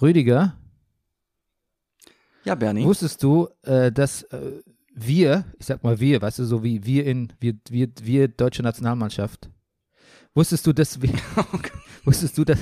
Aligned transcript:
Rüdiger, 0.00 0.58
Ja, 2.44 2.54
Bernie. 2.54 2.84
wusstest 2.84 3.22
du, 3.22 3.48
äh, 3.62 3.90
dass 3.90 4.22
äh, 4.24 4.60
wir, 4.94 5.44
ich 5.58 5.66
sag 5.66 5.82
mal 5.82 6.00
wir, 6.00 6.22
weißt 6.22 6.38
du, 6.38 6.44
so 6.44 6.62
wie 6.62 6.84
wir 6.84 7.04
in, 7.06 7.32
wir, 7.40 7.54
wir, 7.68 7.88
wir 8.02 8.28
deutsche 8.28 8.62
Nationalmannschaft, 8.62 9.50
wusstest 10.34 10.66
du, 10.66 10.72
dass 10.72 11.00
wir, 11.00 11.10
wusstest 12.04 12.36
du, 12.38 12.44
dass, 12.44 12.58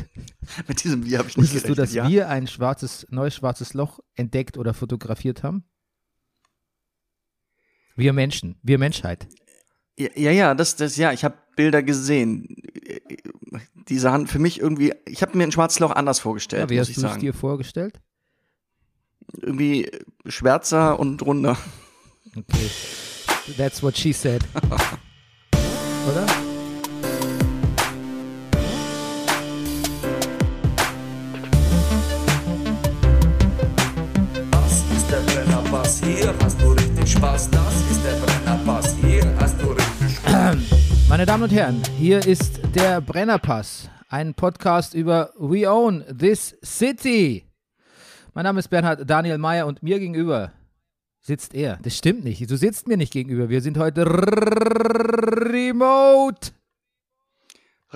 Mit 0.68 0.82
diesem 0.84 1.04
Wie 1.04 1.18
habe 1.18 1.28
ich 1.28 1.36
nicht 1.36 1.46
wusstest 1.46 1.68
du, 1.68 1.74
dass 1.74 1.92
ja? 1.92 2.08
wir 2.08 2.28
ein 2.28 2.46
schwarzes, 2.46 3.06
neues 3.10 3.34
schwarzes 3.34 3.74
Loch 3.74 4.00
entdeckt 4.14 4.56
oder 4.58 4.74
fotografiert 4.74 5.42
haben? 5.42 5.64
Wir 7.96 8.12
Menschen, 8.12 8.58
wir 8.62 8.78
Menschheit. 8.78 9.28
Ja, 9.96 10.08
ja, 10.16 10.30
ja, 10.32 10.54
das, 10.54 10.74
das, 10.74 10.96
ja, 10.96 11.12
ich 11.12 11.24
habe 11.24 11.36
Bilder 11.56 11.82
gesehen. 11.82 12.56
Die 13.88 13.98
sahen 13.98 14.26
für 14.26 14.38
mich 14.38 14.60
irgendwie, 14.60 14.92
ich 15.06 15.22
habe 15.22 15.36
mir 15.36 15.44
ein 15.44 15.52
schwarzes 15.52 15.78
Loch 15.80 15.90
anders 15.92 16.18
vorgestellt, 16.20 16.62
Ja, 16.62 16.70
wie 16.70 16.78
muss 16.78 16.88
hast 16.88 16.96
ich 16.96 17.02
du 17.02 17.06
es 17.06 17.18
dir 17.18 17.34
vorgestellt? 17.34 18.00
Irgendwie 19.40 19.90
schwärzer 20.26 20.98
und 20.98 21.22
runder. 21.22 21.56
Okay. 22.36 22.70
That's 23.56 23.82
what 23.82 23.96
she 23.96 24.12
said. 24.12 24.42
Oder? 26.10 26.26
Das 34.50 34.82
ist 34.96 35.10
der 35.10 35.18
Brennerpass, 35.20 36.00
hier 36.02 36.34
hast 36.42 36.60
du 36.60 36.72
richtig 36.72 37.12
Spaß. 37.12 37.50
Das 37.50 37.74
ist 37.90 38.04
der 38.04 38.12
Brennerpass, 38.12 38.43
Meine 41.08 41.26
Damen 41.26 41.42
und 41.44 41.50
Herren, 41.52 41.82
hier 41.98 42.26
ist 42.26 42.60
der 42.74 43.00
Brennerpass, 43.00 43.90
ein 44.08 44.34
Podcast 44.34 44.94
über 44.94 45.32
We 45.38 45.70
Own 45.70 46.02
This 46.18 46.56
City. 46.64 47.44
Mein 48.32 48.44
Name 48.44 48.58
ist 48.58 48.68
Bernhard 48.68 49.08
Daniel 49.08 49.38
Mayer 49.38 49.66
und 49.66 49.82
mir 49.82 49.98
gegenüber 49.98 50.52
sitzt 51.20 51.54
er. 51.54 51.78
Das 51.82 51.96
stimmt 51.96 52.24
nicht. 52.24 52.50
Du 52.50 52.56
sitzt 52.56 52.88
mir 52.88 52.96
nicht 52.96 53.12
gegenüber. 53.12 53.48
Wir 53.48 53.60
sind 53.60 53.78
heute 53.78 54.04
remote. 55.46 56.52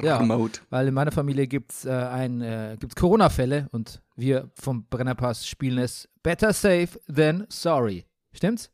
Ja. 0.03 0.19
Remote. 0.19 0.61
Weil 0.71 0.89
in 0.89 0.95
meiner 0.95 1.11
Familie 1.11 1.47
gibt 1.49 1.73
es 1.73 1.85
äh, 1.85 1.91
ein, 1.91 2.41
äh, 2.41 2.77
gibt's 2.79 2.95
Corona-Fälle 2.95 3.69
und 3.73 4.01
wir 4.15 4.51
vom 4.55 4.87
Brennerpass 4.87 5.47
spielen 5.47 5.79
es 5.79 6.09
better 6.23 6.53
safe 6.53 7.01
than 7.13 7.47
sorry. 7.49 8.05
Stimmt's? 8.33 8.71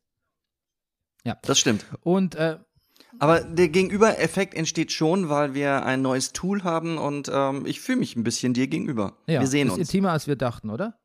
Das 1.42 1.58
stimmt. 1.58 1.86
Und 2.02 2.34
äh, 2.34 2.58
Aber 3.18 3.40
der 3.40 3.68
Gegenüber-Effekt 3.68 4.54
entsteht 4.54 4.92
schon, 4.92 5.28
weil 5.28 5.54
wir 5.54 5.84
ein 5.84 6.02
neues 6.02 6.32
Tool 6.32 6.64
haben 6.64 6.98
und 6.98 7.30
ähm, 7.32 7.64
ich 7.66 7.80
fühle 7.80 7.98
mich 7.98 8.16
ein 8.16 8.24
bisschen 8.24 8.54
dir 8.54 8.66
gegenüber. 8.66 9.16
ja, 9.26 9.40
wir 9.40 9.46
sehen 9.46 9.68
ist 9.68 9.74
uns. 9.74 9.88
intimer, 9.88 10.12
als 10.12 10.26
wir 10.26 10.36
dachten, 10.36 10.70
oder? 10.70 10.98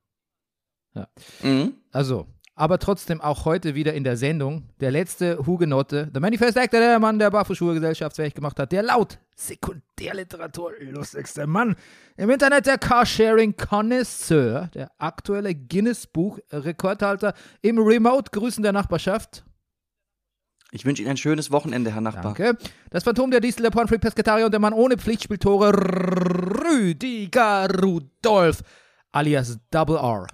Mhm. 1.43 1.73
Also, 1.91 2.27
aber 2.55 2.77
trotzdem 2.77 3.21
auch 3.21 3.45
heute 3.45 3.73
wieder 3.73 3.93
in 3.93 4.03
der 4.03 4.17
Sendung 4.17 4.67
der 4.81 4.91
letzte 4.91 5.45
Hugenotte, 5.45 6.07
der 6.07 6.19
Manifest 6.19 6.57
Actor, 6.57 6.81
der 6.81 6.99
Mann, 6.99 7.17
der 7.17 7.31
Barfußschuhe 7.31 7.73
gesellschaftsfähig 7.75 8.33
gemacht 8.33 8.59
hat, 8.59 8.73
der 8.73 8.83
laut 8.83 9.17
Sekundärliteratur 9.35 10.73
lustigste 10.81 11.47
Mann 11.47 11.77
im 12.17 12.29
Internet, 12.29 12.65
der 12.65 12.77
Carsharing 12.77 13.55
Connoisseur, 13.55 14.69
der 14.73 14.91
aktuelle 14.97 15.55
Guinness-Buch-Rekordhalter 15.55 17.33
im 17.61 17.79
Remote-Grüßen 17.79 18.61
der 18.61 18.73
Nachbarschaft. 18.73 19.45
Ich 20.71 20.85
wünsche 20.85 21.01
Ihnen 21.01 21.11
ein 21.11 21.17
schönes 21.17 21.49
Wochenende, 21.51 21.91
Herr 21.91 22.01
Nachbar. 22.01 22.33
Danke. 22.35 22.55
Das 22.91 23.03
Phantom 23.03 23.31
der 23.31 23.39
Diesel, 23.39 23.63
der 23.63 23.71
Pornfreak 23.71 24.01
Pescatarier 24.01 24.45
und 24.45 24.51
der 24.51 24.59
Mann 24.59 24.73
ohne 24.73 24.97
Pflichtspieltore, 24.97 25.71
Rüdiger 25.73 27.67
Rudolf, 27.81 28.61
alias 29.11 29.57
Double 29.71 29.97
R. 29.97 30.27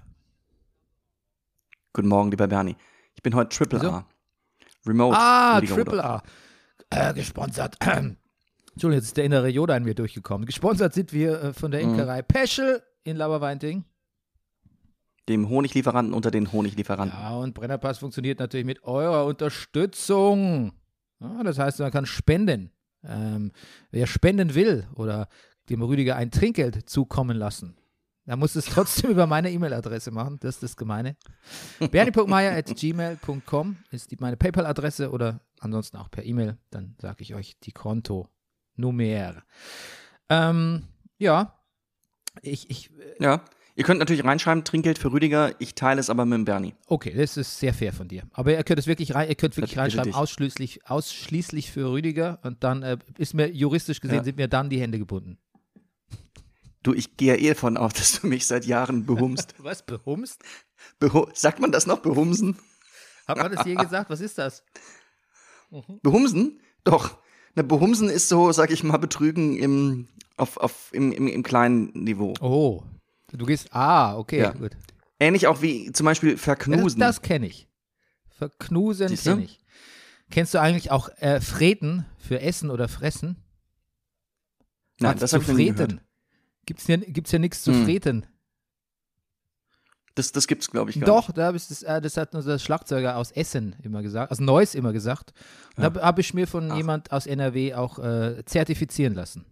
Guten 1.94 2.08
Morgen, 2.08 2.30
lieber 2.30 2.46
Bernie. 2.48 2.76
Ich 3.14 3.22
bin 3.22 3.34
heute 3.34 3.56
Triple 3.56 3.80
Wieso? 3.80 3.90
A. 3.92 4.06
Remote. 4.86 5.16
Ah, 5.18 5.56
Rüdiger 5.56 5.74
Triple 5.76 6.00
Rudolph. 6.02 6.22
A. 6.90 7.10
Äh, 7.10 7.14
gesponsert. 7.14 7.76
Entschuldigung, 7.80 8.92
jetzt 8.92 9.06
ist 9.06 9.16
der 9.16 9.24
innere 9.24 9.48
Yoda 9.48 9.74
in 9.76 9.84
mir 9.84 9.94
durchgekommen. 9.94 10.44
Gesponsert 10.46 10.92
sind 10.92 11.14
wir 11.14 11.42
äh, 11.42 11.52
von 11.54 11.70
der 11.70 11.82
Mhm. 11.82 11.92
Imkerei 11.94 12.20
Peschel 12.20 12.82
in 13.04 13.16
Laberweinting. 13.16 13.84
Dem 15.28 15.48
Honiglieferanten 15.48 16.14
unter 16.14 16.30
den 16.30 16.52
Honiglieferanten. 16.52 17.18
Ja, 17.18 17.34
und 17.34 17.54
Brennerpass 17.54 17.98
funktioniert 17.98 18.38
natürlich 18.38 18.66
mit 18.66 18.84
eurer 18.84 19.24
Unterstützung. 19.24 20.72
Ja, 21.20 21.42
das 21.42 21.58
heißt, 21.58 21.80
man 21.80 21.90
kann 21.90 22.06
spenden. 22.06 22.70
Ähm, 23.02 23.52
wer 23.90 24.06
spenden 24.06 24.54
will 24.54 24.86
oder 24.94 25.28
dem 25.68 25.82
Rüdiger 25.82 26.16
ein 26.16 26.30
Trinkgeld 26.30 26.88
zukommen 26.88 27.36
lassen, 27.36 27.76
der 28.26 28.36
muss 28.36 28.56
es 28.56 28.66
trotzdem 28.66 29.10
über 29.12 29.26
meine 29.26 29.50
E-Mail-Adresse 29.50 30.10
machen. 30.10 30.38
Das 30.40 30.56
ist 30.56 30.62
das 30.62 30.76
Gemeine. 30.76 31.16
bernie.meier.gmail.com 31.90 33.76
ist 33.90 34.10
die, 34.10 34.16
meine 34.20 34.36
PayPal-Adresse 34.36 35.10
oder 35.10 35.40
ansonsten 35.60 35.96
auch 35.96 36.10
per 36.10 36.24
E-Mail. 36.24 36.56
Dann 36.70 36.96
sage 37.00 37.22
ich 37.22 37.34
euch 37.34 37.58
die 37.60 37.72
Konto-Nummer. 37.72 39.42
Ähm, 40.28 40.82
ja, 41.18 41.58
ich, 42.42 42.68
ich, 42.70 42.90
Ja. 43.20 43.44
Ihr 43.78 43.84
könnt 43.84 43.98
natürlich 43.98 44.24
reinschreiben, 44.24 44.64
Trinkgeld 44.64 44.98
für 44.98 45.12
Rüdiger, 45.12 45.54
ich 45.60 45.74
teile 45.74 46.00
es 46.00 46.08
aber 46.08 46.24
mit 46.24 46.34
dem 46.38 46.44
Bernie. 46.46 46.74
Okay, 46.86 47.12
das 47.14 47.36
ist 47.36 47.58
sehr 47.58 47.74
fair 47.74 47.92
von 47.92 48.08
dir. 48.08 48.22
Aber 48.32 48.50
ihr 48.52 48.64
könnt 48.64 48.78
es 48.78 48.86
wirklich 48.86 49.14
rein, 49.14 49.28
ihr 49.28 49.34
könnt 49.34 49.54
wirklich 49.58 49.76
reinschreiben, 49.76 50.14
ausschließlich, 50.14 50.88
ausschließlich 50.88 51.70
für 51.70 51.90
Rüdiger 51.92 52.38
und 52.42 52.64
dann 52.64 52.82
äh, 52.82 52.96
ist 53.18 53.34
mir 53.34 53.50
juristisch 53.52 54.00
gesehen, 54.00 54.16
Ja. 54.16 54.24
sind 54.24 54.38
mir 54.38 54.48
dann 54.48 54.70
die 54.70 54.80
Hände 54.80 54.98
gebunden. 54.98 55.36
Du, 56.82 56.94
ich 56.94 57.18
gehe 57.18 57.34
ja 57.34 57.40
eh 57.40 57.48
davon 57.50 57.76
aus, 57.76 57.92
dass 57.92 58.20
du 58.20 58.28
mich 58.28 58.46
seit 58.46 58.64
Jahren 58.64 59.04
behumst. 59.04 59.54
Was, 59.58 59.84
behumst? 59.84 60.42
Behu 60.98 61.26
Sagt 61.34 61.60
man 61.60 61.70
das 61.70 61.86
noch, 61.86 61.98
behumsen? 61.98 62.56
Hat 63.26 63.36
man 63.36 63.52
das 63.52 63.66
je 63.66 63.74
gesagt? 63.74 64.08
Was 64.08 64.20
ist 64.20 64.38
das? 64.38 64.62
Behumsen? 66.02 66.60
Doch. 66.84 67.18
Na, 67.56 67.62
behumsen 67.62 68.08
ist 68.08 68.28
so, 68.28 68.52
sag 68.52 68.70
ich 68.70 68.84
mal, 68.84 68.98
betrügen 68.98 69.56
im, 69.58 70.08
auf, 70.36 70.56
auf, 70.56 70.90
im, 70.92 71.12
im, 71.12 71.26
im 71.26 71.42
kleinen 71.42 71.90
Niveau. 71.92 72.34
Oh, 72.40 72.82
du 73.32 73.46
gehst, 73.46 73.72
ah, 73.74 74.16
okay, 74.16 74.40
Ja. 74.40 74.50
gut. 74.52 74.72
Ähnlich 75.18 75.46
auch 75.46 75.62
wie 75.62 75.90
zum 75.92 76.04
Beispiel 76.04 76.30
Ja, 76.30 76.34
Das, 76.36 76.44
verknusen. 76.44 77.00
das 77.00 77.22
kenne 77.22 77.46
ich. 77.46 77.66
Verknusen 78.28 79.14
kenne 79.14 79.44
ich. 79.44 79.58
Kennst 80.30 80.52
du 80.54 80.58
eigentlich 80.60 80.90
auch 80.90 81.08
äh, 81.18 81.40
Freten 81.40 82.04
für 82.18 82.40
Essen 82.40 82.70
oder 82.70 82.88
Fressen? 82.88 83.36
Nein, 84.98 85.14
Was 85.14 85.20
das 85.20 85.30
zu 85.30 85.34
habe 85.36 85.42
ich 85.44 85.48
noch 85.48 85.56
nie 85.56 85.66
freten? 85.72 85.88
gehört. 85.88 86.02
Gibt's 86.66 86.86
ja, 86.88 86.96
gibt's 86.96 87.32
ja 87.32 87.38
nichts 87.38 87.62
zu 87.62 87.72
Hm. 87.72 87.84
freten. 87.84 88.26
Das, 90.16 90.32
das 90.32 90.46
gibt's, 90.46 90.70
glaube 90.70 90.90
ich, 90.90 90.98
gar 90.98 91.06
Doch, 91.06 91.28
nicht. 91.28 91.38
da 91.38 91.52
ich 91.54 91.68
das, 91.68 91.82
äh, 91.82 92.00
das 92.00 92.16
hat 92.16 92.34
unser 92.34 92.58
Schlagzeuger 92.58 93.16
aus 93.16 93.30
Essen 93.32 93.76
immer 93.82 94.02
gesagt, 94.02 94.32
aus 94.32 94.40
Neuss 94.40 94.74
immer 94.74 94.92
gesagt. 94.94 95.32
Ja. 95.76 95.90
da 95.90 96.02
habe 96.02 96.22
ich 96.22 96.32
mir 96.32 96.46
von 96.46 96.70
Ach. 96.72 96.76
jemand 96.76 97.12
aus 97.12 97.26
NRW 97.26 97.74
auch 97.74 97.98
äh, 97.98 98.42
zertifizieren 98.46 99.14
lassen. 99.14 99.44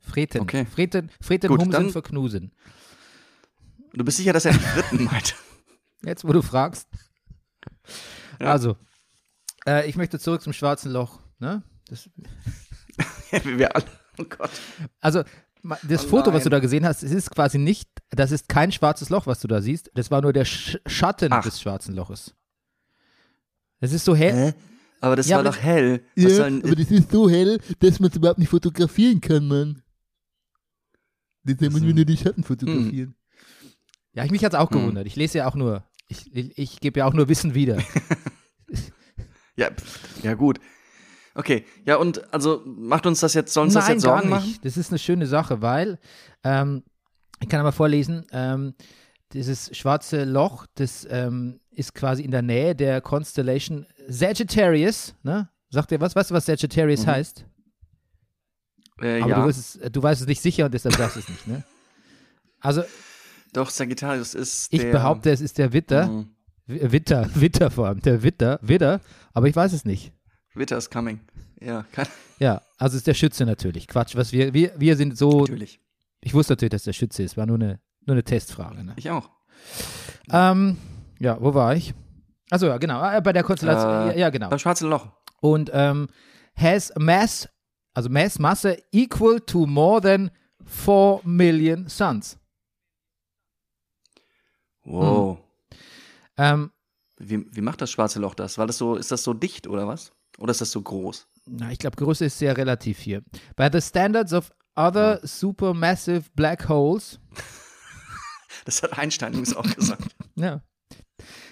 Freten. 0.00 0.40
Okay. 0.40 0.64
Freten, 0.66 1.10
Freten 1.20 1.48
Gut, 1.48 1.60
Humsen 1.60 1.72
dann- 1.72 1.90
verknusen. 1.90 2.52
Du 3.92 4.04
bist 4.04 4.16
sicher, 4.18 4.32
dass 4.32 4.44
er 4.44 4.54
Fritten 4.54 5.04
meint. 5.12 5.34
Jetzt, 6.02 6.24
wo 6.26 6.32
du 6.32 6.42
fragst. 6.42 6.88
Ja. 8.40 8.46
Also, 8.52 8.76
äh, 9.66 9.88
ich 9.88 9.96
möchte 9.96 10.18
zurück 10.18 10.42
zum 10.42 10.52
schwarzen 10.52 10.92
Loch. 10.92 11.20
Ne? 11.38 11.62
Das, 11.88 12.08
Wie 13.44 13.58
wir 13.58 13.74
alle. 13.74 13.84
Oh 14.18 14.24
Gott. 14.24 14.50
also, 15.00 15.22
das 15.82 16.04
Oh 16.06 16.08
Foto, 16.08 16.32
was 16.32 16.44
du 16.44 16.50
da 16.50 16.58
gesehen 16.58 16.86
hast, 16.86 17.02
es 17.02 17.10
ist 17.12 17.30
quasi 17.30 17.58
nicht, 17.58 17.88
das 18.10 18.30
ist 18.32 18.48
kein 18.48 18.72
schwarzes 18.72 19.10
Loch, 19.10 19.26
was 19.26 19.40
du 19.40 19.48
da 19.48 19.60
siehst. 19.60 19.90
Das 19.94 20.10
war 20.10 20.22
nur 20.22 20.32
der 20.32 20.44
Sch 20.46 20.78
Schatten 20.86 21.32
Ach. 21.32 21.42
des 21.42 21.60
schwarzen 21.60 21.94
Loches. 21.94 22.34
Es 23.80 23.92
ist 23.92 24.04
so 24.04 24.14
hell. 24.14 24.52
Hä? 24.52 24.54
Aber 25.02 25.16
das 25.16 25.28
Ja, 25.28 25.36
war 25.36 25.40
aber- 25.46 25.50
doch 25.50 25.58
hell. 25.62 26.04
Was 26.16 26.36
soll 26.36 26.60
denn- 26.60 26.76
das 26.76 26.90
ist 26.90 27.10
so 27.10 27.28
hell, 27.28 27.58
dass 27.80 28.00
man 28.00 28.10
es 28.10 28.16
überhaupt 28.16 28.38
nicht 28.38 28.48
fotografieren 28.50 29.20
kann, 29.20 29.46
Mann. 29.48 29.82
Deshalb 31.42 31.72
müssen 31.72 31.86
wir 31.86 31.94
nur 31.94 32.04
die 32.04 32.16
Schatten 32.16 32.44
fotografieren. 32.44 33.14
Ja, 34.12 34.24
ich 34.24 34.30
mich 34.30 34.44
hat's 34.44 34.54
auch 34.54 34.70
Hm. 34.70 34.78
gewundert. 34.80 35.06
Ich 35.06 35.16
lese 35.16 35.38
ja 35.38 35.46
auch 35.48 35.54
nur, 35.54 35.84
ich, 36.08 36.34
ich, 36.34 36.58
ich 36.58 36.80
gebe 36.80 36.98
ja 37.00 37.06
auch 37.06 37.14
nur 37.14 37.28
Wissen 37.28 37.54
wieder. 37.54 37.78
ja, 39.56 39.70
ja, 40.22 40.34
gut. 40.34 40.60
Okay, 41.34 41.64
ja, 41.86 41.96
und 41.96 42.32
also 42.34 42.62
macht 42.66 43.06
uns 43.06 43.20
das 43.20 43.34
jetzt, 43.34 43.52
soll 43.52 43.64
uns 43.64 43.74
das 43.74 43.88
jetzt 43.88 44.02
gar 44.02 44.16
Sorgen 44.16 44.30
nicht. 44.30 44.40
machen? 44.40 44.58
Das 44.62 44.76
ist 44.76 44.90
eine 44.90 44.98
schöne 44.98 45.26
Sache, 45.26 45.62
weil, 45.62 45.98
ähm, 46.42 46.82
ich 47.40 47.48
kann 47.48 47.60
aber 47.60 47.72
vorlesen, 47.72 48.26
ähm, 48.32 48.74
dieses 49.32 49.74
schwarze 49.76 50.24
Loch, 50.24 50.66
das 50.74 51.06
ähm, 51.08 51.60
ist 51.70 51.94
quasi 51.94 52.22
in 52.24 52.32
der 52.32 52.42
Nähe 52.42 52.74
der 52.74 53.00
Constellation 53.00 53.86
Sagittarius. 54.08 55.14
Ne? 55.22 55.48
Sagt 55.70 55.92
ihr 55.92 56.00
was? 56.00 56.16
Weißt 56.16 56.30
du, 56.30 56.34
was 56.34 56.46
Sagittarius 56.46 57.02
Mhm. 57.02 57.10
heißt? 57.10 57.46
Äh, 59.00 59.20
Aber 59.22 59.30
ja, 59.30 59.40
du, 59.42 59.46
weißt 59.48 59.58
es, 59.84 59.92
du 59.92 60.02
weißt 60.02 60.20
es 60.22 60.26
nicht 60.26 60.40
sicher 60.42 60.64
und 60.66 60.74
deshalb 60.74 60.94
sagst 60.96 61.16
du 61.16 61.20
es 61.20 61.28
nicht. 61.28 61.46
Ne? 61.46 61.62
Also, 62.60 62.82
doch, 63.52 63.70
Sagittarius 63.70 64.34
ist 64.34 64.72
ich 64.72 64.80
der, 64.82 64.92
behaupte, 64.92 65.30
es 65.30 65.40
ist 65.40 65.58
der 65.58 65.72
Witter. 65.72 66.06
Mhm. 66.08 66.28
W- 66.66 66.92
Witter, 66.92 67.28
Witter 67.34 67.70
vor 67.70 67.86
allem. 67.88 68.00
Der 68.02 68.22
Witter, 68.22 68.58
Widder, 68.62 69.00
aber 69.32 69.48
ich 69.48 69.56
weiß 69.56 69.72
es 69.72 69.84
nicht. 69.84 70.12
Winter 70.54 70.76
is 70.76 70.90
coming. 70.90 71.20
Ja, 71.60 71.84
kann, 71.92 72.06
Ja, 72.38 72.62
also 72.78 72.96
ist 72.96 73.06
der 73.06 73.14
Schütze 73.14 73.44
natürlich. 73.46 73.86
Quatsch, 73.88 74.16
was 74.16 74.32
wir, 74.32 74.54
wir, 74.54 74.72
wir 74.78 74.96
sind 74.96 75.16
so, 75.18 75.40
natürlich. 75.40 75.80
ich 76.20 76.32
wusste 76.34 76.52
natürlich, 76.52 76.70
dass 76.70 76.84
der 76.84 76.92
Schütze 76.92 77.22
ist, 77.22 77.36
war 77.36 77.46
nur 77.46 77.56
eine, 77.56 77.80
nur 78.06 78.14
eine 78.14 78.24
Testfrage. 78.24 78.82
Ne? 78.84 78.92
Ich 78.96 79.10
auch. 79.10 79.30
Ähm, 80.30 80.76
ja, 81.18 81.36
wo 81.40 81.54
war 81.54 81.74
ich? 81.76 81.92
Achso, 82.50 82.66
ja, 82.66 82.78
genau. 82.78 83.02
äh, 83.10 83.20
Bei 83.20 83.32
der 83.32 83.42
Konstellation. 83.44 84.10
Äh, 84.10 84.18
ja, 84.18 84.30
genau. 84.30 84.48
Das 84.48 84.60
schwarze 84.60 84.86
Loch. 84.88 85.08
Und 85.40 85.70
ähm, 85.72 86.08
has 86.56 86.92
mass, 86.98 87.48
also 87.94 88.08
Mass 88.08 88.38
Masse 88.38 88.76
equal 88.92 89.40
to 89.40 89.66
more 89.66 90.00
than 90.00 90.30
4 90.64 91.20
million 91.24 91.88
suns. 91.88 92.38
Wow. 94.84 95.38
Ähm, 96.36 96.70
Wie, 97.18 97.44
wie 97.54 97.60
macht 97.60 97.80
das 97.82 97.90
schwarze 97.90 98.18
Loch 98.18 98.34
das? 98.34 98.56
Weil 98.58 98.66
das 98.66 98.78
so, 98.78 98.96
ist 98.96 99.10
das 99.10 99.22
so 99.22 99.34
dicht 99.34 99.66
oder 99.66 99.86
was? 99.86 100.12
Oder 100.38 100.52
ist 100.52 100.60
das 100.60 100.70
so 100.70 100.80
groß? 100.80 101.26
na, 101.46 101.70
ich 101.72 101.78
glaube, 101.78 101.96
Größe 101.96 102.26
ist 102.26 102.38
sehr 102.38 102.56
relativ 102.56 102.98
hier. 103.00 103.22
By 103.56 103.68
the 103.72 103.80
standards 103.80 104.32
of 104.32 104.50
other 104.76 105.20
supermassive 105.26 106.30
black 106.34 106.68
holes, 106.68 107.18
Das 108.64 108.82
hat 108.82 108.96
Einstein 108.98 109.32
übrigens 109.32 109.56
auch 109.56 109.74
gesagt. 109.74 110.14
Yeah. 110.36 110.62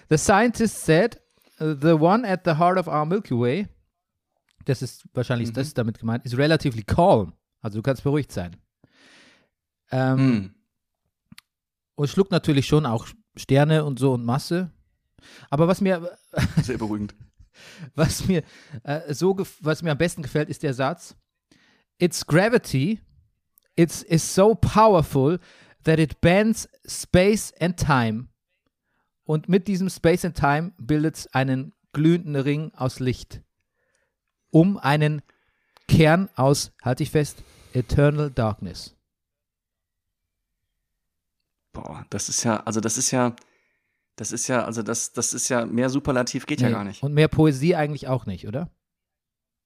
The 0.08 0.17
scientists 0.17 0.82
said 0.84 1.20
the 1.58 1.93
one 1.93 2.26
at 2.26 2.41
the 2.44 2.52
heart 2.52 2.79
of 2.79 2.87
our 2.87 3.05
Milky 3.05 3.34
Way, 3.34 3.69
das 4.69 4.82
ist 4.82 5.05
wahrscheinlich 5.15 5.53
das 5.53 5.69
ist 5.69 5.79
damit 5.79 5.99
gemeint, 5.99 6.25
is 6.25 6.37
relatively 6.37 6.82
calm. 6.82 7.32
Also 7.61 7.79
du 7.79 7.82
kannst 7.82 8.03
beruhigt 8.03 8.32
sein. 8.32 8.56
Ähm, 9.91 10.19
Hm. 10.19 10.55
Und 11.94 12.09
schluckt 12.09 12.31
natürlich 12.31 12.67
schon 12.67 12.87
auch 12.87 13.09
Sterne 13.37 13.85
und 13.85 13.99
so 13.99 14.12
und 14.12 14.25
Masse. 14.25 14.70
Aber 15.50 15.67
was 15.67 15.81
mir, 15.81 16.17
Sehr 16.62 16.79
beruhigend. 16.79 17.15
was 17.94 18.26
mir 18.29 18.44
äh, 18.85 19.12
so, 19.12 19.37
was 19.61 19.82
mir 19.82 19.91
am 19.91 19.99
besten 19.99 20.23
gefällt, 20.23 20.49
ist 20.49 20.62
der 20.62 20.75
Satz: 20.75 21.17
Its 22.00 22.25
gravity, 22.25 23.00
it's 23.75 24.03
is 24.03 24.35
so 24.35 24.55
powerful 24.55 25.41
that 25.82 25.99
it 25.99 26.20
bends 26.20 26.69
space 26.87 27.53
and 27.61 27.76
time. 27.76 28.29
Und 29.25 29.49
mit 29.49 29.67
diesem 29.67 29.91
Space 29.91 30.25
and 30.25 30.37
Time 30.37 30.73
bildet 30.79 31.17
es 31.17 31.26
einen 31.35 31.75
glühenden 31.93 32.37
Ring 32.37 32.73
aus 32.75 33.00
Licht. 33.00 33.43
Um 34.50 34.76
einen 34.78 35.22
Kern 35.88 36.28
aus, 36.36 36.72
halte 36.82 37.02
ich 37.02 37.10
fest, 37.10 37.42
Eternal 37.72 38.30
Darkness. 38.30 38.94
Boah, 41.72 42.04
das 42.10 42.28
ist 42.28 42.42
ja, 42.44 42.56
also 42.64 42.80
das 42.80 42.98
ist 42.98 43.10
ja, 43.10 43.34
das 44.16 44.32
ist 44.32 44.48
ja, 44.48 44.64
also 44.64 44.82
das, 44.82 45.12
das 45.12 45.32
ist 45.32 45.48
ja, 45.48 45.64
mehr 45.66 45.90
Superlativ 45.90 46.46
geht 46.46 46.60
ja 46.60 46.68
Nee. 46.68 46.74
gar 46.74 46.84
nicht. 46.84 47.02
Und 47.02 47.14
mehr 47.14 47.28
Poesie 47.28 47.76
eigentlich 47.76 48.08
auch 48.08 48.26
nicht, 48.26 48.46
oder? 48.48 48.70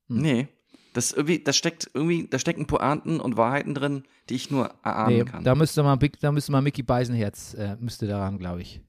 Nee. 0.09 0.49
Das 0.95 1.13
irgendwie, 1.13 1.39
das 1.43 1.57
steckt 1.57 1.91
irgendwie, 1.95 2.29
da 2.29 2.39
stecken 2.39 2.67
Pointen 2.67 3.19
und 3.19 3.39
Wahrheiten 3.39 3.75
drin, 3.75 4.03
die 4.29 4.35
ich 4.35 4.51
nur 4.51 4.75
erahnen 4.83 5.17
Nee, 5.17 5.25
kann. 5.25 5.43
da 5.43 5.55
müsste 5.55 5.83
man, 5.83 5.99
da 6.21 6.33
müsste 6.33 6.53
man 6.53 6.63
Mickey 6.63 6.83
Beisenherz, 6.83 7.55
äh, 7.55 7.77
müsste 7.81 8.07
daran, 8.07 8.39
glaube 8.39 8.61
ich. 8.61 8.83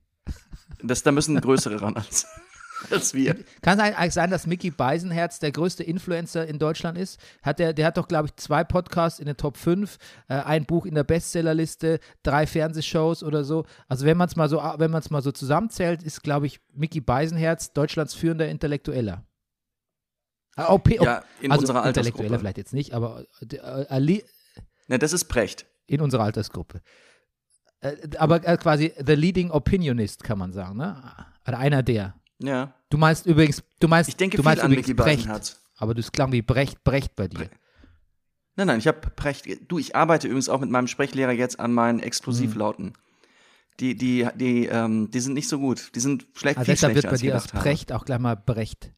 Das, 0.81 1.03
da 1.03 1.13
müssen 1.13 1.35
größere 1.39 1.81
ran 1.81 1.95
als, 1.95 2.25
als 2.91 3.13
wir. 3.13 3.35
Kann 3.61 3.79
es 3.79 3.83
eigentlich 3.83 4.13
sein, 4.13 4.29
dass 4.31 4.47
Mickey 4.47 4.71
Beisenherz 4.71 5.39
der 5.39 5.51
größte 5.51 5.83
Influencer 5.83 6.45
in 6.47 6.59
Deutschland 6.59 6.97
ist? 6.97 7.19
Hat 7.41 7.59
der, 7.59 7.73
der 7.73 7.85
hat 7.87 7.97
doch, 7.97 8.07
glaube 8.07 8.27
ich, 8.27 8.35
zwei 8.35 8.63
Podcasts 8.63 9.19
in 9.19 9.25
den 9.25 9.37
Top 9.37 9.57
5, 9.57 9.97
äh, 10.27 10.33
ein 10.35 10.65
Buch 10.65 10.85
in 10.85 10.95
der 10.95 11.03
Bestsellerliste, 11.03 11.99
drei 12.23 12.45
Fernsehshows 12.47 13.23
oder 13.23 13.43
so. 13.43 13.65
Also 13.87 14.05
wenn 14.05 14.17
man 14.17 14.27
es 14.27 14.35
mal 14.35 14.49
so, 14.49 14.57
wenn 14.77 14.91
man 14.91 15.01
es 15.01 15.09
mal 15.09 15.21
so 15.21 15.31
zusammenzählt, 15.31 16.03
ist, 16.03 16.23
glaube 16.23 16.45
ich, 16.47 16.59
Mickey 16.73 16.99
Beisenherz 17.01 17.73
Deutschlands 17.73 18.13
führender 18.13 18.47
Intellektueller. 18.49 19.25
Äh, 20.55 20.63
OP, 20.63 20.89
Ja, 20.91 21.23
in 21.41 21.51
also 21.51 21.61
unserer 21.61 21.85
Intellektueller 21.87 22.33
Altersgruppe. 22.33 22.39
vielleicht 22.39 22.57
jetzt 22.57 22.73
nicht, 22.73 22.93
aber 22.93 23.25
äh, 23.41 23.55
äh, 23.55 23.87
Ali- 23.89 24.23
Ne, 24.87 24.99
das 24.99 25.13
ist 25.13 25.25
Brecht. 25.25 25.65
in 25.87 26.01
unserer 26.01 26.23
Altersgruppe. 26.23 26.81
Äh, 27.79 27.95
aber 28.17 28.45
äh, 28.47 28.57
quasi 28.57 28.93
the 29.05 29.13
leading 29.15 29.49
opinionist, 29.51 30.23
kann 30.23 30.37
man 30.37 30.53
sagen, 30.53 30.77
ne? 30.77 31.01
Oder 31.47 31.57
einer 31.59 31.83
der. 31.83 32.15
Ja. 32.39 32.73
Du 32.89 32.97
meinst 32.97 33.25
übrigens, 33.25 33.63
du 33.79 33.87
meinst, 33.87 34.09
Ich 34.09 34.15
denke 34.15 34.37
du 34.37 34.43
meinst 34.43 34.63
übrigens 34.63 34.93
Brecht, 34.95 35.57
aber 35.77 35.93
das 35.93 36.11
klang 36.11 36.31
wie 36.31 36.41
Brecht, 36.41 36.83
Brecht 36.83 37.15
bei 37.15 37.27
dir. 37.27 37.49
Nein, 38.55 38.67
nein, 38.67 38.79
ich 38.79 38.87
habe 38.87 38.99
Brecht. 39.15 39.47
Du, 39.71 39.79
ich 39.79 39.95
arbeite 39.95 40.27
übrigens 40.27 40.49
auch 40.49 40.59
mit 40.59 40.69
meinem 40.69 40.87
Sprechlehrer 40.87 41.31
jetzt 41.31 41.59
an 41.59 41.73
meinen 41.73 41.99
Hm. 41.99 42.05
Explosivlauten. 42.05 42.93
Die, 43.79 43.95
die, 43.95 44.27
die, 44.35 44.67
ähm, 44.67 45.09
die 45.09 45.19
sind 45.19 45.33
nicht 45.33 45.49
so 45.49 45.57
gut. 45.57 45.95
Die 45.95 45.99
sind 45.99 46.27
schlecht, 46.35 46.59
Also 46.59 46.65
viel 46.65 46.73
deshalb 46.75 46.93
wird 46.93 47.03
schlechter, 47.05 47.07
bei 47.07 47.13
als 47.13 47.21
dir 47.21 47.35
aus 47.35 47.43
gedacht 47.43 47.53
habe. 47.55 47.63
Brecht 47.63 47.91
auch 47.91 48.05
gleich 48.05 48.19
mal 48.19 48.35
Brecht. 48.35 48.91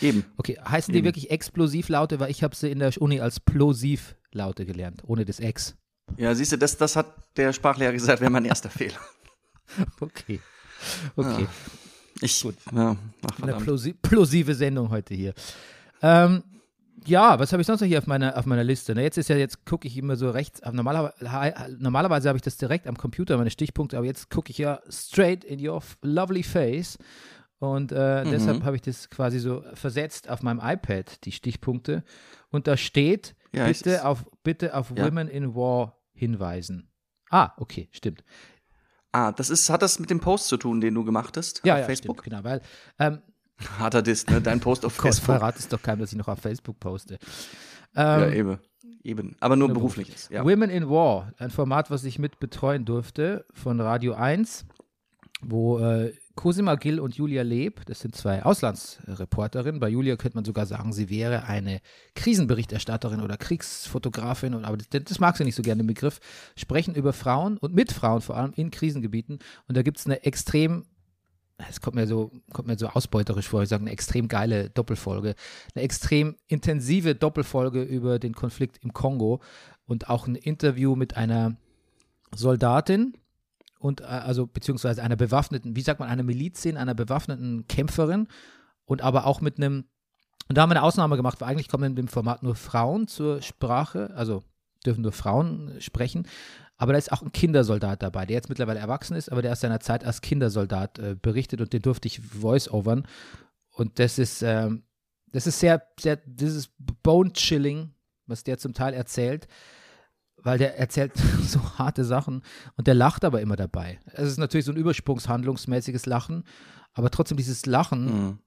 Eben. 0.00 0.24
Okay, 0.36 0.58
heißen 0.58 0.92
die 0.92 0.98
Eben. 0.98 1.06
wirklich 1.06 1.30
Explosivlaute, 1.30 2.18
weil 2.18 2.30
ich 2.30 2.42
habe 2.42 2.56
sie 2.56 2.70
in 2.70 2.80
der 2.80 2.90
Uni 3.00 3.20
als 3.20 3.38
Plosivlaute 3.38 4.66
gelernt, 4.66 5.02
ohne 5.06 5.24
das 5.24 5.38
Ex. 5.38 5.76
Ja, 6.16 6.34
siehst 6.34 6.52
du, 6.52 6.58
das, 6.58 6.76
das 6.76 6.96
hat 6.96 7.06
der 7.36 7.52
Sprachlehrer 7.52 7.92
gesagt, 7.92 8.20
wäre 8.20 8.30
mein 8.30 8.44
erster 8.44 8.70
Fehler. 8.70 8.98
Okay. 10.00 10.40
Okay. 11.16 11.46
Ich, 12.24 12.42
Gut. 12.42 12.54
ja, 12.72 12.96
ach, 13.30 13.42
Eine 13.42 13.54
plosive 14.02 14.54
Sendung 14.54 14.90
heute 14.90 15.14
hier. 15.14 15.34
Ähm, 16.02 16.42
ja, 17.06 17.38
was 17.38 17.52
habe 17.52 17.60
ich 17.60 17.66
sonst 17.66 17.80
noch 17.82 17.86
hier 17.88 17.98
auf 17.98 18.06
meiner, 18.06 18.36
auf 18.38 18.46
meiner 18.46 18.64
Liste? 18.64 18.94
Na, 18.94 19.02
jetzt 19.02 19.18
ist 19.18 19.28
ja, 19.28 19.36
jetzt 19.36 19.66
gucke 19.66 19.86
ich 19.86 19.96
immer 19.98 20.16
so 20.16 20.30
rechts. 20.30 20.62
aber 20.62 20.74
Normalerweise, 20.74 21.76
normalerweise 21.78 22.28
habe 22.28 22.38
ich 22.38 22.42
das 22.42 22.56
direkt 22.56 22.86
am 22.86 22.96
Computer, 22.96 23.36
meine 23.36 23.50
Stichpunkte, 23.50 23.98
aber 23.98 24.06
jetzt 24.06 24.30
gucke 24.30 24.50
ich 24.50 24.58
ja 24.58 24.80
straight 24.88 25.44
in 25.44 25.66
your 25.66 25.82
lovely 26.02 26.42
face. 26.42 26.96
Und 27.58 27.92
äh, 27.92 28.24
Mhm. 28.24 28.30
deshalb 28.30 28.64
habe 28.64 28.76
ich 28.76 28.82
das 28.82 29.10
quasi 29.10 29.38
so 29.38 29.62
versetzt 29.74 30.28
auf 30.30 30.42
meinem 30.42 30.60
iPad, 30.62 31.24
die 31.24 31.32
Stichpunkte. 31.32 32.04
Und 32.50 32.66
da 32.66 32.76
steht, 32.76 33.34
Ja, 33.52 33.66
bitte, 33.66 34.06
auf, 34.06 34.24
bitte 34.42 34.74
auf 34.74 34.90
Ja. 34.96 35.04
Women 35.04 35.28
in 35.28 35.54
War 35.54 35.98
hinweisen. 36.14 36.88
Ah, 37.30 37.52
okay, 37.58 37.88
stimmt. 37.90 38.22
Ah, 39.14 39.30
das 39.32 39.48
ist, 39.48 39.70
hat 39.70 39.80
das 39.82 39.98
mit 40.00 40.10
dem 40.10 40.18
Post 40.20 40.48
zu 40.48 40.56
tun, 40.56 40.80
den 40.80 40.92
du 40.94 41.04
gemacht 41.04 41.36
hast 41.36 41.60
Ja, 41.64 41.78
ja, 41.78 41.84
Facebook? 41.84 42.22
stimmt, 42.22 42.34
genau, 42.40 42.44
weil 42.44 42.60
ähm, 42.98 43.20
Harter 43.78 44.02
Diss, 44.02 44.26
ne? 44.26 44.40
Dein 44.40 44.58
Post 44.60 44.84
auf 44.84 44.96
Gott, 44.98 45.14
Facebook. 45.14 45.36
verrat 45.36 45.56
es 45.56 45.68
doch 45.68 45.80
keinem, 45.80 46.00
dass 46.00 46.10
ich 46.12 46.18
noch 46.18 46.26
auf 46.28 46.40
Facebook 46.40 46.80
poste. 46.80 47.18
Ja, 47.94 48.26
Ähm, 48.26 48.32
eben. 48.32 48.58
Eben. 49.04 49.36
Aber 49.40 49.54
nur 49.54 49.68
Nur 49.68 49.74
berufliches. 49.76 50.28
Ja. 50.30 50.44
Women 50.44 50.70
in 50.70 50.88
War, 50.88 51.32
ein 51.38 51.50
Format, 51.50 51.90
was 51.90 52.04
ich 52.04 52.18
mit 52.18 52.40
betreuen 52.40 52.84
durfte 52.84 53.44
von 53.52 53.80
Radio 53.80 54.14
1, 54.14 54.64
wo 55.42 55.78
äh, 55.78 56.12
Cosima 56.34 56.74
Gill 56.74 56.98
und 56.98 57.14
Julia 57.16 57.42
Leb, 57.42 57.86
das 57.86 58.00
sind 58.00 58.16
zwei 58.16 58.42
Auslandsreporterinnen. 58.42 59.80
Bei 59.80 59.88
Julia 59.88 60.16
könnte 60.16 60.36
man 60.36 60.44
sogar 60.44 60.66
sagen, 60.66 60.92
sie 60.92 61.08
wäre 61.08 61.44
eine 61.44 61.80
Krisenberichterstatterin 62.16 63.20
oder 63.20 63.36
Kriegsfotografin, 63.36 64.54
aber 64.64 64.76
das, 64.76 64.88
das 65.04 65.20
mag 65.20 65.36
sie 65.36 65.44
nicht 65.44 65.54
so 65.54 65.62
gerne, 65.62 65.82
den 65.82 65.86
Begriff, 65.86 66.20
sprechen 66.56 66.94
über 66.94 67.12
Frauen 67.12 67.56
und 67.58 67.74
mit 67.74 67.92
Frauen 67.92 68.20
vor 68.20 68.36
allem 68.36 68.52
in 68.56 68.70
Krisengebieten. 68.70 69.38
Und 69.68 69.76
da 69.76 69.82
gibt 69.82 69.98
es 69.98 70.06
eine 70.06 70.24
extrem 70.24 70.84
es 71.56 71.80
kommt 71.80 71.94
mir 71.94 72.06
so, 72.06 72.32
kommt 72.52 72.66
mir 72.68 72.76
so 72.76 72.88
ausbeuterisch 72.88 73.48
vor, 73.48 73.62
ich 73.62 73.68
sage 73.68 73.82
eine 73.82 73.92
extrem 73.92 74.28
geile 74.28 74.70
Doppelfolge, 74.70 75.34
eine 75.74 75.84
extrem 75.84 76.36
intensive 76.48 77.14
Doppelfolge 77.14 77.82
über 77.82 78.18
den 78.18 78.34
Konflikt 78.34 78.78
im 78.82 78.92
Kongo 78.92 79.40
und 79.86 80.10
auch 80.10 80.26
ein 80.26 80.34
Interview 80.34 80.96
mit 80.96 81.16
einer 81.16 81.56
Soldatin 82.34 83.16
und 83.84 84.00
äh, 84.00 84.04
also 84.04 84.46
beziehungsweise 84.46 85.02
einer 85.02 85.16
bewaffneten, 85.16 85.76
wie 85.76 85.82
sagt 85.82 86.00
man, 86.00 86.08
einer 86.08 86.22
Milizin, 86.22 86.78
einer 86.78 86.94
bewaffneten 86.94 87.68
Kämpferin 87.68 88.28
und 88.86 89.02
aber 89.02 89.26
auch 89.26 89.42
mit 89.42 89.58
einem, 89.58 89.84
und 90.48 90.56
da 90.56 90.62
haben 90.62 90.70
wir 90.70 90.76
eine 90.76 90.82
Ausnahme 90.82 91.16
gemacht, 91.16 91.38
weil 91.40 91.50
eigentlich 91.50 91.68
kommen 91.68 91.84
in 91.84 91.94
dem 91.94 92.08
Format 92.08 92.42
nur 92.42 92.54
Frauen 92.54 93.08
zur 93.08 93.42
Sprache, 93.42 94.10
also 94.16 94.42
dürfen 94.86 95.02
nur 95.02 95.12
Frauen 95.12 95.74
sprechen, 95.80 96.26
aber 96.78 96.92
da 96.92 96.98
ist 96.98 97.12
auch 97.12 97.20
ein 97.20 97.32
Kindersoldat 97.32 98.02
dabei, 98.02 98.24
der 98.24 98.36
jetzt 98.36 98.48
mittlerweile 98.48 98.80
erwachsen 98.80 99.16
ist, 99.16 99.30
aber 99.30 99.42
der 99.42 99.52
aus 99.52 99.60
seiner 99.60 99.80
Zeit 99.80 100.02
als 100.02 100.22
Kindersoldat 100.22 100.98
äh, 100.98 101.14
berichtet 101.20 101.60
und 101.60 101.74
den 101.74 101.82
durfte 101.82 102.08
ich 102.08 102.20
voice-overn. 102.20 103.06
Und 103.70 103.98
das 103.98 104.18
ist, 104.18 104.40
ähm, 104.40 104.84
das 105.26 105.46
ist 105.46 105.60
sehr, 105.60 105.82
sehr, 106.00 106.18
ist 106.40 106.72
bone-chilling, 107.02 107.92
was 108.26 108.44
der 108.44 108.56
zum 108.56 108.72
Teil 108.72 108.94
erzählt, 108.94 109.46
weil 110.44 110.58
der 110.58 110.78
erzählt 110.78 111.12
so 111.42 111.60
harte 111.78 112.04
Sachen 112.04 112.42
und 112.76 112.86
der 112.86 112.94
lacht 112.94 113.24
aber 113.24 113.40
immer 113.40 113.56
dabei. 113.56 113.98
Es 114.12 114.28
ist 114.28 114.38
natürlich 114.38 114.66
so 114.66 114.72
ein 114.72 114.76
übersprungshandlungsmäßiges 114.78 116.06
Lachen, 116.06 116.44
aber 116.92 117.10
trotzdem 117.10 117.36
dieses 117.36 117.66
Lachen, 117.66 118.04
Mhm. 118.04 118.38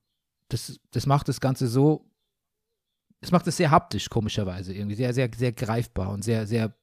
das, 0.49 0.79
das 0.91 1.05
macht 1.05 1.27
das 1.27 1.41
Ganze 1.41 1.67
so, 1.67 2.09
das 3.19 3.31
macht 3.31 3.47
es 3.47 3.57
sehr 3.57 3.71
haptisch, 3.71 4.09
komischerweise 4.09 4.73
irgendwie, 4.73 4.95
sehr, 4.95 5.13
sehr, 5.13 5.29
sehr 5.35 5.51
greifbar 5.51 6.11
und 6.11 6.23
sehr, 6.23 6.45
sehr, 6.47 6.73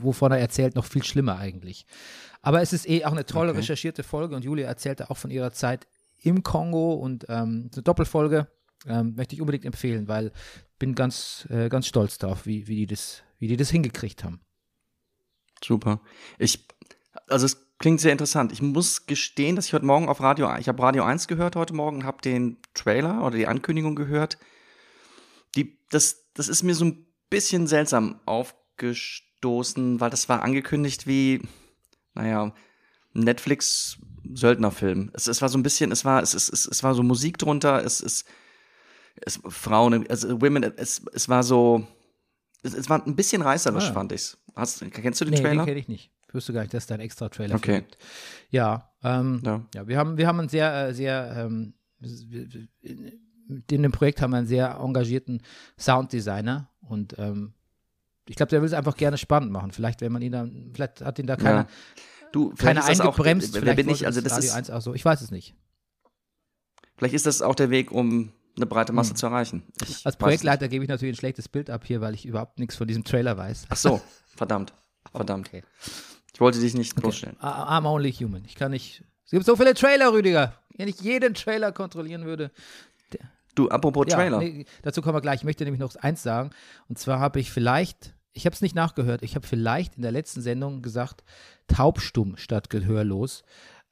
wovon 0.00 0.32
er 0.32 0.38
erzählt, 0.38 0.74
noch 0.76 0.84
viel 0.84 1.02
schlimmer 1.02 1.36
eigentlich. 1.38 1.84
Aber 2.42 2.62
es 2.62 2.72
ist 2.72 2.88
eh 2.88 3.04
auch 3.04 3.12
eine 3.12 3.26
tolle 3.26 3.50
Okay. 3.50 3.58
recherchierte 3.60 4.02
Folge 4.02 4.34
und 4.34 4.44
Julia 4.44 4.66
erzählte 4.66 5.10
auch 5.10 5.16
von 5.18 5.30
ihrer 5.30 5.52
Zeit 5.52 5.86
im 6.22 6.42
Kongo 6.42 6.94
und 6.94 7.26
ähm, 7.28 7.70
eine 7.72 7.82
Doppelfolge 7.82 8.46
ähm, 8.86 9.14
möchte 9.16 9.34
ich 9.34 9.40
unbedingt 9.42 9.64
empfehlen, 9.66 10.08
weil 10.08 10.32
bin 10.78 10.94
ganz, 10.94 11.46
äh, 11.50 11.68
ganz 11.68 11.86
stolz 11.86 12.16
drauf, 12.18 12.46
wie, 12.46 12.66
wie, 12.66 12.76
die 12.76 12.86
das, 12.86 13.22
wie 13.40 13.48
die 13.48 13.56
das 13.56 13.70
hingekriegt 13.70 14.22
haben. 14.22 14.40
Super. 15.62 16.00
Ich, 16.38 16.68
also 17.26 17.46
es 17.46 17.66
klingt 17.78 18.00
sehr 18.00 18.12
interessant. 18.12 18.52
Ich 18.52 18.62
muss 18.62 19.06
gestehen, 19.06 19.56
dass 19.56 19.66
ich 19.66 19.72
heute 19.72 19.86
Morgen 19.86 20.08
auf 20.08 20.20
Radio, 20.20 20.54
ich 20.56 20.68
habe 20.68 20.80
Radio 20.80 21.02
1 21.02 21.26
gehört 21.26 21.56
heute 21.56 21.74
Morgen 21.74 22.04
habe 22.04 22.22
den 22.22 22.58
Trailer 22.74 23.24
oder 23.24 23.36
die 23.36 23.48
Ankündigung 23.48 23.96
gehört. 23.96 24.38
Die, 25.56 25.80
das, 25.90 26.30
das 26.34 26.48
ist 26.48 26.62
mir 26.62 26.76
so 26.76 26.84
ein 26.84 27.06
bisschen 27.28 27.66
seltsam 27.66 28.20
aufgestoßen. 28.26 29.30
gestoßen, 29.40 30.00
weil 30.00 30.10
das 30.10 30.28
war 30.28 30.42
angekündigt 30.42 31.06
wie, 31.06 31.40
naja, 32.14 32.52
Netflix-Söldnerfilm. 33.12 35.10
Es, 35.14 35.26
es 35.26 35.40
war 35.42 35.48
so 35.48 35.58
ein 35.58 35.62
bisschen, 35.62 35.90
es 35.92 36.04
war, 36.04 36.22
es, 36.22 36.34
es, 36.34 36.48
es, 36.48 36.66
es 36.66 36.82
war 36.82 36.94
so 36.94 37.02
Musik 37.02 37.38
drunter, 37.38 37.84
es 37.84 38.00
ist, 38.00 38.26
es, 39.16 39.40
Frauen, 39.48 40.06
also 40.08 40.40
Women, 40.40 40.62
es, 40.76 41.02
es 41.12 41.28
war 41.28 41.42
so, 41.42 41.86
es, 42.62 42.74
es 42.74 42.88
war 42.88 43.04
ein 43.06 43.16
bisschen 43.16 43.42
reißerisch, 43.42 43.90
Ah. 43.90 43.92
fand 43.92 44.12
ich's. 44.12 44.36
Hast, 44.56 44.80
kennst 44.92 45.20
du 45.20 45.24
den 45.24 45.32
Nee, 45.34 45.36
den 45.40 45.44
Trailer? 45.44 45.64
kenne 45.64 45.78
ich 45.80 45.88
nicht. 45.88 46.10
Ich 46.28 46.34
wusste 46.34 46.52
gar 46.52 46.60
nicht, 46.62 46.72
dass 46.74 46.86
da 46.86 46.94
ein 46.94 47.00
extra 47.00 47.28
Trailer 47.28 47.56
Okay. 47.56 47.80
gibt. 47.80 47.98
Ja, 48.50 48.90
ähm, 49.02 49.40
Ja. 49.44 49.64
ja. 49.74 49.88
wir 49.88 49.98
haben, 49.98 50.16
wir 50.16 50.26
haben 50.26 50.38
einen 50.40 50.48
sehr, 50.48 50.88
äh, 50.88 50.94
sehr, 50.94 51.32
ähm, 51.36 51.74
in 53.68 53.82
dem 53.82 53.92
Projekt 53.92 54.22
haben 54.22 54.30
wir 54.30 54.38
einen 54.38 54.46
sehr 54.46 54.76
engagierten 54.80 55.42
Sounddesigner 55.78 56.68
und 56.82 57.16
ähm, 57.18 57.52
ich 58.28 58.36
glaube, 58.36 58.50
der 58.50 58.60
will 58.60 58.66
es 58.68 58.72
einfach 58.74 58.96
gerne 58.96 59.18
spannend 59.18 59.50
machen. 59.50 59.72
Vielleicht, 59.72 60.00
wenn 60.02 60.12
man 60.12 60.22
ihn 60.22 60.32
dann, 60.32 60.70
vielleicht 60.72 61.00
hat 61.00 61.18
ihn 61.18 61.26
da 61.26 61.36
keiner, 61.36 61.62
Ja. 61.62 61.66
Du, 62.32 62.54
keiner 62.54 62.84
auch- 62.84 62.88
eingebremst. 62.88 63.54
Wer 63.54 63.60
vielleicht 63.62 63.76
bin 63.76 63.88
ich? 63.88 64.06
Also 64.06 64.20
das 64.20 64.32
Radio 64.34 64.48
ist, 64.50 64.54
1 64.54 64.70
auch 64.70 64.80
so. 64.82 64.94
Ich 64.94 65.04
weiß 65.04 65.20
es 65.20 65.30
nicht. 65.32 65.56
vielleicht 66.96 67.14
ist 67.14 67.26
das 67.26 67.42
auch 67.42 67.54
der 67.56 67.70
Weg, 67.70 67.90
um 67.90 68.30
eine 68.56 68.66
breite 68.66 68.92
Masse 68.92 69.14
zu 69.14 69.26
erreichen. 69.26 69.62
Ich 69.82 69.88
Hm. 69.88 69.96
Als 70.04 70.16
Projektleiter 70.16 70.68
gebe 70.68 70.84
ich 70.84 70.88
natürlich 70.90 71.14
ein 71.14 71.18
schlechtes 71.18 71.48
Bild 71.48 71.70
ab 71.70 71.84
hier, 71.86 72.00
weil 72.00 72.14
ich 72.14 72.26
überhaupt 72.26 72.58
nichts 72.58 72.76
von 72.76 72.86
diesem 72.88 73.04
Trailer 73.04 73.36
weiß. 73.36 73.66
Ach 73.68 73.76
so, 73.76 74.00
verdammt, 74.36 74.72
verdammt. 75.12 75.48
Okay. 75.48 75.62
Ich 76.34 76.40
wollte 76.40 76.60
dich 76.60 76.74
nicht 76.74 76.94
bloßstellen. 76.94 77.36
I- 77.40 77.44
I'm 77.44 77.86
only 77.86 78.12
human. 78.12 78.44
Ich 78.46 78.54
kann 78.54 78.70
nicht. 78.70 79.04
Es 79.24 79.30
gibt 79.32 79.44
so 79.46 79.56
viele 79.56 79.74
Trailer, 79.74 80.12
Rüdiger. 80.12 80.54
Wenn 80.76 80.88
ich 80.88 81.00
jeden 81.00 81.34
Trailer 81.34 81.72
kontrollieren 81.72 82.24
würde. 82.24 82.50
Du, 83.54 83.68
apropos 83.68 84.06
Ja, 84.08 84.16
Trailer. 84.16 84.38
nee, 84.38 84.64
dazu 84.82 85.02
kommen 85.02 85.16
wir 85.16 85.20
gleich. 85.20 85.40
Ich 85.40 85.44
möchte 85.44 85.64
nämlich 85.64 85.80
noch 85.80 85.94
eins 85.96 86.22
sagen. 86.22 86.50
Und 86.88 86.98
zwar 86.98 87.18
habe 87.18 87.40
ich 87.40 87.50
vielleicht, 87.50 88.14
ich 88.32 88.46
habe 88.46 88.54
es 88.54 88.62
nicht 88.62 88.74
nachgehört, 88.76 89.22
ich 89.22 89.34
habe 89.34 89.46
vielleicht 89.46 89.96
in 89.96 90.02
der 90.02 90.12
letzten 90.12 90.40
Sendung 90.40 90.82
gesagt, 90.82 91.24
taubstumm 91.66 92.36
statt 92.36 92.70
gehörlos, 92.70 93.42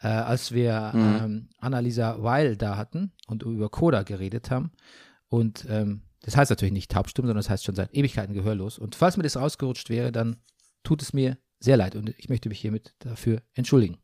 äh, 0.00 0.08
als 0.08 0.52
wir 0.52 0.92
ähm, 0.94 1.48
Annalisa 1.58 2.22
Weil 2.22 2.56
da 2.56 2.76
hatten 2.76 3.12
und 3.26 3.42
über 3.42 3.68
Coda 3.68 4.02
geredet 4.02 4.50
haben. 4.50 4.72
Und 5.28 5.66
ähm, 5.68 6.02
das 6.22 6.36
heißt 6.36 6.50
natürlich 6.50 6.72
nicht 6.72 6.90
taubstumm, 6.90 7.26
sondern 7.26 7.38
das 7.38 7.50
heißt 7.50 7.64
schon 7.64 7.74
seit 7.74 7.94
Ewigkeiten 7.94 8.34
gehörlos. 8.34 8.78
Und 8.78 8.94
falls 8.94 9.16
mir 9.16 9.22
das 9.22 9.36
rausgerutscht 9.36 9.90
wäre, 9.90 10.12
dann 10.12 10.36
tut 10.82 11.02
es 11.02 11.12
mir 11.12 11.38
sehr 11.60 11.76
leid 11.76 11.96
und 11.96 12.14
ich 12.18 12.28
möchte 12.28 12.48
mich 12.48 12.60
hiermit 12.60 12.94
dafür 13.00 13.42
entschuldigen. 13.54 13.98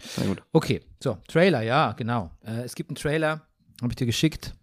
Sehr 0.00 0.26
gut. 0.26 0.42
Okay, 0.52 0.80
so, 1.02 1.18
Trailer, 1.28 1.62
ja, 1.62 1.92
genau. 1.92 2.30
Äh, 2.42 2.62
es 2.62 2.74
gibt 2.74 2.90
einen 2.90 2.96
Trailer, 2.96 3.46
habe 3.80 3.92
ich 3.92 3.96
dir 3.96 4.06
geschickt, 4.06 4.54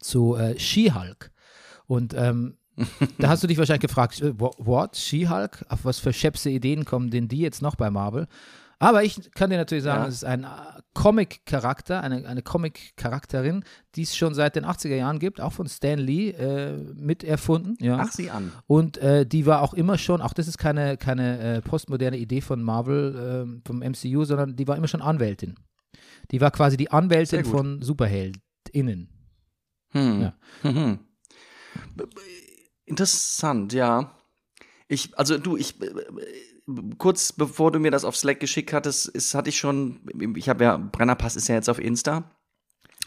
zu 0.00 0.34
äh, 0.36 0.58
She-Hulk. 0.58 1.30
Und 1.86 2.12
ähm, 2.14 2.57
da 3.18 3.28
hast 3.28 3.42
du 3.42 3.46
dich 3.46 3.58
wahrscheinlich 3.58 3.82
gefragt, 3.82 4.20
äh, 4.20 4.38
wha- 4.38 4.50
what, 4.58 4.96
She-Hulk? 4.96 5.64
Auf 5.68 5.84
was 5.84 5.98
für 5.98 6.12
schäpse 6.12 6.50
Ideen 6.50 6.84
kommen 6.84 7.10
denn 7.10 7.28
die 7.28 7.38
jetzt 7.40 7.62
noch 7.62 7.74
bei 7.76 7.90
Marvel? 7.90 8.26
Aber 8.80 9.02
ich 9.02 9.32
kann 9.32 9.50
dir 9.50 9.56
natürlich 9.56 9.82
sagen, 9.82 10.02
Ja. 10.02 10.08
es 10.08 10.14
ist 10.16 10.24
ein 10.24 10.44
äh, 10.44 10.48
Comic-Charakter, 10.94 12.00
eine, 12.00 12.24
eine 12.28 12.42
Comic-Charakterin, 12.42 13.64
die 13.96 14.02
es 14.02 14.16
schon 14.16 14.34
seit 14.34 14.54
den 14.54 14.64
80er 14.64 14.94
Jahren 14.94 15.18
gibt, 15.18 15.40
auch 15.40 15.52
von 15.52 15.66
Stan 15.68 15.98
Lee 15.98 16.30
äh, 16.30 16.76
miterfunden. 16.94 17.76
Ja. 17.80 17.98
Ach, 18.00 18.12
sieh 18.12 18.30
an. 18.30 18.52
Und 18.68 18.96
äh, 18.98 19.26
die 19.26 19.46
war 19.46 19.62
auch 19.62 19.74
immer 19.74 19.98
schon, 19.98 20.20
auch 20.20 20.32
das 20.32 20.46
ist 20.46 20.58
keine, 20.58 20.96
keine 20.96 21.56
äh, 21.56 21.60
postmoderne 21.60 22.18
Idee 22.18 22.40
von 22.40 22.62
Marvel, 22.62 23.42
ähm, 23.46 23.62
vom 23.66 23.78
MCU, 23.80 24.24
sondern 24.24 24.54
die 24.54 24.68
war 24.68 24.76
immer 24.76 24.86
schon 24.88 25.02
Anwältin. 25.02 25.56
Die 26.30 26.40
war 26.40 26.52
quasi 26.52 26.76
die 26.76 26.90
Anwältin 26.92 27.44
von 27.44 27.82
SuperheldInnen. 27.82 29.08
Hm. 29.90 30.20
Ja. 30.20 30.34
Mhm. 30.62 30.98
Interessant, 32.88 33.72
ja. 33.72 34.14
Ich, 34.88 35.16
also 35.18 35.38
du, 35.38 35.56
ich, 35.56 35.80
äh, 35.82 35.90
kurz 36.96 37.32
bevor 37.32 37.72
du 37.72 37.78
mir 37.78 37.90
das 37.90 38.04
auf 38.04 38.16
Slack 38.16 38.40
geschickt 38.40 38.72
hattest, 38.72 39.06
ist, 39.08 39.34
hatte 39.34 39.50
ich 39.50 39.58
schon, 39.58 40.00
ich 40.36 40.48
habe 40.48 40.64
ja, 40.64 40.76
Brennerpass 40.76 41.36
ist 41.36 41.48
ja 41.48 41.54
jetzt 41.54 41.68
auf 41.68 41.78
Insta. 41.78 42.30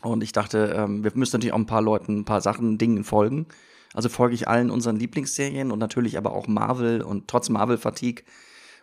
Und 0.02 0.24
ich 0.24 0.32
dachte, 0.32 0.74
ähm, 0.76 1.04
wir 1.04 1.12
müssen 1.16 1.36
natürlich 1.36 1.54
auch 1.54 1.60
ein 1.60 1.68
paar 1.68 1.82
Leuten, 1.82 2.20
ein 2.20 2.26
paar 2.26 2.42
Sachen, 2.42 2.78
Dingen 2.78 3.04
folgen. 3.04 3.48
Also 3.94 4.10
folge 4.10 4.36
ich 4.36 4.48
allen 4.48 4.72
unseren 4.72 4.96
Lieblingsserien 4.96 5.72
und 5.72 5.80
natürlich 5.80 6.18
aber 6.18 6.34
auch 6.34 6.48
Marvel 6.48 7.02
und 7.02 7.28
trotz 7.28 7.50
Marvel-Fatigue 7.50 8.24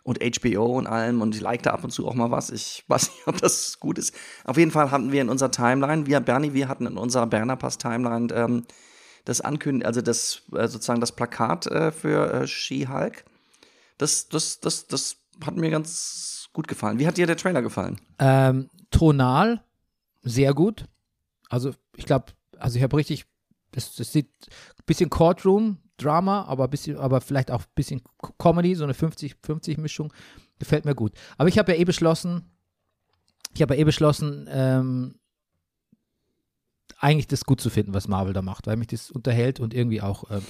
und 0.03 0.21
HBO 0.21 0.79
und 0.79 0.87
allem 0.87 1.21
und 1.21 1.35
ich 1.35 1.41
like 1.41 1.63
da 1.63 1.73
ab 1.73 1.85
und 1.85 1.91
zu 1.91 2.07
auch 2.07 2.15
mal 2.15 2.31
was. 2.31 2.51
Ich 2.51 2.85
weiß 2.89 3.11
nicht, 3.11 3.27
ob 3.27 3.41
das 3.41 3.81
gut 3.81 3.99
ist. 3.99 4.15
Auf 4.45 4.57
jeden 4.57 4.71
Fall 4.71 4.91
hatten 4.91 5.13
wir 5.13 5.23
in 5.23 5.29
unserer 5.29 5.51
Timeline, 5.51 6.07
wir, 6.07 6.21
Bernie, 6.21 6.55
wir 6.55 6.69
hatten 6.69 6.87
in 6.87 6.97
unserer 6.97 7.27
Bernerpass-Timeline 7.27 8.33
ähm, 8.35 8.65
das 9.29 9.41
Ankündigen, 9.41 9.87
also 9.87 10.01
das 10.01 10.43
äh, 10.53 10.67
sozusagen 10.69 11.01
das 11.01 11.13
Plakat 11.13 11.67
äh, 11.67 11.93
für 11.93 12.33
äh, 12.33 12.47
She-Hulk. 12.47 13.25
Das, 13.99 14.29
das, 14.29 14.61
das, 14.61 14.87
das 14.87 15.17
hat 15.45 15.57
mir 15.57 15.71
ganz 15.71 16.49
gut 16.53 16.67
gefallen. 16.69 16.99
Wie 16.99 17.07
hat 17.07 17.17
dir 17.19 17.27
der 17.27 17.37
Trailer 17.37 17.63
gefallen? 17.63 18.01
Ähm, 18.19 18.71
tonal 18.91 19.63
sehr 20.23 20.55
gut. 20.55 20.87
Also 21.49 21.73
ich 21.97 22.07
glaube, 22.07 22.33
also 22.59 22.77
ich 22.77 22.83
habe 22.83 22.97
richtig, 22.97 23.27
das, 23.73 23.95
das 23.95 24.13
sieht 24.13 24.31
ein 24.49 24.85
bisschen 24.87 25.11
Courtroom-Drama, 25.11 26.45
aber 26.45 26.65
ein 26.65 26.71
bisschen, 26.71 26.97
aber 26.97 27.21
vielleicht 27.21 27.51
auch 27.51 27.61
ein 27.63 27.73
bisschen 27.75 28.03
Co- 28.19 28.33
Comedy, 28.39 28.75
so 28.75 28.85
eine 28.85 28.95
50-50-Mischung. 28.95 30.13
Gefällt 30.59 30.85
mir 30.85 30.95
gut. 30.95 31.13
Aber 31.37 31.49
ich 31.49 31.59
habe 31.59 31.73
ja 31.73 31.79
eh 31.79 31.85
beschlossen, 31.85 32.51
ich 33.55 33.63
habe 33.63 33.75
ja 33.75 33.81
eh 33.81 33.85
beschlossen, 33.85 34.49
ähm, 34.51 35.15
eigentlich 36.99 37.27
das 37.29 37.45
gut 37.45 37.61
zu 37.61 37.71
finden, 37.71 37.95
was 37.95 38.09
Marvel 38.09 38.33
da 38.33 38.43
macht, 38.43 38.67
weil 38.67 38.77
mich 38.77 38.89
das 38.89 39.11
unterhält 39.11 39.61
und 39.61 39.75
irgendwie 39.75 40.01
auch 40.03 40.31
ähm, 40.31 40.43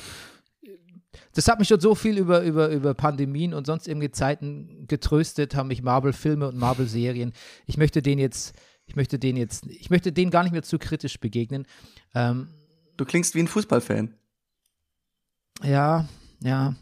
das 1.35 1.49
hat 1.49 1.59
mich 1.59 1.69
schon 1.69 1.81
so 1.81 1.95
viel 1.95 2.19
über, 2.19 2.43
über, 2.43 2.69
über 2.71 2.95
Pandemien 2.95 3.55
und 3.55 3.67
sonst 3.67 3.87
irgendwie 3.89 4.11
Zeiten 4.11 4.87
getröstet, 4.89 5.55
haben 5.55 5.69
mich 5.69 5.83
Marvel-Filme 5.83 6.49
und 6.49 6.57
Marvel-Serien. 6.59 7.33
Ich 7.67 7.77
möchte 7.77 8.03
den 8.03 8.19
jetzt, 8.19 8.55
ich 8.87 8.97
möchte 8.97 9.19
den 9.19 9.37
jetzt, 9.37 9.67
ich 9.67 9.91
möchte 9.91 10.13
denen 10.13 10.31
gar 10.31 10.43
nicht 10.43 10.53
mehr 10.53 10.63
zu 10.63 10.79
kritisch 10.79 11.19
begegnen. 11.21 11.67
Ähm, 12.15 12.49
Du 12.97 13.05
klingst 13.05 13.35
wie 13.35 13.41
ein 13.41 13.49
Fußballfan. 13.49 14.15
ja, 15.63 16.09
ja, 16.41 16.75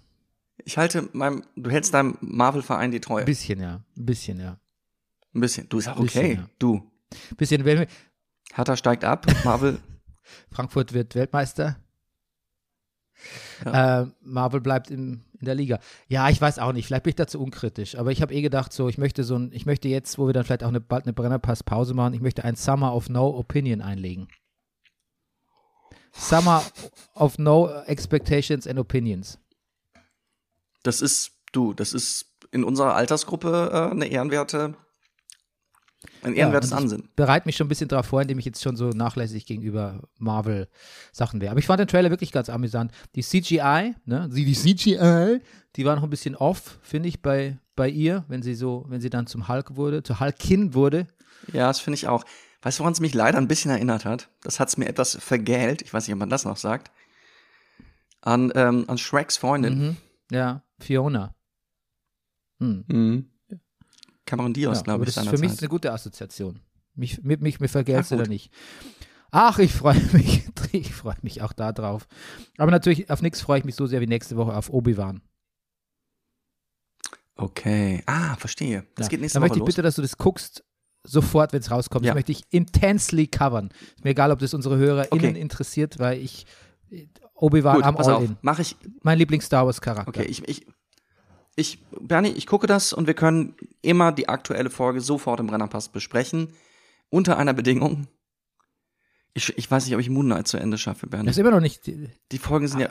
Ich 0.65 0.77
halte 0.79 1.09
meinem, 1.13 1.43
du 1.57 1.71
hältst 1.71 1.95
deinem 1.95 2.17
Marvel-Verein 2.21 2.91
die 2.91 3.01
Treue. 3.01 3.21
ein 3.21 3.27
bisschen, 3.27 3.61
ja, 3.61 3.85
ein 3.97 4.07
bisschen, 4.07 4.41
ja. 4.41 4.59
Ein 5.35 5.41
bisschen. 5.41 5.69
Du 5.69 5.79
ist 5.79 5.89
auch 5.89 6.01
Bisschen, 6.01 6.25
okay. 6.25 6.35
ja. 6.37 6.51
Du. 6.59 6.77
Ein 7.31 7.37
bisschen, 7.37 7.65
wenn 7.65 7.87
Hertha 8.55 8.77
steigt 8.77 9.05
ab. 9.05 9.27
Marvel. 9.45 9.81
Frankfurt 10.51 10.93
wird 10.93 11.15
Weltmeister. 11.15 11.77
Äh, 13.65 14.07
Marvel 14.21 14.61
bleibt 14.61 14.91
im, 14.91 15.25
in 15.39 15.47
der 15.47 15.55
Liga. 15.55 15.79
Ja, 16.09 16.29
ich 16.29 16.41
weiß 16.41 16.59
auch 16.59 16.73
nicht. 16.73 16.87
Vielleicht 16.87 17.05
bin 17.05 17.11
ich 17.11 17.17
dazu 17.17 17.41
unkritisch. 17.41 17.97
Aber 17.97 18.13
ich 18.13 18.23
habe 18.23 18.35
eh 18.35 18.43
gedacht, 18.43 18.73
so, 18.73 18.89
ich 18.89 18.99
möchte 18.99 19.25
so 19.25 19.37
ein, 19.37 19.51
ich 19.53 19.67
möchte 19.67 19.89
jetzt, 19.89 20.19
wo 20.19 20.27
wir 20.27 20.33
dann 20.33 20.45
vielleicht 20.45 20.65
auch 20.65 20.69
eine, 20.69 20.81
bald 20.81 21.05
eine 21.05 21.13
Brennerpass-Pause 21.13 21.95
machen, 21.95 22.15
ich 22.15 22.21
möchte 22.21 22.45
ein 22.45 22.57
Summer 22.57 22.95
of 22.95 23.09
No 23.09 23.29
Opinion 23.29 23.81
einlegen. 23.81 24.29
Summer 26.13 26.63
of 27.15 27.39
No 27.39 27.71
Expectations 27.87 28.67
and 28.67 28.79
Opinions. 28.79 29.39
Das 30.83 31.03
ist, 31.03 31.33
du, 31.53 31.75
das 31.75 31.93
ist 31.93 32.37
in 32.53 32.65
unserer 32.65 32.95
Altersgruppe 32.95 33.71
äh, 33.73 33.91
eine 33.91 34.07
ehrenwerte, 34.07 34.75
ein 36.23 36.35
ehrenwertes 36.35 36.71
ich 36.71 36.77
Ansinnen. 36.77 37.09
bereite 37.17 37.47
mich 37.47 37.57
schon 37.57 37.67
ein 37.67 37.69
bisschen 37.69 37.89
darauf 37.89 38.07
vor, 38.07 38.23
indem 38.23 38.39
ich 38.39 38.45
jetzt 38.45 38.63
schon 38.63 38.77
so 38.77 38.91
nachlässig 38.91 39.47
gegenüber 39.47 40.03
Marvel-Sachen 40.19 41.41
wäre. 41.41 41.51
Aber 41.51 41.61
ich 41.61 41.67
fand 41.67 41.81
den 41.81 41.89
Trailer 41.89 42.11
wirklich 42.11 42.33
ganz 42.33 42.49
amüsant. 42.49 42.93
Die 43.15 43.23
CGI, 43.23 43.95
ne, 44.05 44.29
die, 44.33 44.45
die 44.45 44.55
CGI, 44.55 45.41
die 45.77 45.85
war 45.85 45.97
noch 45.97 46.03
ein 46.03 46.11
bisschen 46.11 46.37
off, 46.37 46.79
finde 46.83 47.09
ich, 47.09 47.23
bei, 47.23 47.59
bei 47.75 47.89
ihr, 47.89 48.25
wenn 48.29 48.43
sie 48.43 48.55
so, 48.55 48.85
wenn 48.89 49.01
sie 49.01 49.11
dann 49.11 49.27
zum 49.27 49.49
Hulk 49.49 49.77
wurde, 49.77 50.03
zur 50.03 50.21
Hulkin 50.21 50.75
wurde. 50.75 51.07
Ja, 51.53 51.69
das 51.69 51.81
finde 51.81 51.97
ich 51.97 52.09
auch. 52.09 52.25
Weißt 52.63 52.79
du, 52.79 52.81
woran 52.81 52.93
es 52.95 53.01
mich 53.01 53.15
leider 53.15 53.39
ein 53.39 53.49
bisschen 53.49 53.71
erinnert 53.71 54.05
hat? 54.05 54.29
Das 54.43 54.59
hat 54.59 54.69
es 54.69 54.77
mir 54.77 54.87
etwas 54.87 55.17
vergällt. 55.21 55.83
Ich 55.83 55.93
weiß 55.93 56.07
nicht, 56.07 56.15
ob 56.15 56.19
man 56.19 56.31
das 56.31 56.45
noch 56.45 56.57
sagt. 56.57 56.91
An, 58.23 58.51
ähm, 58.57 58.85
an 58.89 58.99
Shreks 58.99 59.37
Freundin. 59.37 59.79
Mhm. 59.79 59.97
Ja, 60.33 60.63
Fiona. 60.81 61.35
Hm. 62.59 62.85
Mhm. 62.89 63.31
Cameron 64.27 64.53
Diaz, 64.53 64.79
Ja, 64.79 64.83
glaube 64.83 65.05
ich, 65.05 65.15
das 65.15 65.25
ist 65.25 65.31
für 65.31 65.33
mich 65.37 65.41
seinerzeit. 65.41 65.63
eine 65.63 65.69
gute 65.69 65.93
Assoziation. 65.93 66.61
Mich, 66.95 67.23
mit 67.23 67.41
mich, 67.43 67.61
mir 67.61 67.69
vergältst 67.69 68.13
Ach, 68.13 68.17
du 68.19 68.23
da 68.25 68.29
nicht. 68.29 68.53
Ach, 69.31 69.59
ich 69.59 69.73
freue 69.73 70.01
mich. 70.13 70.45
Ich 70.73 70.93
freue 70.95 71.17
mich 71.23 71.41
auch 71.43 71.53
da 71.53 71.73
drauf. 71.73 72.07
Aber 72.59 72.71
natürlich, 72.71 73.09
auf 73.11 73.23
nichts 73.23 73.41
freue 73.41 73.61
ich 73.61 73.65
mich 73.65 73.75
so 73.77 73.87
sehr 73.87 74.01
wie 74.01 74.07
nächste 74.07 74.37
Woche 74.37 74.55
auf 74.55 74.69
Obi-Wan. 74.71 75.23
Okay. 77.37 78.03
Ah, 78.07 78.37
verstehe. 78.37 78.85
Das 78.95 79.07
Ja. 79.07 79.11
geht 79.11 79.21
nächste 79.21 79.37
Dann 79.37 79.43
Woche 79.43 79.49
möchte 79.51 79.59
ich 79.59 79.61
los. 79.61 79.67
bitte, 79.67 79.83
dass 79.83 79.95
du 79.97 80.03
das 80.03 80.17
guckst, 80.17 80.65
sofort, 81.05 81.53
wenn 81.53 81.61
es 81.61 81.71
rauskommt. 81.71 82.05
Ja. 82.05 82.13
Das 82.13 82.17
möchte 82.17 82.33
ich 82.33 82.45
intensely 82.51 83.27
covern. 83.27 83.71
Ist 83.97 84.05
mir 84.05 84.11
egal, 84.11 84.31
ob 84.33 84.39
das 84.39 84.55
unsere 84.55 84.77
HörerInnen 84.79 85.31
Okay. 85.31 85.41
interessiert, 85.41 85.99
weil 85.99 86.19
ich 86.21 86.47
Obi-Wan 87.35 87.77
Gut, 87.77 87.85
am 87.85 87.97
auf. 87.97 88.07
All-In. 88.09 88.37
Mach 88.41 88.59
ich. 88.59 88.77
Mein 89.03 89.19
Lieblings-Star 89.19 89.67
Wars-Charakter. 89.67 90.09
Okay, 90.09 90.25
ich, 90.25 90.47
ich, 90.49 90.67
ich, 91.57 91.83
Bernie, 92.01 92.29
ich 92.31 92.47
gucke 92.47 92.67
das 92.67 92.93
und 92.93 93.07
wir 93.07 93.15
können 93.15 93.57
immer 93.83 94.13
die 94.13 94.29
aktuelle 94.29 94.71
Folge 94.71 95.01
sofort 95.01 95.41
im 95.41 95.47
Brennerpass 95.47 95.89
besprechen. 95.89 96.53
Unter 97.09 97.39
einer 97.39 97.55
Bedingung. 97.55 98.09
Ich, 99.33 99.57
ich 99.57 99.71
weiß 99.71 99.85
nicht, 99.87 99.95
ob 99.95 100.01
ich 100.01 100.11
Moon 100.11 100.27
Knight 100.27 100.49
zu 100.49 100.57
Ende 100.59 100.77
schaffe, 100.79 101.07
Bernie. 101.07 101.27
Das 101.27 101.37
ist 101.37 101.41
immer 101.41 101.51
noch 101.51 101.61
nicht. 101.61 101.87
Die 101.87 102.39
Folgen 102.39 102.69
sind 102.69 102.81
ja. 102.81 102.89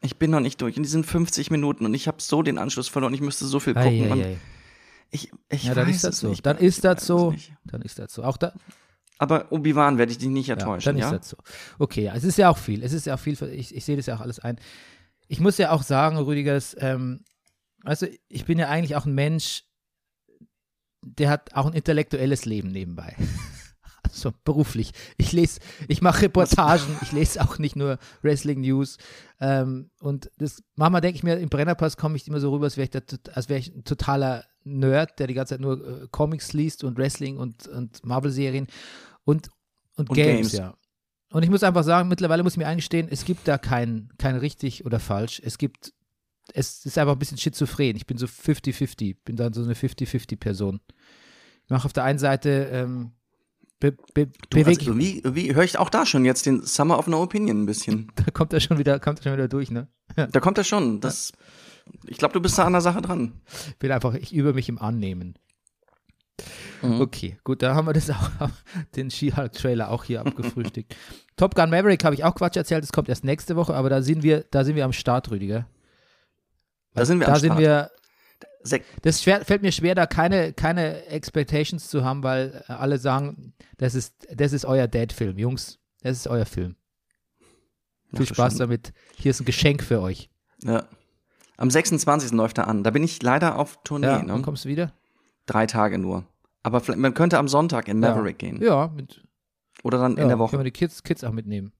Ich 0.00 0.16
bin 0.18 0.30
noch 0.32 0.40
nicht 0.40 0.60
durch. 0.60 0.76
Und 0.76 0.82
die 0.82 0.88
sind 0.88 1.06
50 1.06 1.50
Minuten 1.50 1.84
und 1.84 1.94
ich 1.94 2.08
habe 2.08 2.20
so 2.20 2.42
den 2.42 2.58
Anschluss 2.58 2.88
verloren. 2.88 3.14
Ich 3.14 3.20
müsste 3.20 3.46
so 3.46 3.60
viel 3.60 3.76
Ei, 3.76 3.84
gucken. 3.84 4.02
ei, 4.04 4.12
und 4.12 4.22
ei. 4.22 4.36
Ich, 5.10 5.30
ich 5.50 5.64
Ja, 5.64 5.70
weiß 5.70 5.74
dann 5.76 5.88
ist 5.90 6.04
das 6.04 6.18
so. 6.18 6.28
nicht. 6.28 6.44
Dann 6.46 6.56
ist 6.58 6.84
das 6.84 6.96
weiß 7.02 7.06
so. 7.06 7.34
Dann 7.64 7.82
ist 7.82 7.98
das 7.98 8.12
so. 8.12 8.24
Auch 8.24 8.36
da, 8.36 8.52
Aber 9.18 9.52
Obi-Wan 9.52 9.98
werde 9.98 10.10
ich 10.10 10.18
dich 10.18 10.28
nicht 10.28 10.48
ja, 10.48 10.54
enttäuschen, 10.54 10.86
dann 10.86 10.96
ja? 10.98 11.10
ist 11.10 11.18
das 11.20 11.28
so. 11.28 11.36
Okay, 11.78 12.04
ja, 12.04 12.14
es 12.16 12.24
ist 12.24 12.38
ja 12.38 12.48
auch 12.48 12.58
viel. 12.58 12.82
Es 12.82 12.92
ist 12.92 13.06
ja 13.06 13.14
auch 13.14 13.20
viel. 13.20 13.40
Ich, 13.52 13.74
ich 13.76 13.84
sehe 13.84 13.96
das 13.96 14.06
ja 14.06 14.16
auch 14.16 14.20
alles 14.20 14.40
ein. 14.40 14.58
Ich 15.28 15.38
muss 15.38 15.58
ja 15.58 15.70
auch 15.70 15.82
sagen, 15.82 16.16
Rüdigers, 16.16 16.74
ähm, 16.80 17.20
also 17.84 18.06
ich 18.28 18.44
bin 18.44 18.58
ja 18.58 18.68
eigentlich 18.68 18.96
auch 18.96 19.06
ein 19.06 19.14
Mensch, 19.14 19.64
der 21.04 21.30
hat 21.30 21.54
auch 21.54 21.66
ein 21.66 21.72
intellektuelles 21.74 22.44
Leben 22.44 22.68
nebenbei. 22.68 23.16
Also 24.04 24.32
beruflich. 24.44 24.92
Ich 25.16 25.32
lese, 25.32 25.60
ich 25.88 26.02
mache 26.02 26.22
Reportagen, 26.22 26.84
ich 27.02 27.12
lese 27.12 27.40
auch 27.40 27.58
nicht 27.58 27.76
nur 27.76 27.98
Wrestling 28.20 28.60
News. 28.60 28.98
Ähm, 29.40 29.90
und 30.00 30.28
das 30.36 30.62
manchmal 30.74 31.00
denke 31.00 31.16
ich 31.16 31.22
mir, 31.22 31.38
im 31.38 31.48
Brennerpass 31.48 31.96
komme 31.96 32.16
ich 32.16 32.26
immer 32.28 32.38
so 32.40 32.50
rüber, 32.50 32.64
als 32.64 32.76
wäre 32.76 32.84
ich, 32.84 32.90
da, 32.90 33.00
tot- 33.00 33.30
als 33.34 33.48
wäre 33.48 33.60
ich 33.60 33.68
ein 33.74 33.84
totaler 33.84 34.44
Nerd, 34.64 35.18
der 35.18 35.28
die 35.28 35.34
ganze 35.34 35.54
Zeit 35.54 35.60
nur 35.60 36.02
äh, 36.02 36.08
Comics 36.10 36.52
liest 36.52 36.84
und 36.84 36.98
Wrestling 36.98 37.38
und, 37.38 37.68
und 37.68 38.04
Marvel-Serien 38.04 38.66
und, 39.24 39.48
und, 39.96 40.10
Und 40.10 40.16
Games, 40.16 40.50
Games. 40.50 40.52
ja. 40.52 40.74
Und 41.30 41.44
ich 41.44 41.48
muss 41.50 41.62
einfach 41.62 41.84
sagen, 41.84 42.08
mittlerweile 42.08 42.42
muss 42.42 42.54
ich 42.54 42.58
mir 42.58 42.66
eingestehen, 42.66 43.06
es 43.10 43.24
gibt 43.24 43.46
da 43.48 43.56
kein, 43.56 44.10
kein 44.18 44.36
richtig 44.36 44.84
oder 44.84 44.98
falsch. 45.00 45.40
Es 45.42 45.56
gibt, 45.56 45.94
es 46.54 46.84
ist 46.84 46.98
einfach 46.98 47.14
ein 47.14 47.18
bisschen 47.18 47.38
schizophren. 47.38 47.96
Ich 47.96 48.06
bin 48.06 48.18
so 48.18 48.26
50-50, 48.26 49.16
bin 49.24 49.36
dann 49.36 49.52
so 49.52 49.62
eine 49.62 49.74
50-50-Person. 49.74 50.80
Ich 51.64 51.70
mache 51.70 51.86
auf 51.86 51.92
der 51.92 52.04
einen 52.04 52.18
Seite, 52.18 52.68
ähm, 52.72 53.12
be, 53.80 53.92
be, 54.14 54.26
Du, 54.26 54.32
bewege 54.50 54.80
also, 54.80 54.90
irgendwie, 54.90 55.20
irgendwie 55.20 55.54
höre 55.54 55.64
ich 55.64 55.78
auch 55.78 55.90
da 55.90 56.06
schon 56.06 56.24
jetzt 56.24 56.46
den 56.46 56.62
Summer 56.64 56.98
of 56.98 57.06
No 57.06 57.22
Opinion 57.22 57.62
ein 57.62 57.66
bisschen. 57.66 58.12
da 58.16 58.30
kommt 58.32 58.52
er 58.52 58.60
schon 58.60 58.78
wieder, 58.78 58.98
kommt 59.00 59.20
er 59.20 59.24
schon 59.24 59.32
wieder 59.34 59.48
durch, 59.48 59.70
ne? 59.70 59.88
Da 60.14 60.40
kommt 60.40 60.58
er 60.58 60.64
schon. 60.64 61.00
Das, 61.00 61.32
ich 62.06 62.18
glaube, 62.18 62.34
du 62.34 62.40
bist 62.40 62.58
da 62.58 62.64
an 62.64 62.72
der 62.72 62.82
Sache 62.82 63.00
dran. 63.00 63.40
Ich 63.68 63.78
bin 63.78 63.90
einfach, 63.90 64.14
ich 64.14 64.34
übe 64.34 64.52
mich 64.52 64.68
im 64.68 64.78
Annehmen. 64.78 65.38
Mhm. 66.82 67.00
Okay, 67.00 67.38
gut, 67.44 67.62
da 67.62 67.74
haben 67.74 67.86
wir 67.86 67.92
das 67.92 68.10
auch, 68.10 68.30
den 68.96 69.10
She-Hulk-Trailer 69.10 69.90
auch 69.90 70.04
hier 70.04 70.20
abgefrühstückt. 70.20 70.96
Top 71.36 71.54
Gun 71.54 71.70
Maverick 71.70 72.04
habe 72.04 72.14
ich 72.14 72.24
auch 72.24 72.34
Quatsch 72.34 72.56
erzählt, 72.56 72.82
das 72.82 72.92
kommt 72.92 73.08
erst 73.08 73.24
nächste 73.24 73.56
Woche, 73.56 73.74
aber 73.74 73.88
da 73.88 74.02
sind 74.02 74.22
wir, 74.22 74.44
da 74.50 74.64
sind 74.64 74.76
wir 74.76 74.84
am 74.84 74.92
Start, 74.92 75.30
Rüdiger. 75.30 75.66
Da 76.94 77.04
sind 77.04 77.20
wir 77.20 77.26
da 77.26 77.34
am 77.34 77.38
sind 77.38 77.58
wir, 77.58 77.90
das 79.02 79.22
schwer, 79.22 79.44
fällt 79.44 79.62
mir 79.62 79.72
schwer, 79.72 79.94
da 79.94 80.06
keine, 80.06 80.52
keine 80.52 81.06
Expectations 81.06 81.88
zu 81.88 82.04
haben, 82.04 82.22
weil 82.22 82.64
äh, 82.68 82.72
alle 82.72 82.98
sagen, 82.98 83.54
das 83.78 83.94
ist, 83.94 84.26
das 84.32 84.52
ist 84.52 84.64
euer 84.64 84.86
Dad-Film. 84.86 85.38
Jungs, 85.38 85.78
das 86.02 86.18
ist 86.18 86.28
euer 86.28 86.46
Film. 86.46 86.76
Viel 88.14 88.26
Ach, 88.30 88.34
Spaß 88.34 88.52
schon. 88.52 88.60
damit. 88.60 88.92
Hier 89.16 89.30
ist 89.30 89.40
ein 89.40 89.46
Geschenk 89.46 89.82
für 89.82 90.00
euch. 90.00 90.30
Ja. 90.62 90.86
Am 91.56 91.70
26. 91.70 92.32
läuft 92.32 92.58
er 92.58 92.68
an. 92.68 92.84
Da 92.84 92.90
bin 92.90 93.02
ich 93.02 93.22
leider 93.22 93.58
auf 93.58 93.78
Tournee. 93.84 94.06
Ja, 94.06 94.22
ne? 94.22 94.32
wann 94.32 94.42
kommst 94.42 94.64
du 94.64 94.68
wieder? 94.68 94.92
Drei 95.46 95.66
Tage 95.66 95.98
nur. 95.98 96.24
Aber 96.62 96.80
vielleicht, 96.80 97.00
man 97.00 97.14
könnte 97.14 97.38
am 97.38 97.48
Sonntag 97.48 97.88
in 97.88 98.00
Maverick 98.00 98.42
ja. 98.42 98.48
gehen. 98.48 98.62
Ja, 98.62 98.88
mit, 98.88 99.22
Oder 99.82 99.98
dann 99.98 100.16
ja, 100.16 100.22
in 100.22 100.28
der 100.28 100.36
Können 100.36 100.38
Woche. 100.38 100.58
wir 100.58 100.64
die 100.64 100.70
Kids, 100.70 101.02
Kids 101.02 101.24
auch 101.24 101.32
mitnehmen. 101.32 101.72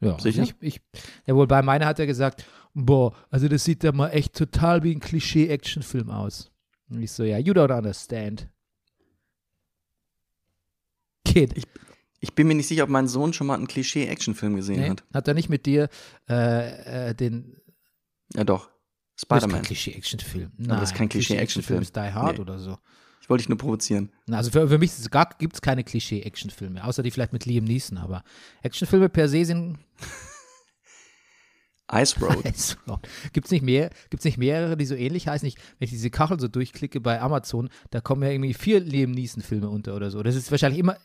Ja, 0.00 0.18
Sicher? 0.18 0.42
Ich, 0.42 0.54
ich, 0.60 0.80
ja, 1.26 1.36
wohl 1.36 1.46
bei 1.46 1.62
meiner 1.62 1.86
hat 1.86 2.00
er 2.00 2.06
gesagt, 2.06 2.44
boah, 2.74 3.14
also 3.30 3.48
das 3.48 3.64
sieht 3.64 3.82
ja 3.84 3.92
mal 3.92 4.08
echt 4.10 4.34
total 4.34 4.82
wie 4.82 4.94
ein 4.94 5.00
Klischee-Actionfilm 5.00 6.10
aus. 6.10 6.50
Und 6.88 7.02
ich 7.02 7.10
so, 7.12 7.24
ja, 7.24 7.38
you 7.38 7.52
don't 7.54 7.76
understand. 7.76 8.48
Kid. 11.24 11.54
Ich 12.20 12.34
bin 12.34 12.46
mir 12.46 12.54
nicht 12.54 12.68
sicher, 12.68 12.84
ob 12.84 12.88
mein 12.90 13.08
Sohn 13.08 13.32
schon 13.32 13.46
mal 13.48 13.54
einen 13.54 13.66
Klischee-Actionfilm 13.66 14.54
gesehen 14.54 14.80
Nee, 14.80 14.90
hat. 14.90 15.04
hat 15.12 15.26
er 15.28 15.34
nicht 15.34 15.48
mit 15.48 15.66
dir 15.66 15.88
äh, 16.28 17.10
äh, 17.10 17.14
den 17.14 17.56
Ja, 18.34 18.44
doch. 18.44 18.66
Das 19.16 19.24
ist 19.24 19.28
kein 19.28 19.40
Spider-Man. 19.40 19.62
Klischee-Actionfilm. 19.62 20.52
Aber 20.68 20.76
das 20.80 20.90
ist 20.92 20.96
kein 20.96 21.08
Klischee-Actionfilm. 21.08 21.82
ist 21.82 21.96
Die 21.96 22.00
Hard 22.00 22.36
Nee. 22.36 22.42
oder 22.42 22.58
so. 22.58 22.78
Ich 23.20 23.28
wollte 23.30 23.42
dich 23.42 23.48
nur 23.48 23.58
provozieren. 23.58 24.10
Na, 24.26 24.36
also 24.38 24.50
für, 24.50 24.68
für 24.68 24.78
mich 24.78 24.92
gibt 25.38 25.54
es 25.54 25.60
keine 25.62 25.84
Klischee-Actionfilme, 25.84 26.84
außer 26.84 27.02
die 27.02 27.10
vielleicht 27.10 27.32
mit 27.32 27.44
Liam 27.46 27.64
Neeson, 27.64 27.98
aber 27.98 28.24
Actionfilme 28.62 29.08
per 29.08 29.28
se 29.28 29.44
sind 29.44 29.78
Ice 31.94 32.18
Road. 32.20 32.42
Gibt 33.32 33.46
es 33.46 33.50
nicht 33.50 33.62
mehr, 33.62 33.90
gibt's 34.10 34.24
nicht 34.24 34.38
mehrere, 34.38 34.76
die 34.76 34.86
so 34.86 34.94
ähnlich 34.94 35.28
heißen? 35.28 35.46
Ich, 35.46 35.56
wenn 35.78 35.84
ich 35.86 35.90
diese 35.90 36.10
Kachel 36.10 36.40
so 36.40 36.48
durchklicke 36.48 37.00
bei 37.00 37.20
Amazon, 37.20 37.68
da 37.90 38.00
kommen 38.00 38.22
ja 38.22 38.30
irgendwie 38.30 38.54
vier 38.54 38.80
Liam 38.80 39.10
Neeson-Filme 39.10 39.68
unter 39.68 39.94
oder 39.94 40.10
so. 40.10 40.22
Das 40.22 40.34
ist 40.34 40.50
wahrscheinlich 40.50 40.78
immer, 40.80 40.96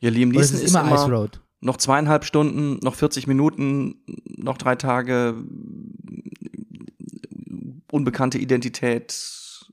Ja, 0.00 0.10
Liam 0.10 0.30
Neeson 0.30 0.56
ist 0.56 0.64
ist 0.64 0.70
immer, 0.70 0.80
immer, 0.82 0.94
Ice 0.96 1.10
Road. 1.12 1.40
noch 1.60 1.76
zweieinhalb 1.76 2.24
Stunden, 2.24 2.78
noch 2.82 2.94
40 2.96 3.26
Minuten, 3.28 4.02
noch 4.36 4.58
drei 4.58 4.74
Tage, 4.74 5.36
unbekannte 7.90 8.38
Identität 8.38 9.14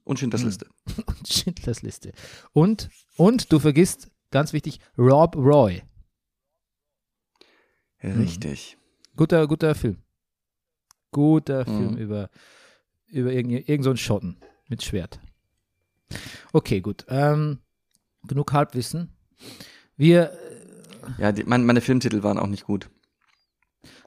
und 0.04 0.20
Schindlers 0.20 0.44
Liste. 0.44 0.68
Und 1.06 1.28
Schindlers 1.28 1.82
Liste. 1.82 2.12
Und, 2.52 2.90
und 3.16 3.52
du 3.52 3.60
vergisst, 3.60 4.10
ganz 4.32 4.54
wichtig, 4.54 4.80
Rob 4.98 5.36
Roy. 5.36 5.84
Hm. 7.98 8.22
Richtig. 8.22 8.78
Guter, 9.16 9.48
guter 9.48 9.76
Film. 9.76 9.98
Guter 11.12 11.62
Mhm. 11.70 11.78
Film 11.78 11.98
über, 11.98 12.30
über 13.08 13.32
irgend, 13.32 13.68
irgend 13.68 13.84
so 13.84 13.90
einen 13.90 13.98
Schotten 13.98 14.38
mit 14.68 14.84
Schwert. 14.84 15.20
Okay, 16.54 16.82
gut. 16.82 17.06
Ähm, 17.10 17.60
genug 18.28 18.52
Halbwissen. 18.54 19.10
Wir, 19.98 20.32
Ja, 21.18 21.32
die, 21.32 21.44
mein, 21.44 21.66
meine 21.66 21.82
Filmtitel 21.82 22.24
waren 22.24 22.38
auch 22.40 22.48
nicht 22.48 22.66
gut. 22.66 22.90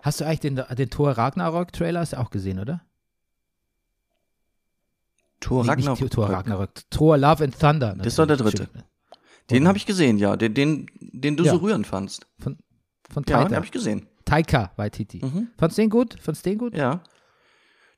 hast 0.03 0.21
du 0.21 0.25
eigentlich 0.25 0.41
den, 0.41 0.57
den 0.57 0.91
Thor 0.91 1.13
Ragnarok-Trailer 1.13 2.01
hast 2.01 2.13
du 2.13 2.19
auch 2.21 2.31
gesehen, 2.31 2.59
oder? 2.59 2.83
Thor 5.41 5.65
Nee, 5.65 5.71
Ragnarok. 5.71 6.01
Nicht 6.01 6.13
Thor 6.13 6.31
Ragnarok. 6.31 6.71
Thor 6.91 7.19
Love 7.19 7.45
and 7.45 7.59
Thunder. 7.59 7.95
Das 7.97 8.07
ist 8.09 8.19
doch 8.19 8.27
der 8.27 8.37
dritte. 8.37 8.69
Den 9.51 9.67
habe 9.67 9.77
ich 9.77 9.87
gesehen, 9.87 10.19
ja. 10.19 10.37
Den, 10.37 10.55
den, 10.55 10.87
den 11.01 11.37
du 11.37 11.45
Ja. 11.45 11.53
so 11.53 11.59
rührend 11.59 11.87
fandst. 11.87 12.27
Von 12.39 12.57
Ja, 13.29 13.45
den 13.45 13.57
habe 13.57 13.65
ich 13.67 13.73
gesehen. 13.73 14.07
Taika 14.25 14.73
Waititi. 14.77 15.25
Mhm. 15.25 15.49
Fandst 15.59 15.79
du 15.79 15.83
den 15.83 15.91
gut? 15.91 16.17
Fandst 16.21 16.45
du 16.47 16.51
den 16.51 16.59
gut? 16.59 16.77
Ja. 16.77 17.03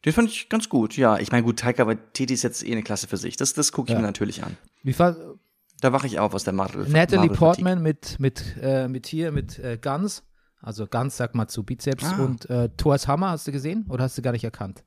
Den 0.04 0.12
fand 0.12 0.28
ich 0.28 0.48
ganz 0.48 0.68
gut, 0.68 0.96
ja. 0.96 1.18
Ich 1.18 1.32
meine, 1.32 1.44
gut, 1.44 1.58
Taika 1.60 1.87
Waititi 1.87 2.34
ist 2.34 2.42
jetzt 2.42 2.62
eh 2.66 2.72
eine 2.72 2.82
Klasse 2.82 3.06
für 3.08 3.16
sich. 3.16 3.37
Das, 3.37 3.54
das 3.54 3.72
gucke 3.72 3.88
ich 3.88 3.92
Ja. 3.94 4.00
mir 4.00 4.06
natürlich 4.06 4.42
an. 4.44 4.56
Wie 4.82 4.92
fand, 4.92 5.16
Da 5.80 5.92
wache 5.92 6.06
ich 6.06 6.18
auf 6.18 6.34
aus 6.34 6.44
der 6.44 6.52
Marvel. 6.52 6.82
Natalie 6.88 7.28
Marvel-Fatigue. 7.28 7.37
Portman 7.38 7.82
mit, 7.82 8.20
mit, 8.20 8.56
äh, 8.60 8.87
mit 8.88 9.06
hier, 9.06 9.32
mit 9.32 9.58
äh, 9.58 9.78
Guns. 9.80 10.22
Also 10.60 10.87
Guns, 10.87 11.16
sag 11.16 11.34
mal 11.34 11.46
zu 11.48 11.62
Bizeps. 11.62 12.04
Ah. 12.04 12.22
Und 12.24 12.48
äh, 12.50 12.70
Thors 12.76 13.06
Hammer 13.08 13.30
hast 13.30 13.46
du 13.46 13.52
gesehen 13.52 13.84
oder 13.88 14.04
hast 14.04 14.16
du 14.16 14.22
gar 14.22 14.32
nicht 14.32 14.44
erkannt? 14.44 14.82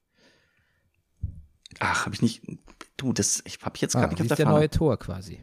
Ach, 1.79 2.05
habe 2.05 2.15
ich 2.15 2.21
nicht. 2.21 2.41
Du, 2.95 3.13
das 3.13 3.43
ich 3.45 3.59
habe 3.61 3.75
ich 3.75 3.81
jetzt 3.81 3.95
Ah, 3.95 4.01
gar 4.01 4.07
nicht 4.07 4.17
sie 4.17 4.21
auf 4.21 4.25
ist 4.25 4.29
der 4.29 4.37
der 4.37 4.45
Fahne. 4.47 4.57
neue 4.59 4.69
Tor 4.69 4.97
quasi. 4.97 5.39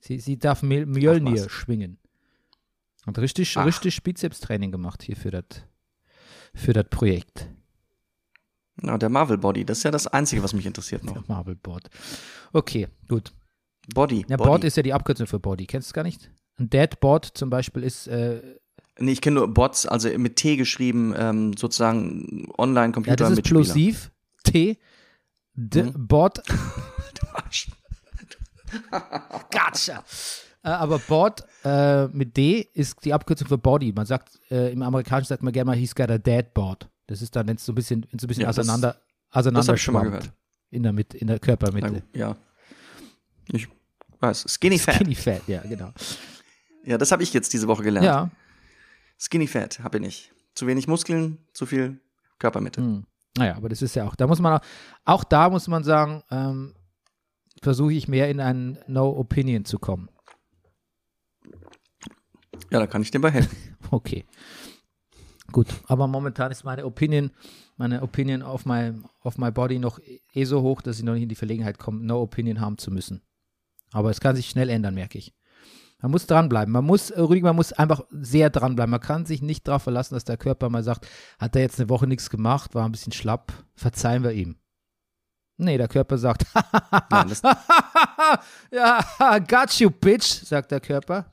Sie, 0.00 0.20
sie 0.20 0.38
darf 0.38 0.62
Mjölnir 0.62 1.48
schwingen. 1.48 1.98
Hat 3.06 3.18
richtig, 3.18 3.56
Ach. 3.56 3.64
richtig 3.66 4.02
Bizeps-Training 4.02 4.72
gemacht 4.72 5.02
hier 5.02 5.16
für 5.16 5.30
das 5.30 5.44
für 6.54 6.72
das 6.72 6.86
Projekt. 6.90 7.48
Ja, 8.82 8.98
der 8.98 9.08
Marvel 9.08 9.38
Body, 9.38 9.64
das 9.64 9.78
ist 9.78 9.84
ja 9.84 9.90
das 9.90 10.06
Einzige, 10.06 10.42
was 10.42 10.52
mich 10.52 10.66
interessiert 10.66 11.04
noch. 11.04 11.26
Marvel 11.28 11.54
Board. 11.54 11.88
Okay, 12.52 12.88
gut. 13.08 13.32
Body. 13.94 14.24
Ja, 14.28 14.36
Body. 14.36 14.48
Board 14.48 14.64
ist 14.64 14.76
ja 14.76 14.82
die 14.82 14.92
Abkürzung 14.92 15.26
für 15.26 15.38
Body. 15.38 15.66
Kennst 15.66 15.88
du 15.88 15.90
es 15.90 15.94
gar 15.94 16.02
nicht? 16.02 16.30
Ein 16.58 16.70
Dead 16.70 16.98
Board 17.00 17.26
zum 17.34 17.50
Beispiel 17.50 17.82
ist 17.82 18.06
äh, 18.06 18.42
nee, 18.98 19.12
ich 19.12 19.20
kenne 19.20 19.36
nur 19.36 19.52
Bots, 19.52 19.86
also 19.86 20.08
mit 20.18 20.36
T 20.36 20.56
geschrieben, 20.56 21.14
ähm, 21.16 21.52
sozusagen 21.56 22.50
Online-Computer 22.58 23.24
ja, 23.24 23.30
das 23.30 23.38
ist 23.38 23.44
plosiv. 23.44 24.10
T. 24.42 24.78
D 25.54 25.82
Mhm. 25.84 26.06
Board. 26.06 26.42
Gotcha. 29.50 30.04
Äh, 30.66 30.70
aber 30.70 30.98
Board 30.98 31.44
äh, 31.64 32.08
mit 32.08 32.36
D 32.36 32.66
ist 32.74 33.04
die 33.04 33.12
Abkürzung 33.14 33.46
für 33.46 33.56
Body. 33.56 33.92
Man 33.94 34.04
sagt, 34.04 34.40
äh, 34.50 34.72
im 34.72 34.82
Amerikanischen 34.82 35.28
sagt 35.28 35.42
man 35.44 35.52
gerne 35.52 35.66
mal, 35.70 35.76
he's 35.76 35.94
got 35.94 36.10
a 36.10 36.18
dead 36.18 36.52
board. 36.54 36.88
Das 37.06 37.22
ist 37.22 37.36
dann, 37.36 37.46
wenn 37.46 37.54
es 37.54 37.64
so 37.64 37.70
ein 37.70 37.76
bisschen, 37.76 38.04
so 38.18 38.24
ein 38.24 38.28
bisschen 38.28 38.42
Ja, 38.42 38.48
auseinander, 38.48 38.96
auseinander 39.30 39.60
Das 39.60 39.68
habe 39.68 39.76
ich 39.76 39.82
schon 39.82 39.94
mal 39.94 40.00
schwammt. 40.00 40.20
gehört. 40.24 40.32
In 40.70 40.82
der, 40.82 40.92
Mitte, 40.92 41.16
in 41.18 41.28
der 41.28 41.38
Körpermitte. 41.38 42.02
ja. 42.12 42.36
Ich 43.52 43.68
weiß. 44.18 44.44
Skinny 44.48 44.76
Fat. 44.76 44.96
Skinny 44.96 45.14
Fat, 45.14 45.42
ja, 45.46 45.60
genau. 45.62 45.92
Ja, 46.84 46.98
das 46.98 47.12
habe 47.12 47.22
ich 47.22 47.32
jetzt 47.32 47.52
diese 47.52 47.68
Woche 47.68 47.84
gelernt. 47.84 48.04
Ja, 48.04 48.30
Skinny 49.18 49.46
Fat 49.46 49.78
habe 49.78 49.98
ich 49.98 50.02
nicht. 50.02 50.32
Zu 50.56 50.66
wenig 50.66 50.88
Muskeln, 50.88 51.38
zu 51.52 51.64
viel 51.66 52.00
Körpermitte. 52.40 52.80
hm. 52.80 53.04
naja, 53.38 53.54
aber 53.56 53.68
das 53.68 53.82
ist 53.82 53.94
ja 53.94 54.04
auch, 54.04 54.16
da 54.16 54.26
muss 54.26 54.40
man 54.40 54.54
auch, 54.58 54.64
auch 55.04 55.22
da 55.22 55.48
muss 55.48 55.68
man 55.68 55.84
sagen, 55.84 56.24
ähm, 56.32 56.74
versuche 57.62 57.92
ich 57.92 58.08
mehr 58.08 58.28
in 58.30 58.40
ein 58.40 58.78
No 58.88 59.10
Opinion 59.16 59.64
zu 59.64 59.78
kommen. 59.78 60.08
Ja, 62.70 62.78
da 62.78 62.86
kann 62.86 63.02
ich 63.02 63.10
dir 63.10 63.20
bei 63.20 63.30
helfen. 63.30 63.56
Okay. 63.92 64.24
Gut, 65.52 65.68
aber 65.86 66.08
momentan 66.08 66.50
ist 66.50 66.64
meine 66.64 66.84
Opinion, 66.84 67.30
meine 67.76 68.02
Opinion 68.02 68.42
auf 68.42 68.66
my, 68.66 68.94
auf 69.20 69.38
my 69.38 69.52
body 69.52 69.78
noch 69.78 70.00
eh 70.34 70.44
so 70.44 70.60
hoch, 70.60 70.82
dass 70.82 70.98
ich 70.98 71.04
noch 71.04 71.14
nicht 71.14 71.22
in 71.22 71.28
die 71.28 71.36
Verlegenheit 71.36 71.78
komme, 71.78 72.04
no 72.04 72.20
opinion 72.20 72.60
haben 72.60 72.78
zu 72.78 72.90
müssen. 72.90 73.22
Aber 73.92 74.10
es 74.10 74.20
kann 74.20 74.34
sich 74.34 74.48
schnell 74.48 74.70
ändern, 74.70 74.94
merke 74.94 75.18
ich. 75.18 75.34
Man 76.02 76.10
muss 76.10 76.26
dranbleiben. 76.26 76.72
Man 76.72 76.84
muss, 76.84 77.10
äh, 77.10 77.20
Rüdiger, 77.20 77.46
man 77.46 77.56
muss 77.56 77.72
einfach 77.72 78.02
sehr 78.10 78.50
dranbleiben. 78.50 78.90
Man 78.90 79.00
kann 79.00 79.24
sich 79.24 79.40
nicht 79.40 79.66
darauf 79.66 79.84
verlassen, 79.84 80.14
dass 80.14 80.24
der 80.24 80.36
Körper 80.36 80.68
mal 80.68 80.82
sagt, 80.82 81.06
hat 81.38 81.56
er 81.56 81.62
jetzt 81.62 81.80
eine 81.80 81.88
Woche 81.88 82.06
nichts 82.06 82.28
gemacht, 82.28 82.74
war 82.74 82.84
ein 82.84 82.92
bisschen 82.92 83.12
schlapp, 83.12 83.52
verzeihen 83.74 84.22
wir 84.22 84.32
ihm. 84.32 84.56
Nee, 85.58 85.78
der 85.78 85.88
Körper 85.88 86.18
sagt, 86.18 86.44
Nein, 87.10 87.32
ja, 88.70 89.38
got 89.38 89.72
you, 89.78 89.90
bitch, 89.90 90.44
sagt 90.44 90.70
der 90.70 90.80
Körper. 90.80 91.32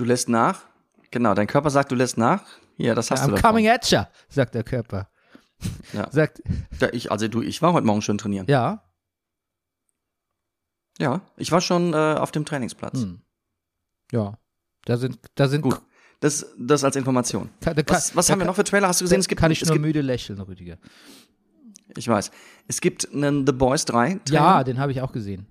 Du 0.00 0.04
lässt 0.04 0.28
nach. 0.28 0.62
Genau, 1.10 1.34
dein 1.34 1.46
Körper 1.46 1.70
sagt, 1.70 1.90
du 1.90 1.94
lässt 1.94 2.18
nach. 2.18 2.44
Ja, 2.76 2.94
das 2.94 3.10
hast 3.10 3.22
I'm 3.22 3.26
du 3.26 3.30
davon. 3.36 3.50
coming 3.50 3.68
at 3.68 3.90
ya, 3.90 4.08
sagt 4.28 4.54
der 4.54 4.62
Körper. 4.64 5.08
Ja. 5.92 6.08
Sagt, 6.12 6.40
Ja, 6.80 6.88
ich, 6.92 7.10
also 7.10 7.26
du, 7.26 7.42
ich 7.42 7.60
war 7.62 7.72
heute 7.72 7.84
Morgen 7.86 8.00
schon 8.02 8.16
trainieren. 8.18 8.46
ja, 8.48 8.84
Ja, 11.00 11.22
ich 11.36 11.50
war 11.52 11.60
schon 11.60 11.92
äh, 11.94 11.96
auf 11.96 12.30
dem 12.30 12.44
Trainingsplatz. 12.44 13.00
hm. 13.02 13.20
ja. 14.12 14.38
Da 14.84 14.96
sind, 14.96 15.18
da 15.34 15.48
sind, 15.48 15.62
Gut. 15.62 15.80
Das, 16.20 16.46
das 16.58 16.82
als 16.84 16.94
Information. 16.96 17.50
Da 17.60 17.74
kann- 17.74 17.84
Was, 17.88 18.14
was 18.16 18.26
da 18.26 18.32
haben 18.32 18.40
wir 18.40 18.46
noch 18.46 18.54
für 18.54 18.64
Trailer? 18.64 18.88
Hast 18.88 19.00
du 19.00 19.04
gesehen? 19.04 19.20
Es 19.20 19.28
gibt, 19.28 19.40
kann 19.40 19.50
ich 19.50 19.64
nur 19.64 19.72
gibt 19.74 19.82
müde 19.84 20.00
lächeln, 20.00 20.40
Rüdiger. 20.40 20.78
ich 21.96 22.06
weiß. 22.08 22.30
Es 22.68 22.80
gibt 22.80 23.12
einen 23.12 23.44
The 23.46 23.52
Boys 23.52 23.84
3 23.84 24.20
Trailer. 24.24 24.40
Ja, 24.40 24.64
den 24.64 24.78
habe 24.78 24.92
ich 24.92 25.00
auch 25.02 25.12
gesehen. 25.12 25.46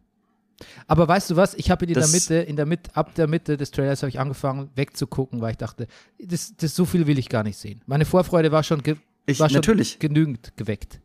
Aber 0.88 1.08
weißt 1.08 1.30
du 1.32 1.36
was? 1.36 1.54
Ich 1.54 1.70
habe 1.70 1.86
in 1.86 1.94
der 1.94 2.08
Mitte, 2.08 2.36
in 2.36 2.56
der 2.56 2.66
Mitte, 2.66 2.90
ab 2.96 3.14
der 3.16 3.28
Mitte 3.28 3.58
des 3.58 3.72
Trailers 3.72 4.02
habe 4.02 4.10
ich 4.10 4.20
angefangen 4.20 4.70
wegzugucken, 4.76 5.40
weil 5.42 5.52
ich 5.52 5.58
dachte, 5.58 5.88
das, 6.20 6.56
das 6.58 6.76
so 6.76 6.86
viel 6.86 7.06
will 7.08 7.20
ich 7.20 7.30
gar 7.30 7.44
nicht 7.44 7.58
sehen. 7.58 7.82
Meine 7.86 8.06
Vorfreude 8.06 8.52
war 8.52 8.64
schon, 8.64 8.82
ge, 8.82 8.96
Ich- 9.26 9.40
war 9.40 9.50
schon 9.50 9.56
natürlich. 9.58 10.00
genügend 10.00 10.54
geweckt. 10.58 11.00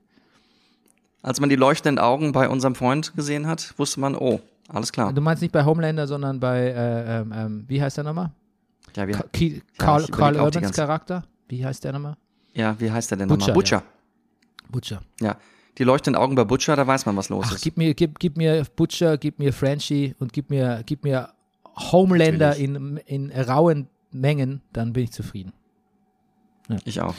Als 1.23 1.39
man 1.39 1.49
die 1.51 1.57
leuchtenden 1.57 2.03
Augen 2.03 2.33
bei 2.33 2.49
unserem 2.49 2.75
Freund 2.75 3.15
gesehen 3.15 3.47
hat, 3.47 3.75
wusste 3.79 4.01
man, 4.01 4.17
oh, 4.17 4.41
alles 4.69 4.91
klar. 4.91 5.13
Du 5.13 5.21
meinst 5.21 5.43
nicht 5.43 5.53
bei 5.53 5.65
Homelander, 5.65 6.07
sondern 6.07 6.41
bei, 6.41 6.63
äh, 6.69 7.21
ähm, 7.21 7.33
ähm, 7.37 7.65
wie 7.69 7.81
heißt 7.81 7.97
der 7.99 8.05
nochmal? 8.05 8.31
Ja, 8.97 9.07
wie, 9.07 9.13
Ka- 9.13 9.25
Ki- 9.33 9.63
auch 9.79 10.01
die 10.07 10.13
Urbans 10.13 10.73
Charakter? 10.73 11.25
Wie 11.49 11.65
heißt 11.65 11.85
der 11.85 11.93
nochmal? 11.93 12.17
ja, 12.55 12.75
wie 12.81 12.91
heißt 12.91 13.11
der 13.11 13.19
denn 13.19 13.29
Butcher, 13.29 13.41
nochmal? 13.49 13.55
Butcher. 13.55 13.83
Butcher. 14.71 15.03
Ja. 15.21 15.37
Die 15.79 15.85
leuchtenden 15.85 16.21
Augen 16.21 16.35
bei 16.35 16.45
Butcher, 16.45 16.77
da 16.77 16.87
weiß 16.87 17.07
man, 17.07 17.17
was 17.17 17.29
los 17.29 17.47
Ach, 17.49 17.55
ist. 17.55 17.63
gib 17.63 17.77
mir, 17.77 17.95
gib, 17.95 18.19
gib 18.19 18.37
mir 18.37 18.65
Butcher, 18.77 19.17
gib 19.17 19.39
mir 19.39 19.53
Frenchie 19.53 20.15
und 20.19 20.33
gib 20.33 20.51
mir, 20.51 20.83
gib 20.85 21.05
mir 21.05 21.31
Homelander 21.77 22.57
in, 22.57 22.99
in 23.07 23.33
rauen 23.33 23.89
Mengen, 24.11 24.61
dann 24.73 24.93
bin 24.93 25.05
ich 25.05 25.13
zufrieden. 25.13 25.53
Ich 26.85 27.01
auch. 27.01 27.15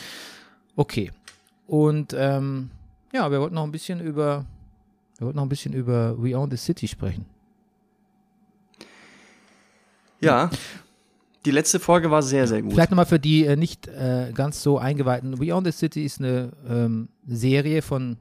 Okay. 0.75 1.11
Und 1.65 2.15
ähm, 2.15 2.69
ja, 3.11 3.31
wir 3.31 3.41
wollten 3.41 3.55
noch 3.55 3.63
ein 3.63 3.71
bisschen 3.71 3.99
über 3.99 4.45
wir 5.17 5.27
wollten 5.27 5.37
noch 5.37 5.45
ein 5.45 5.49
bisschen 5.49 5.73
über 5.73 6.21
We 6.21 6.37
Own 6.37 6.49
the 6.51 6.57
City 6.57 6.87
sprechen. 6.87 7.25
Ja. 10.19 10.49
Die 11.45 11.51
letzte 11.51 11.79
Folge 11.79 12.09
war 12.09 12.21
sehr, 12.21 12.47
sehr 12.47 12.61
gut. 12.61 12.73
Vielleicht 12.73 12.91
nochmal 12.91 13.05
für 13.05 13.19
die 13.19 13.45
äh, 13.45 13.55
nicht 13.55 13.87
äh, 13.87 14.31
ganz 14.33 14.63
so 14.63 14.77
eingeweihten. 14.77 15.39
We 15.39 15.53
Own 15.53 15.65
the 15.65 15.71
City 15.71 16.03
ist 16.03 16.19
eine 16.19 16.51
ähm, 16.67 17.09
Serie 17.27 17.81
von 17.81 18.17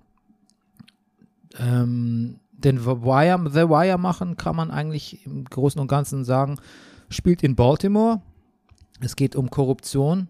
ähm, 1.59 2.39
den 2.53 2.79
The 2.79 2.87
Wire, 3.03 3.51
The 3.51 3.69
Wire 3.69 3.99
machen, 3.99 4.37
kann 4.37 4.57
man 4.57 4.71
eigentlich 4.71 5.27
im 5.27 5.45
Großen 5.45 5.81
und 5.81 5.89
Ganzen 5.89 6.25
sagen. 6.25 6.59
Spielt 7.09 7.43
in 7.43 7.57
Baltimore. 7.57 8.21
Es 9.01 9.17
geht 9.17 9.35
um 9.37 9.51
Korruption 9.51 10.29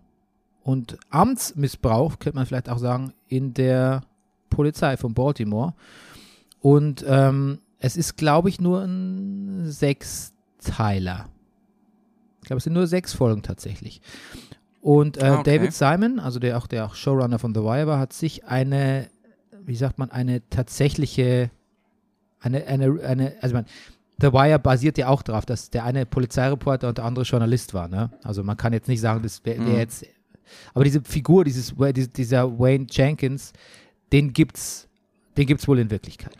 und 0.63 0.99
Amtsmissbrauch, 1.11 2.19
könnte 2.19 2.37
man 2.37 2.47
vielleicht 2.47 2.69
auch 2.69 2.79
sagen, 2.79 3.13
in 3.29 3.53
der 3.53 4.03
Polizei 4.49 4.97
von 4.97 5.15
Baltimore. 5.15 5.75
Und 6.61 7.05
ähm, 7.07 7.59
es 7.79 7.97
ist, 7.97 8.17
glaube 8.17 8.49
ich, 8.49 8.61
nur 8.61 8.83
ein 8.83 9.71
Sechsteiler. 9.71 11.27
Ich 12.41 12.47
glaube, 12.47 12.59
es 12.59 12.65
sind 12.65 12.73
nur 12.73 12.87
sechs 12.87 13.13
Folgen 13.13 13.43
tatsächlich. 13.43 14.01
Und 14.81 15.17
äh, 15.17 15.25
Ah, 15.25 15.41
okay. 15.41 15.59
David 15.59 15.75
Simon, 15.75 16.19
also 16.19 16.39
der 16.39 16.59
auch 16.59 16.67
der 16.67 16.87
auch 16.87 16.95
Showrunner 16.95 17.39
von 17.39 17.55
The 17.55 17.61
Wire 17.61 17.87
war, 17.87 17.99
hat 17.99 18.13
sich 18.13 18.47
eine, 18.47 19.09
wie 19.67 19.77
sagt 19.77 19.99
man, 19.99 20.11
eine 20.11 20.49
tatsächliche, 20.51 21.51
eine, 22.41 22.67
eine, 22.67 23.01
eine, 23.03 23.35
also 23.41 23.55
man, 23.55 23.67
The 24.21 24.33
Wire 24.33 24.59
basiert 24.59 24.99
ja 24.99 25.09
auch 25.09 25.23
darauf, 25.23 25.45
dass 25.47 25.71
der 25.71 25.85
eine 25.85 26.07
Polizeireporter 26.07 26.89
und 26.89 26.99
der 26.99 27.05
andere 27.05 27.25
Journalist 27.25 27.75
war. 27.75 27.89
Ne? 27.89 28.11
Also 28.23 28.45
man 28.45 28.57
kann 28.57 28.73
jetzt 28.73 28.89
nicht 28.89 29.01
sagen, 29.01 29.23
das 29.23 29.45
wäre 29.45 29.59
wär 29.59 29.73
Mhm. 29.73 29.79
jetzt, 29.79 30.07
aber 30.75 30.85
diese 30.85 31.03
Figur, 31.03 31.45
dieses, 31.45 31.75
dieser 32.13 32.59
Wayne 32.59 32.87
Jenkins, 32.91 33.53
den 34.13 34.33
gibt's, 34.33 34.89
den 35.37 35.47
gibt's 35.47 35.67
wohl 35.67 35.79
in 35.79 35.91
Wirklichkeit. 35.91 36.37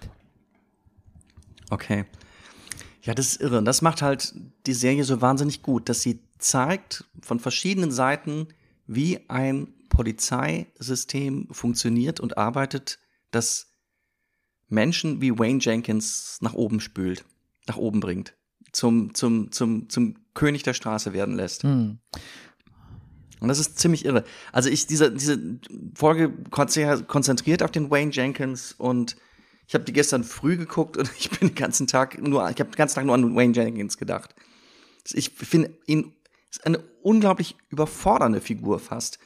Okay. 1.71 2.05
Ja, 3.03 3.15
das 3.15 3.29
ist 3.29 3.41
irre. 3.41 3.59
Und 3.59 3.65
das 3.65 3.83
macht 3.83 4.03
halt 4.03 4.35
die 4.67 4.75
Serie 4.75 5.05
so 5.05 5.21
wahnsinnig 5.21 5.63
gut, 5.63 5.89
dass 5.89 6.03
sie 6.03 6.21
zeigt 6.39 7.05
von 7.21 7.41
verschiedenen 7.41 7.91
Seiten, 7.91 8.49
wie 8.87 9.21
ein 9.29 9.69
Polizeisystem 9.89 11.49
funktioniert 11.51 12.21
und 12.21 12.37
arbeitet, 12.37 12.99
das 13.33 13.73
Menschen 14.69 15.21
wie 15.21 15.39
Wayne 15.39 15.59
Jenkins 15.61 16.39
nach 16.41 16.55
oben 16.55 16.81
spült, 16.81 17.25
nach 17.67 17.77
oben 17.77 18.01
bringt, 18.01 18.35
zum, 18.73 19.15
zum, 19.15 19.51
zum, 19.51 19.89
zum 19.89 20.15
König 20.35 20.63
der 20.63 20.75
Straße 20.75 21.13
werden 21.13 21.35
lässt. 21.35 21.65
Hm. 21.65 21.99
Und 23.41 23.49
das 23.49 23.59
ist 23.59 23.79
ziemlich 23.79 24.05
irre. 24.05 24.25
Also 24.53 24.71
ich, 24.71 24.87
diese, 24.87 25.11
diese 25.11 25.59
Folge 25.95 26.33
konzentriert 26.51 27.63
auf 27.65 27.73
den 27.73 27.91
Wayne 27.91 28.13
Jenkins 28.13 28.73
und 28.73 29.17
ich 29.67 29.75
habe 29.75 29.85
die 29.85 29.93
gestern 29.93 30.23
früh 30.23 30.57
geguckt 30.57 30.97
und 30.97 31.11
ich 31.19 31.29
bin 31.31 31.49
den 31.49 31.55
ganzen 31.57 31.87
Tag 31.87 32.23
nur, 32.23 32.49
ich 32.51 32.61
habe 32.61 32.71
den 32.71 32.77
ganzen 32.77 32.95
Tag 32.95 33.05
nur 33.05 33.17
an 33.17 33.35
Wayne 33.35 33.53
Jenkins 33.53 33.99
gedacht. 33.99 34.35
Ich 35.13 35.31
finde 35.31 35.77
ihn 35.87 36.15
ist 36.53 36.67
eine 36.67 36.85
unglaublich 37.03 37.57
überfordernde 37.71 38.41
Figur 38.41 38.79
fast. 38.79 39.19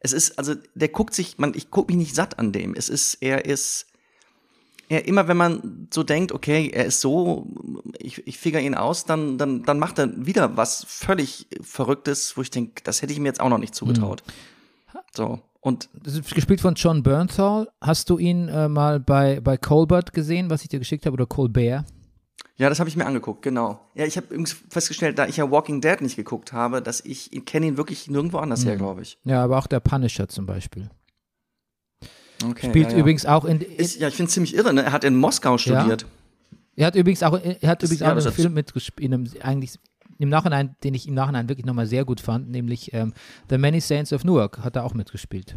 Es 0.00 0.12
ist, 0.12 0.38
also 0.38 0.54
der 0.74 0.88
guckt 0.88 1.14
sich, 1.14 1.38
man, 1.38 1.54
ich 1.54 1.70
gucke 1.70 1.92
mich 1.92 1.98
nicht 1.98 2.14
satt 2.14 2.38
an 2.38 2.52
dem. 2.52 2.74
Es 2.74 2.88
ist, 2.88 3.14
er 3.20 3.44
ist, 3.44 3.86
er 4.88 5.06
immer, 5.06 5.28
wenn 5.28 5.36
man 5.36 5.88
so 5.92 6.02
denkt, 6.02 6.32
okay, 6.32 6.70
er 6.72 6.86
ist 6.86 7.00
so, 7.00 7.46
ich, 7.98 8.26
ich 8.26 8.38
figure 8.38 8.62
ihn 8.62 8.74
aus, 8.74 9.04
dann, 9.04 9.38
dann, 9.38 9.64
dann 9.64 9.78
macht 9.78 9.98
er 9.98 10.26
wieder 10.26 10.56
was 10.56 10.84
völlig 10.88 11.46
Verrücktes, 11.60 12.36
wo 12.36 12.42
ich 12.42 12.50
denke, 12.50 12.82
das 12.84 13.02
hätte 13.02 13.12
ich 13.12 13.18
mir 13.18 13.28
jetzt 13.28 13.40
auch 13.40 13.48
noch 13.48 13.58
nicht 13.58 13.74
zugetraut. 13.74 14.22
So. 15.14 15.40
Und 15.60 15.88
Das 16.04 16.14
ist 16.14 16.34
gespielt 16.34 16.60
von 16.60 16.74
John 16.74 17.02
Bernthal. 17.02 17.68
Hast 17.80 18.10
du 18.10 18.18
ihn 18.18 18.48
äh, 18.48 18.68
mal 18.68 19.00
bei, 19.00 19.40
bei 19.40 19.56
Colbert 19.56 20.12
gesehen, 20.12 20.50
was 20.50 20.62
ich 20.62 20.68
dir 20.68 20.78
geschickt 20.78 21.04
habe, 21.04 21.14
oder 21.14 21.26
Colbert? 21.26 21.84
Ja, 22.58 22.68
das 22.68 22.80
habe 22.80 22.88
ich 22.90 22.96
mir 22.96 23.06
angeguckt, 23.06 23.42
genau. 23.42 23.80
Ja, 23.94 24.04
ich 24.04 24.16
habe 24.16 24.26
übrigens 24.28 24.56
festgestellt, 24.68 25.18
da 25.18 25.26
ich 25.26 25.36
ja 25.36 25.50
Walking 25.50 25.80
Dead 25.80 26.00
nicht 26.00 26.16
geguckt 26.16 26.52
habe, 26.52 26.82
dass 26.82 27.00
ich 27.00 27.32
ihn 27.32 27.44
kenne 27.44 27.66
ihn 27.66 27.76
wirklich 27.76 28.08
nirgendwo 28.10 28.38
anders 28.38 28.64
her, 28.64 28.76
glaube 28.76 29.02
ich. 29.02 29.18
Ja, 29.24 29.42
aber 29.44 29.58
auch 29.58 29.66
der 29.66 29.80
Punisher 29.80 30.28
zum 30.28 30.44
Beispiel. 30.46 30.90
Okay, 32.44 32.68
Spielt 32.68 32.88
ja, 32.90 32.92
ja. 32.94 32.98
übrigens 33.00 33.26
auch 33.26 33.44
in, 33.44 33.60
in 33.60 33.76
Ist, 33.76 33.98
ja, 33.98 34.08
ich 34.08 34.14
finde 34.14 34.28
es 34.28 34.34
ziemlich 34.34 34.54
irre, 34.54 34.72
ne? 34.72 34.82
Er 34.82 34.92
hat 34.92 35.04
in 35.04 35.16
Moskau 35.16 35.58
studiert. 35.58 36.06
er 36.76 36.86
hat 36.86 36.94
übrigens 36.94 37.22
auch, 37.22 37.38
er 37.40 37.68
hat 37.68 37.82
Das- 37.82 37.90
übrigens 37.90 38.00
ja, 38.00 38.12
auch 38.12 38.16
einen 38.16 38.32
Film 38.32 38.54
mitgespielt, 38.54 39.04
in 39.06 39.14
einem, 39.14 39.26
eigentlich 39.42 39.78
im 40.18 40.28
Nachhinein, 40.28 40.76
den 40.84 40.94
ich 40.94 41.06
im 41.08 41.14
Nachhinein 41.14 41.48
wirklich 41.48 41.66
nochmal 41.66 41.86
sehr 41.86 42.04
gut 42.04 42.20
fand, 42.20 42.50
nämlich 42.50 42.92
ähm, 42.92 43.12
The 43.50 43.58
Many 43.58 43.80
Saints 43.80 44.12
of 44.12 44.24
Newark 44.24 44.58
hat 44.58 44.76
er 44.76 44.84
auch 44.84 44.94
mitgespielt. 44.94 45.56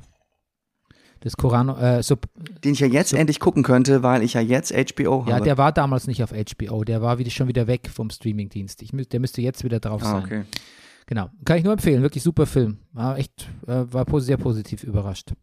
Das 1.22 1.38
Koran, 1.38 1.70
äh, 1.70 2.02
so, 2.02 2.18
Den 2.64 2.74
ich 2.74 2.80
ja 2.80 2.88
jetzt 2.88 3.14
endlich 3.14 3.40
gucken 3.40 3.62
könnte, 3.62 4.02
weil 4.02 4.24
ich 4.24 4.34
ja 4.34 4.42
jetzt 4.42 4.74
HBO 4.74 5.26
ja, 5.28 5.36
habe. 5.36 5.46
der 5.46 5.58
war 5.58 5.72
damals 5.72 6.08
nicht 6.08 6.24
auf 6.24 6.32
HBO, 6.32 6.84
der 6.84 7.02
war 7.02 7.20
wieder, 7.20 7.30
schon 7.30 7.48
wieder 7.48 7.68
weg 7.68 7.90
vom 7.94 8.10
Streamingdienst. 8.10 8.82
Ich, 8.82 8.92
der 8.92 9.20
müsste 9.20 9.42
jetzt 9.42 9.64
wieder 9.64 9.80
drauf 9.80 10.02
ah, 10.04 10.06
sein. 10.06 10.24
okay. 10.24 10.44
Genau. 11.06 11.30
Kann 11.46 11.58
ich 11.58 11.64
nur 11.64 11.74
empfehlen. 11.74 12.02
Wirklich 12.02 12.24
super 12.24 12.46
Film. 12.46 12.80
War 12.94 13.18
echt, 13.18 13.48
äh, 13.68 13.84
war 13.92 14.06
sehr 14.20 14.38
positiv 14.38 14.84
überrascht. 14.84 15.34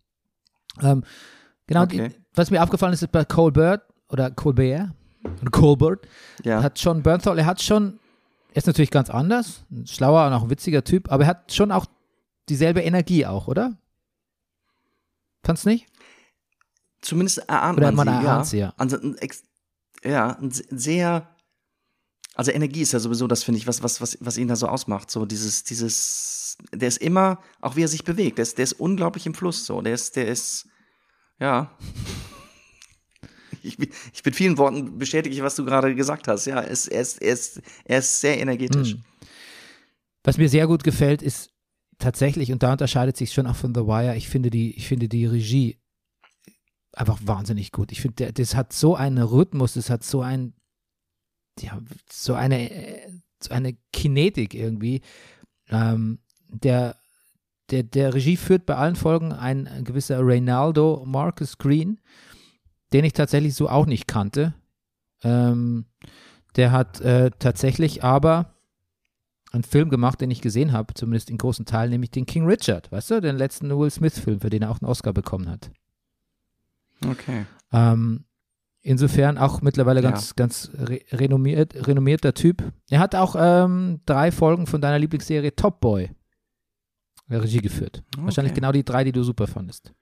Ähm, 0.83 1.05
genau. 1.67 1.83
Okay. 1.85 2.09
Die, 2.09 2.14
was 2.35 2.51
mir 2.51 2.62
aufgefallen 2.62 2.93
ist, 2.93 3.03
ist 3.03 3.12
bei 3.12 3.25
Colbert 3.25 3.83
oder 4.09 4.31
Colbert 4.31 4.91
oder 5.41 5.51
Colbert 5.51 6.09
Ja. 6.45 6.62
hat 6.62 6.79
schon 6.79 7.03
Bernthal, 7.03 7.38
er 7.38 7.47
hat 7.47 7.62
schon, 7.62 7.99
er 8.51 8.57
ist 8.57 8.67
natürlich 8.67 8.91
ganz 8.91 9.11
anders, 9.11 9.64
ein 9.71 9.87
schlauer 9.87 10.27
und 10.27 10.33
auch 10.33 10.45
ein 10.45 10.51
witziger 10.51 10.85
Typ, 10.85 11.11
aber 11.12 11.25
er 11.25 11.31
hat 11.31 11.53
schon 11.53 11.71
auch 11.71 11.87
dieselbe 12.49 12.81
Energie 12.81 13.27
auch, 13.27 13.47
oder? 13.49 13.77
Fand's 15.49 15.65
nicht? 15.65 15.87
Zumindest 17.01 17.39
erahnt 17.39 17.79
Oder 17.79 17.91
man, 17.93 18.07
man 18.07 18.21
sie, 18.21 18.25
erahnt 18.27 18.45
ja. 18.45 18.45
sie, 18.45 18.59
ja. 18.59 18.75
Also, 18.77 18.99
ein 18.99 19.17
ja, 20.05 20.37
ein 20.39 20.51
se- 20.51 20.65
sehr, 20.69 21.35
also 22.35 22.51
Energie 22.51 22.83
ist 22.83 22.93
ja 22.93 22.99
sowieso 22.99 23.27
das, 23.27 23.45
finde 23.45 23.59
ich, 23.59 23.67
was, 23.67 23.83
was, 23.83 24.03
was, 24.03 24.19
was 24.21 24.37
ihn 24.37 24.49
da 24.49 24.57
so 24.57 24.69
ausmacht. 24.69 25.11
So 25.11 25.25
dieses, 25.25 25.65
dieses, 25.65 26.59
der 26.71 26.89
ist 26.89 26.99
immer, 26.99 27.43
auch 27.63 27.77
wie 27.77 27.83
er 27.83 27.89
sich 27.89 28.05
bewegt, 28.05 28.37
der 28.37 28.43
ist, 28.43 28.59
der 28.59 28.65
ist 28.65 28.75
unglaublich 28.75 29.25
im 29.25 29.33
Fluss, 29.33 29.65
so, 29.65 29.81
der 29.81 29.95
ist, 29.95 30.17
der 30.17 30.29
ist, 30.29 30.69
ja. 31.41 31.75
Ich, 33.63 33.79
ich 34.13 34.25
mit 34.25 34.37
vielen 34.37 34.59
Worten 34.59 34.99
bestätige 34.99 35.35
ich, 35.35 35.43
was 35.43 35.57
du 35.57 35.65
gerade 35.65 35.95
gesagt 35.95 36.29
hast. 36.29 36.45
Ja, 36.45 36.61
er 36.61 36.69
ist, 36.69 36.89
er 36.89 37.01
ist, 37.01 37.23
er 37.23 37.33
ist, 37.33 37.63
er 37.85 37.99
ist 38.01 38.21
sehr 38.21 38.39
energetisch. 38.39 38.93
Hm. 38.93 39.05
Was 40.25 40.37
mir 40.37 40.49
sehr 40.51 40.67
gut 40.67 40.85
gefällt, 40.85 41.23
ist 41.23 41.51
tatsächlich, 41.99 42.53
und 42.53 42.63
da 42.63 42.73
unterscheidet 42.73 43.17
sich 43.17 43.33
schon 43.33 43.47
auch 43.47 43.57
von 43.57 43.75
The 43.75 43.83
Wire, 43.83 44.17
ich 44.17 44.29
finde 44.29 44.51
die, 44.51 44.77
ich 44.77 44.87
finde 44.89 45.09
die 45.09 45.27
Regie 45.27 45.79
einfach 46.93 47.19
wahnsinnig 47.25 47.73
gut. 47.73 47.93
Ich 47.93 48.01
finde, 48.01 48.33
das 48.33 48.55
hat 48.55 48.73
so 48.73 48.97
einen 48.97 49.19
Rhythmus, 49.19 49.75
das 49.75 49.91
hat 49.91 50.05
so 50.05 50.21
ein, 50.23 50.55
ja, 51.61 51.81
so 52.11 52.35
eine, 52.35 52.71
so 53.43 53.53
eine 53.53 53.77
Kinetik 53.93 54.55
irgendwie. 54.55 55.03
Ähm, 55.69 56.21
der, 56.49 56.97
der, 57.71 57.83
der 57.83 58.15
Regie 58.15 58.37
führt 58.37 58.67
bei 58.67 58.77
allen 58.77 58.97
Folgen 58.97 59.33
ein, 59.33 59.67
ein 59.69 59.85
gewisser 59.85 60.21
Reynaldo 60.21 61.05
Marcus 61.07 61.59
Green, 61.59 62.01
den 62.93 63.05
ich 63.05 63.13
tatsächlich 63.13 63.55
so 63.55 63.69
auch 63.69 63.87
nicht 63.87 64.09
kannte. 64.09 64.55
Ähm, 65.23 65.87
der 66.57 66.73
hat 66.73 67.01
äh, 67.01 67.31
tatsächlich 67.39 68.03
aber 68.03 68.55
einen 69.53 69.63
Film 69.65 69.89
gemacht, 69.89 70.21
den 70.21 70.31
ich 70.31 70.41
gesehen 70.41 70.73
habe, 70.73 70.95
zumindest 70.95 71.31
in 71.31 71.39
großen 71.39 71.65
Teilen, 71.65 71.91
nämlich 71.91 72.11
den 72.11 72.27
King 72.27 72.45
Richard, 72.47 72.91
weißt 72.93 73.11
du, 73.13 73.21
den 73.21 73.37
letzten 73.37 73.71
Will 73.77 73.91
Smith-Film, 73.91 74.41
für 74.41 74.51
den 74.51 74.63
er 74.63 74.71
auch 74.71 74.81
einen 74.81 74.91
Oscar 74.91 75.13
bekommen 75.13 75.49
hat. 75.49 75.71
Okay. 77.07 77.47
Ähm, 77.73 78.25
insofern 78.83 79.39
auch 79.39 79.63
mittlerweile 79.63 80.03
ganz, 80.03 80.29
Ja. 80.31 80.35
ganz 80.37 80.71
re 80.75 81.01
renommiert, 81.13 81.87
renommierter 81.87 82.35
Typ. 82.35 82.63
Er 82.91 83.01
hat 83.01 83.15
auch 83.15 83.37
ähm, 83.39 84.01
drei 84.07 84.33
Folgen 84.33 84.67
von 84.67 84.81
deiner 84.81 84.99
Lieblingsserie 84.99 85.55
Top 85.55 85.81
Boy 85.81 86.11
äh, 87.31 87.37
Regie 87.37 87.61
geführt. 87.61 88.03
Wahrscheinlich 88.17 88.53
Okay. 88.53 88.61
genau 88.61 88.73
die 88.73 88.85
drei, 88.85 89.05
die 89.05 89.13
du 89.13 89.23
super 89.23 89.47
fandest. 89.47 89.93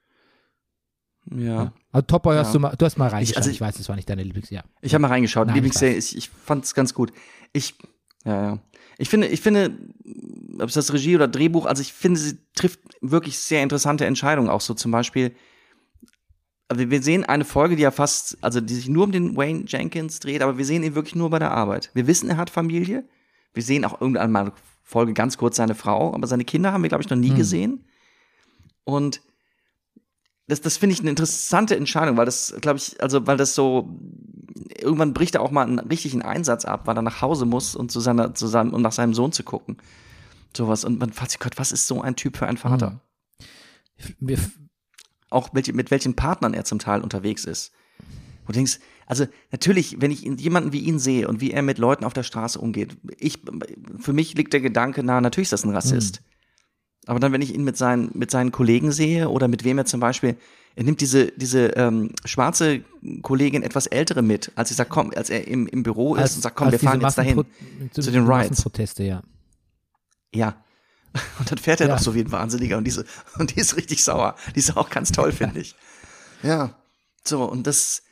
Ja. 1.35 1.73
Also 1.91 2.07
Top 2.07 2.23
Boy 2.23 2.37
hast 2.37 2.49
Ja. 2.49 2.53
du 2.55 2.59
mal, 2.61 2.77
du 2.77 2.85
hast 2.87 2.97
mal 2.99 3.09
reingeschaut. 3.09 3.33
Ich, 3.33 3.37
also 3.37 3.51
ich- 3.51 3.61
weiß, 3.61 3.79
es 3.79 3.89
war 3.89 3.97
nicht 3.97 4.09
deine 4.09 4.23
Lieblingsserie. 4.23 4.63
Ja. 4.65 4.71
Ich 4.81 4.95
habe 4.95 5.03
mal 5.03 5.09
reingeschaut. 5.09 5.47
Nein, 5.49 5.57
Lieblingsserie, 5.57 5.97
ich 5.97 6.13
ich, 6.13 6.19
ich 6.19 6.29
fand 6.31 6.65
es 6.65 6.75
ganz 6.75 6.95
gut. 6.95 7.13
Ich, 7.53 7.75
ja, 8.25 8.43
ja. 8.43 8.59
Ich 8.99 9.09
finde, 9.09 9.27
ich 9.27 9.41
finde, 9.41 9.77
ob 10.59 10.69
es 10.69 10.75
das 10.75 10.93
Regie 10.93 11.17
oder 11.17 11.29
Drehbuch, 11.29 11.67
also 11.67 11.83
ich 11.83 11.93
finde, 11.93 12.19
sie 12.19 12.39
trifft 12.55 12.81
wirklich 13.01 13.39
sehr 13.39 13.63
interessante 13.63 14.07
Entscheidungen. 14.07 14.49
Auch 14.49 14.61
so 14.63 14.75
zum 14.75 14.91
Beispiel, 14.91 15.35
also 16.69 16.91
wir 16.91 17.03
sehen 17.03 17.25
eine 17.25 17.45
Folge, 17.45 17.77
die 17.77 17.83
ja 17.83 17.91
fast, 17.91 18.39
also 18.41 18.61
die 18.61 18.75
sich 18.75 18.89
nur 18.89 19.05
um 19.05 19.13
den 19.13 19.37
Wayne 19.37 19.65
Jenkins 19.67 20.19
dreht, 20.21 20.43
aber 20.43 20.59
wir 20.59 20.65
sehen 20.65 20.83
ihn 20.83 20.95
wirklich 20.95 21.15
nur 21.15 21.31
bei 21.31 21.39
der 21.39 21.51
Arbeit. 21.53 21.91
Wir 21.95 22.07
wissen, 22.07 22.31
er 22.31 22.37
hat 22.39 22.51
Familie. 22.51 23.05
Wir 23.55 23.63
sehen 23.63 23.85
auch 23.85 24.01
irgendwann 24.01 24.33
mal 24.33 24.41
eine 24.41 24.53
Folge 24.83 25.13
ganz 25.13 25.37
kurz 25.37 25.57
seine 25.57 25.75
Frau, 25.75 26.15
aber 26.15 26.27
seine 26.27 26.45
Kinder 26.45 26.73
haben 26.73 26.83
wir, 26.83 26.89
glaube 26.89 27.03
ich, 27.03 27.11
noch 27.11 27.17
nie 27.17 27.31
Hm. 27.31 27.37
gesehen. 27.37 27.85
Und 28.85 29.21
das, 30.49 30.61
das 30.61 30.77
finde 30.77 30.95
ich 30.95 31.01
eine 31.01 31.11
interessante 31.11 31.77
Entscheidung, 31.77 32.17
weil 32.17 32.27
das, 32.27 32.55
glaube 32.61 32.79
ich, 32.79 33.01
also 33.03 33.27
weil 33.27 33.37
das 33.37 33.55
so 33.55 33.99
irgendwann 34.79 35.13
bricht 35.13 35.35
er 35.35 35.43
auch 35.43 35.51
mal 35.51 35.67
einen 35.67 35.79
richtigen 35.79 36.23
Einsatz 36.23 36.65
ab, 36.65 36.87
weil 36.87 36.97
er 36.97 37.03
nach 37.03 37.21
Hause 37.21 37.45
muss 37.47 37.75
und 37.75 37.91
zu 37.91 38.01
seiner, 38.01 38.35
zu 38.35 38.47
seinem, 38.47 38.73
um 38.73 38.83
nach 38.83 38.93
seinem 38.93 39.15
Sohn 39.15 39.33
zu 39.33 39.43
gucken. 39.43 39.79
Sowas. 40.57 40.85
Und 40.85 40.99
man 40.99 41.13
fragt 41.13 41.33
sich, 41.33 41.41
Gott, 41.41 41.59
was 41.59 41.73
ist 41.73 41.87
so 41.87 42.01
ein 42.01 42.17
Typ 42.17 42.37
für 42.37 42.47
ein 42.47 42.57
Vater? 42.57 43.01
Hm. 43.97 44.15
Mir, 44.21 44.39
Auch 45.31 45.51
welche, 45.53 45.73
mit 45.73 45.91
welchen 45.91 46.15
Partnern 46.15 46.55
er 46.55 46.65
zum 46.65 46.79
Teil 46.79 47.01
unterwegs 47.01 47.45
ist. 47.45 47.73
Wo 48.45 48.49
du 48.49 48.55
denkst, 48.55 48.79
also 49.07 49.27
natürlich, 49.51 50.01
wenn 50.01 50.11
ich 50.11 50.23
jemanden 50.23 50.73
wie 50.73 50.81
ihn 50.81 50.99
sehe 50.99 51.29
und 51.29 51.41
wie 51.41 51.51
er 51.51 51.63
mit 51.63 51.79
Leuten 51.79 52.05
auf 52.05 52.13
der 52.13 52.23
Straße 52.23 52.59
umgeht, 52.59 52.97
ich, 53.19 53.41
für 53.99 54.13
mich 54.13 54.35
liegt 54.35 54.53
der 54.53 54.61
Gedanke 54.61 55.03
nahe, 55.03 55.23
natürlich 55.23 55.47
ist 55.47 55.53
das 55.53 55.65
ein 55.65 55.75
Rassist. 55.75 56.23
Aber 57.07 57.21
dann, 57.21 57.33
wenn 57.33 57.41
ich 57.43 57.55
ihn 57.55 57.65
mit 57.65 57.77
seinen, 57.77 58.11
mit 58.15 58.31
seinen 58.31 58.53
Kollegen 58.53 58.93
sehe 58.93 59.29
oder 59.29 59.49
mit 59.49 59.65
wem 59.65 59.79
er 59.79 59.85
zum 59.87 60.01
Beispiel, 60.01 60.37
er 60.75 60.85
nimmt 60.85 61.01
diese, 61.01 61.29
diese 61.33 61.69
ähm, 61.77 62.11
schwarze 62.25 62.83
Kollegin 63.23 63.63
etwas 63.63 63.87
ältere 63.87 64.21
mit, 64.23 64.53
als 64.57 64.71
ich 64.71 64.77
sag, 64.77 64.89
komm, 64.91 65.11
als 65.17 65.31
er 65.31 65.47
im, 65.49 65.67
im 65.69 65.83
Büro 65.83 66.17
ist 66.17 66.37
und 66.37 66.43
sagt, 66.43 66.57
komm, 66.57 66.71
wir 66.71 66.79
fahren 66.79 67.01
jetzt 67.01 67.17
dahin. 67.17 67.39
Massenpro- 67.39 67.91
zu 68.03 68.11
den 68.11 68.27
Riots. 68.27 68.51
Massenproteste, 68.51 69.05
ja. 69.05 69.23
Ja. 70.35 70.57
Und 71.39 71.51
dann 71.51 71.57
fährt 71.57 71.81
er 71.81 71.89
Ja. 71.89 71.95
doch 71.95 72.03
so 72.03 72.15
wie 72.15 72.21
ein 72.21 72.31
Wahnsinniger 72.31 72.77
und 72.77 72.85
diese, 72.85 73.07
und 73.39 73.57
die 73.57 73.61
ist 73.61 73.77
richtig 73.79 74.05
sauer. 74.05 74.35
Die 74.55 74.59
ist 74.59 74.77
auch 74.77 74.91
ganz 74.91 75.13
toll, 75.13 75.33
finde 75.33 75.61
ich. 75.61 75.75
Ja. 76.43 76.75
So, 77.25 77.45
und 77.45 77.67
das, 77.67 78.03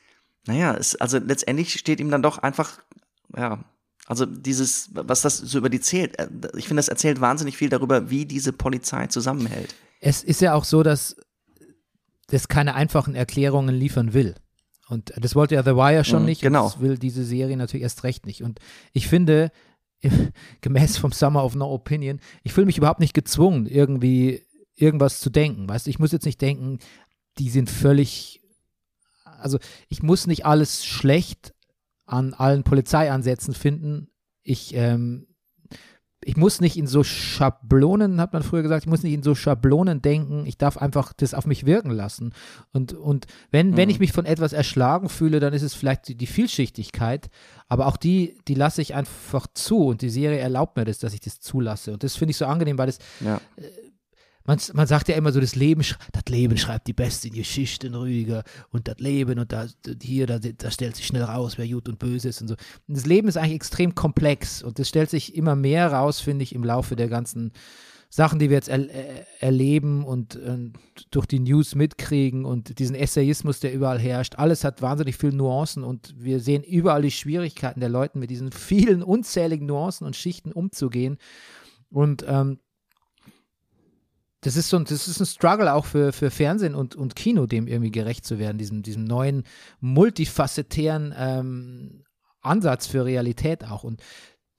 naja, 0.46 0.72
ist, 0.72 0.98
also 1.02 1.18
letztendlich 1.18 1.74
steht 1.74 2.00
ihm 2.00 2.11
dann 2.11 2.22
doch 2.22 2.38
einfach, 2.38 2.78
ja, 3.37 3.62
also 4.07 4.27
dieses, 4.27 4.90
was 4.93 5.23
das 5.23 5.38
so 5.38 5.59
über 5.59 5.71
die 5.71 5.81
zählt, 5.81 6.19
äh, 6.19 6.29
ich 6.57 6.67
finde, 6.69 6.81
das 6.81 6.88
erzählt 6.88 7.21
wahnsinnig 7.21 7.57
viel 7.57 7.69
darüber, 7.71 8.11
wie 8.11 8.27
diese 8.27 8.53
Polizei 8.53 9.07
zusammenhält. 9.07 9.75
Es 10.01 10.23
ist 10.23 10.40
ja 10.40 10.55
auch 10.55 10.64
so, 10.64 10.83
dass 10.83 11.17
das 12.29 12.49
keine 12.49 12.75
einfachen 12.75 13.14
Erklärungen 13.14 13.75
liefern 13.75 14.12
will. 14.12 14.35
Und 14.88 15.12
das 15.17 15.35
wollte 15.35 15.55
ja 15.55 15.62
The 15.62 15.77
Wire 15.77 16.05
schon 16.05 16.21
Mhm, 16.21 16.27
nicht. 16.27 16.43
genau. 16.43 16.67
Und 16.67 16.75
das 16.75 16.81
will 16.81 16.99
diese 16.99 17.25
Serie 17.25 17.57
natürlich 17.57 17.83
erst 17.85 18.05
recht 18.05 18.27
nicht. 18.27 18.43
Und 18.43 18.59
ich 18.93 19.09
finde, 19.09 19.51
gemäß 20.61 20.99
vom 20.99 21.12
Summer 21.12 21.43
of 21.45 21.55
No 21.55 21.73
Opinion, 21.73 22.21
ich 22.43 22.53
fühle 22.53 22.67
mich 22.67 22.77
überhaupt 22.77 23.01
nicht 23.01 23.14
gezwungen, 23.14 23.64
irgendwie 23.67 24.43
irgendwas 24.77 25.21
zu 25.21 25.31
denken. 25.31 25.69
Weißt 25.69 25.87
du, 25.87 25.90
ich 25.90 25.99
muss 25.99 26.12
jetzt 26.12 26.27
nicht 26.27 26.40
denken, 26.43 26.79
die 27.38 27.49
sind 27.49 27.71
völlig, 27.71 28.43
also 29.25 29.59
ich 29.88 30.03
muss 30.03 30.27
nicht 30.27 30.45
alles 30.45 30.85
schlecht 30.85 31.54
an 32.07 32.35
allen 32.35 32.62
Polizeiansätzen 32.62 33.55
finden. 33.55 34.09
Ich, 34.43 34.75
ähm, 34.75 35.27
ich 36.27 36.37
muss 36.37 36.61
nicht 36.61 36.77
in 36.77 36.87
so 36.87 37.05
Schablonen, 37.05 38.21
hat 38.21 38.33
man 38.33 38.43
früher 38.43 38.62
gesagt, 38.62 38.85
ich 38.85 38.90
muss 38.90 39.03
nicht 39.03 39.12
in 39.12 39.23
so 39.23 39.35
Schablonen 39.35 40.01
denken, 40.03 40.47
ich 40.47 40.57
darf 40.57 40.79
einfach 40.79 41.12
das 41.12 41.35
auf 41.35 41.47
mich 41.47 41.67
wirken 41.67 41.90
lassen. 41.90 42.33
Und, 42.73 42.95
und 42.95 43.27
wenn, 43.51 43.77
wenn 43.77 43.90
ich 43.90 44.01
mich 44.01 44.12
von 44.12 44.25
etwas 44.25 44.53
erschlagen 44.53 45.09
fühle, 45.09 45.40
dann 45.40 45.53
ist 45.53 45.62
es 45.62 45.75
vielleicht 45.75 46.09
die, 46.09 46.14
die 46.14 46.27
Vielschichtigkeit, 46.27 47.29
aber 47.69 47.87
auch 47.87 47.97
die, 47.97 48.38
die 48.49 48.55
lasse 48.55 48.83
ich 48.83 48.95
einfach 48.95 49.47
zu 49.53 49.87
und 49.87 50.03
die 50.03 50.11
Serie 50.11 50.38
erlaubt 50.38 50.77
mir 50.77 50.85
das, 50.85 50.99
dass 50.99 51.14
ich 51.14 51.21
das 51.21 51.40
zulasse. 51.40 51.93
Und 51.93 52.03
das 52.03 52.17
finde 52.17 52.31
ich 52.31 52.37
so 52.37 52.47
angenehm, 52.47 52.79
weil 52.79 52.87
das, 52.87 52.99
Ja. 53.21 53.40
Man, 54.46 54.59
man 54.74 54.87
sagt 54.87 55.09
ja 55.09 55.16
immer 55.16 55.33
so, 55.33 55.40
das 55.40 55.57
Leben, 55.57 55.83
das 56.12 56.24
Leben 56.28 56.57
schreibt 56.59 56.87
die 56.87 56.92
besten 56.92 57.30
Geschichten, 57.30 57.94
Rüdiger. 57.94 58.44
Und 58.70 58.88
das 58.88 58.98
Leben 58.98 59.38
und 59.38 59.52
da, 59.52 59.66
hier, 60.02 60.26
da, 60.26 60.38
da 60.38 60.70
stellt 60.70 60.96
sich 60.96 61.07
schnell 61.07 61.22
raus, 61.22 61.54
wer 61.57 61.66
gut 61.66 61.88
und 61.88 61.98
böse 61.98 62.28
ist 62.28 62.42
und 62.42 62.48
so. 62.48 62.54
Und 62.87 62.96
das 62.96 63.07
Leben 63.07 63.28
ist 63.28 63.37
eigentlich 63.37 63.54
extrem 63.54 63.94
komplex 63.94 64.62
und 64.62 64.78
das 64.78 64.88
stellt 64.88 65.11
sich 65.11 65.35
immer 65.35 65.57
mehr 65.57 65.92
raus, 65.92 66.20
finde 66.20 66.42
ich, 66.42 66.54
im 66.54 66.62
Laufe 66.62 66.94
der 66.94 67.09
ganzen 67.09 67.52
Sachen, 68.11 68.38
die 68.38 68.48
wir 68.50 68.57
jetzt 68.59 68.68
er, 68.68 68.78
äh, 68.78 69.24
erleben 69.40 70.04
und, 70.04 70.37
und 70.37 70.74
durch 71.11 71.26
die 71.26 71.40
News 71.40 71.74
mitkriegen 71.74 72.44
und 72.44 72.78
diesen 72.78 72.94
Essayismus, 72.94 73.61
der 73.61 73.72
überall 73.72 73.98
herrscht. 73.98 74.37
Alles 74.37 74.62
hat 74.62 74.83
wahnsinnig 74.83 75.16
viele 75.16 75.37
Nuancen 75.37 75.83
und 75.83 76.14
wir 76.16 76.38
sehen 76.38 76.62
überall 76.62 77.02
die 77.02 77.11
Schwierigkeiten 77.11 77.80
der 77.80 77.88
Leute, 77.88 78.18
mit 78.18 78.30
diesen 78.30 78.52
vielen 78.52 79.02
unzähligen 79.02 79.66
Nuancen 79.66 80.07
und 80.07 80.16
Schichten 80.16 80.52
umzugehen. 80.52 81.16
Und 81.90 82.24
ähm, 82.28 82.59
das 84.44 84.57
ist 84.57 84.68
so 84.68 84.76
ein, 84.76 84.85
das 84.85 85.09
ist 85.09 85.20
ein 85.20 85.26
Struggle 85.26 85.72
auch 85.72 85.87
für, 85.87 86.12
für 86.12 86.30
Fernsehen 86.30 86.74
und, 86.74 86.94
und 86.94 87.16
Kino, 87.16 87.46
dem 87.46 87.66
irgendwie 87.66 87.90
gerecht 87.90 88.26
zu 88.26 88.38
werden, 88.38 88.59
diesem, 88.59 88.83
diesem 88.83 89.04
neuen, 89.04 89.44
multifacettären 89.80 91.14
ähm, 91.16 92.04
Ansatz 92.42 92.87
für 92.87 93.07
Realität 93.07 93.64
auch. 93.64 93.85
Und 93.85 94.02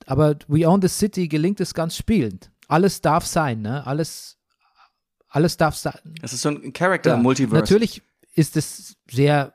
aber 0.08 0.38
We 0.48 0.68
Own 0.68 0.82
the 0.82 0.88
City 0.88 1.28
gelingt 1.28 1.60
es 1.60 1.76
ganz 1.76 1.96
spielend. 1.96 2.52
Alles 2.68 3.02
darf 3.02 3.28
sein, 3.28 3.62
ne? 3.62 3.86
Alles, 3.86 4.40
alles 5.30 5.56
darf 5.56 5.76
sein. 5.76 6.16
Es 6.24 6.34
ist 6.34 6.42
so 6.42 6.50
ein 6.50 6.74
Character-Multiverse. 6.74 7.62
Natürlich 7.62 8.02
ist 8.34 8.58
es 8.58 8.98
sehr 9.08 9.54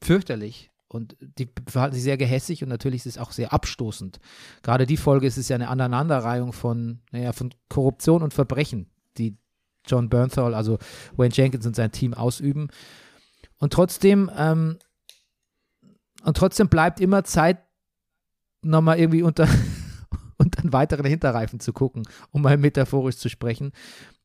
fürchterlich 0.00 0.70
und 0.86 1.16
die 1.20 1.50
verhalten 1.68 1.96
sich 1.96 2.04
sehr 2.04 2.16
gehässig 2.16 2.62
und 2.62 2.68
natürlich 2.68 3.00
ist 3.06 3.16
es 3.16 3.18
auch 3.18 3.32
sehr 3.32 3.52
abstoßend. 3.52 4.20
Gerade 4.62 4.86
die 4.86 4.96
Folge 4.96 5.26
ist 5.26 5.36
es 5.36 5.48
ja 5.48 5.56
eine 5.56 5.68
Aneinanderreihung 5.68 6.52
von, 6.52 7.00
naja, 7.10 7.32
von 7.32 7.52
Korruption 7.68 8.22
und 8.22 8.32
Verbrechen, 8.32 8.88
die 9.18 9.36
John 9.86 10.08
Bernthal, 10.08 10.54
also 10.54 10.78
Wayne 11.16 11.34
Jenkins 11.34 11.66
und 11.66 11.76
sein 11.76 11.92
Team 11.92 12.14
ausüben. 12.14 12.68
Und 13.58 13.72
trotzdem, 13.72 14.30
ähm, 14.36 14.78
und 16.24 16.36
trotzdem 16.36 16.68
bleibt 16.68 17.00
immer 17.00 17.24
Zeit, 17.24 17.58
nochmal 18.62 18.98
irgendwie 18.98 19.22
unter, 19.22 19.46
unter 20.38 20.60
einen 20.60 20.72
weiteren 20.72 21.06
Hinterreifen 21.06 21.60
zu 21.60 21.72
gucken, 21.72 22.02
um 22.32 22.42
mal 22.42 22.56
metaphorisch 22.56 23.16
zu 23.16 23.28
sprechen 23.28 23.72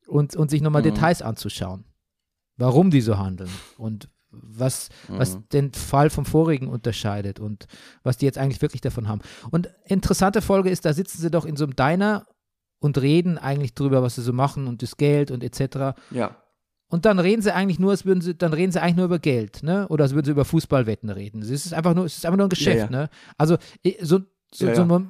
und, 0.07 0.35
und 0.35 0.49
sich 0.49 0.61
nochmal 0.61 0.81
Mhm. 0.81 0.93
Details 0.95 1.21
anzuschauen. 1.21 1.85
Warum 2.57 2.91
die 2.91 3.01
so 3.01 3.17
handeln 3.17 3.49
und 3.77 4.09
was, 4.31 4.89
was 5.07 5.35
Mhm. 5.35 5.49
den 5.53 5.73
Fall 5.73 6.09
vom 6.09 6.25
vorigen 6.25 6.67
unterscheidet 6.67 7.39
und 7.39 7.67
was 8.01 8.17
die 8.17 8.25
jetzt 8.25 8.39
eigentlich 8.39 8.61
wirklich 8.63 8.81
davon 8.81 9.07
haben. 9.07 9.21
Und 9.51 9.69
interessante 9.85 10.41
Folge 10.41 10.71
ist, 10.71 10.85
da 10.85 10.93
sitzen 10.93 11.21
sie 11.21 11.29
doch 11.29 11.45
in 11.45 11.55
so 11.55 11.63
einem 11.65 11.75
Diner 11.75 12.25
und 12.83 12.97
reden 13.01 13.37
eigentlich 13.37 13.73
drüber, 13.73 14.03
was 14.03 14.15
sie 14.15 14.21
so 14.21 14.33
machen 14.33 14.67
und 14.67 14.81
das 14.81 14.97
Geld 14.97 15.31
und 15.31 15.43
etc. 15.43 15.95
ja. 16.11 16.35
Und 16.89 17.05
dann 17.05 17.17
reden 17.17 17.41
sie 17.41 17.51
eigentlich 17.55 17.79
nur, 17.79 17.89
als 17.89 18.05
würden 18.05 18.21
sie, 18.21 18.35
dann 18.35 18.53
reden 18.53 18.71
sie 18.71 18.79
eigentlich 18.79 18.97
nur 18.97 19.05
über 19.05 19.17
Geld, 19.17 19.63
ne? 19.63 19.87
Oder 19.87 20.03
als 20.03 20.13
würden 20.13 20.25
sie 20.25 20.31
über 20.31 20.45
Fußballwetten 20.45 21.09
reden. 21.09 21.41
Es 21.41 21.49
ist 21.49 21.73
einfach 21.73 21.95
nur, 21.95 22.05
es 22.05 22.17
ist 22.17 22.25
einfach 22.25 22.37
nur 22.37 22.45
ein 22.45 22.49
Geschäft, 22.49 22.91
ja. 22.91 22.97
ne? 22.97 23.09
Also 23.35 23.57
so, 24.01 24.19
so, 24.53 24.67
Ja, 24.67 24.75
so 24.75 24.83
ja. 24.83 24.95
ein 24.97 25.09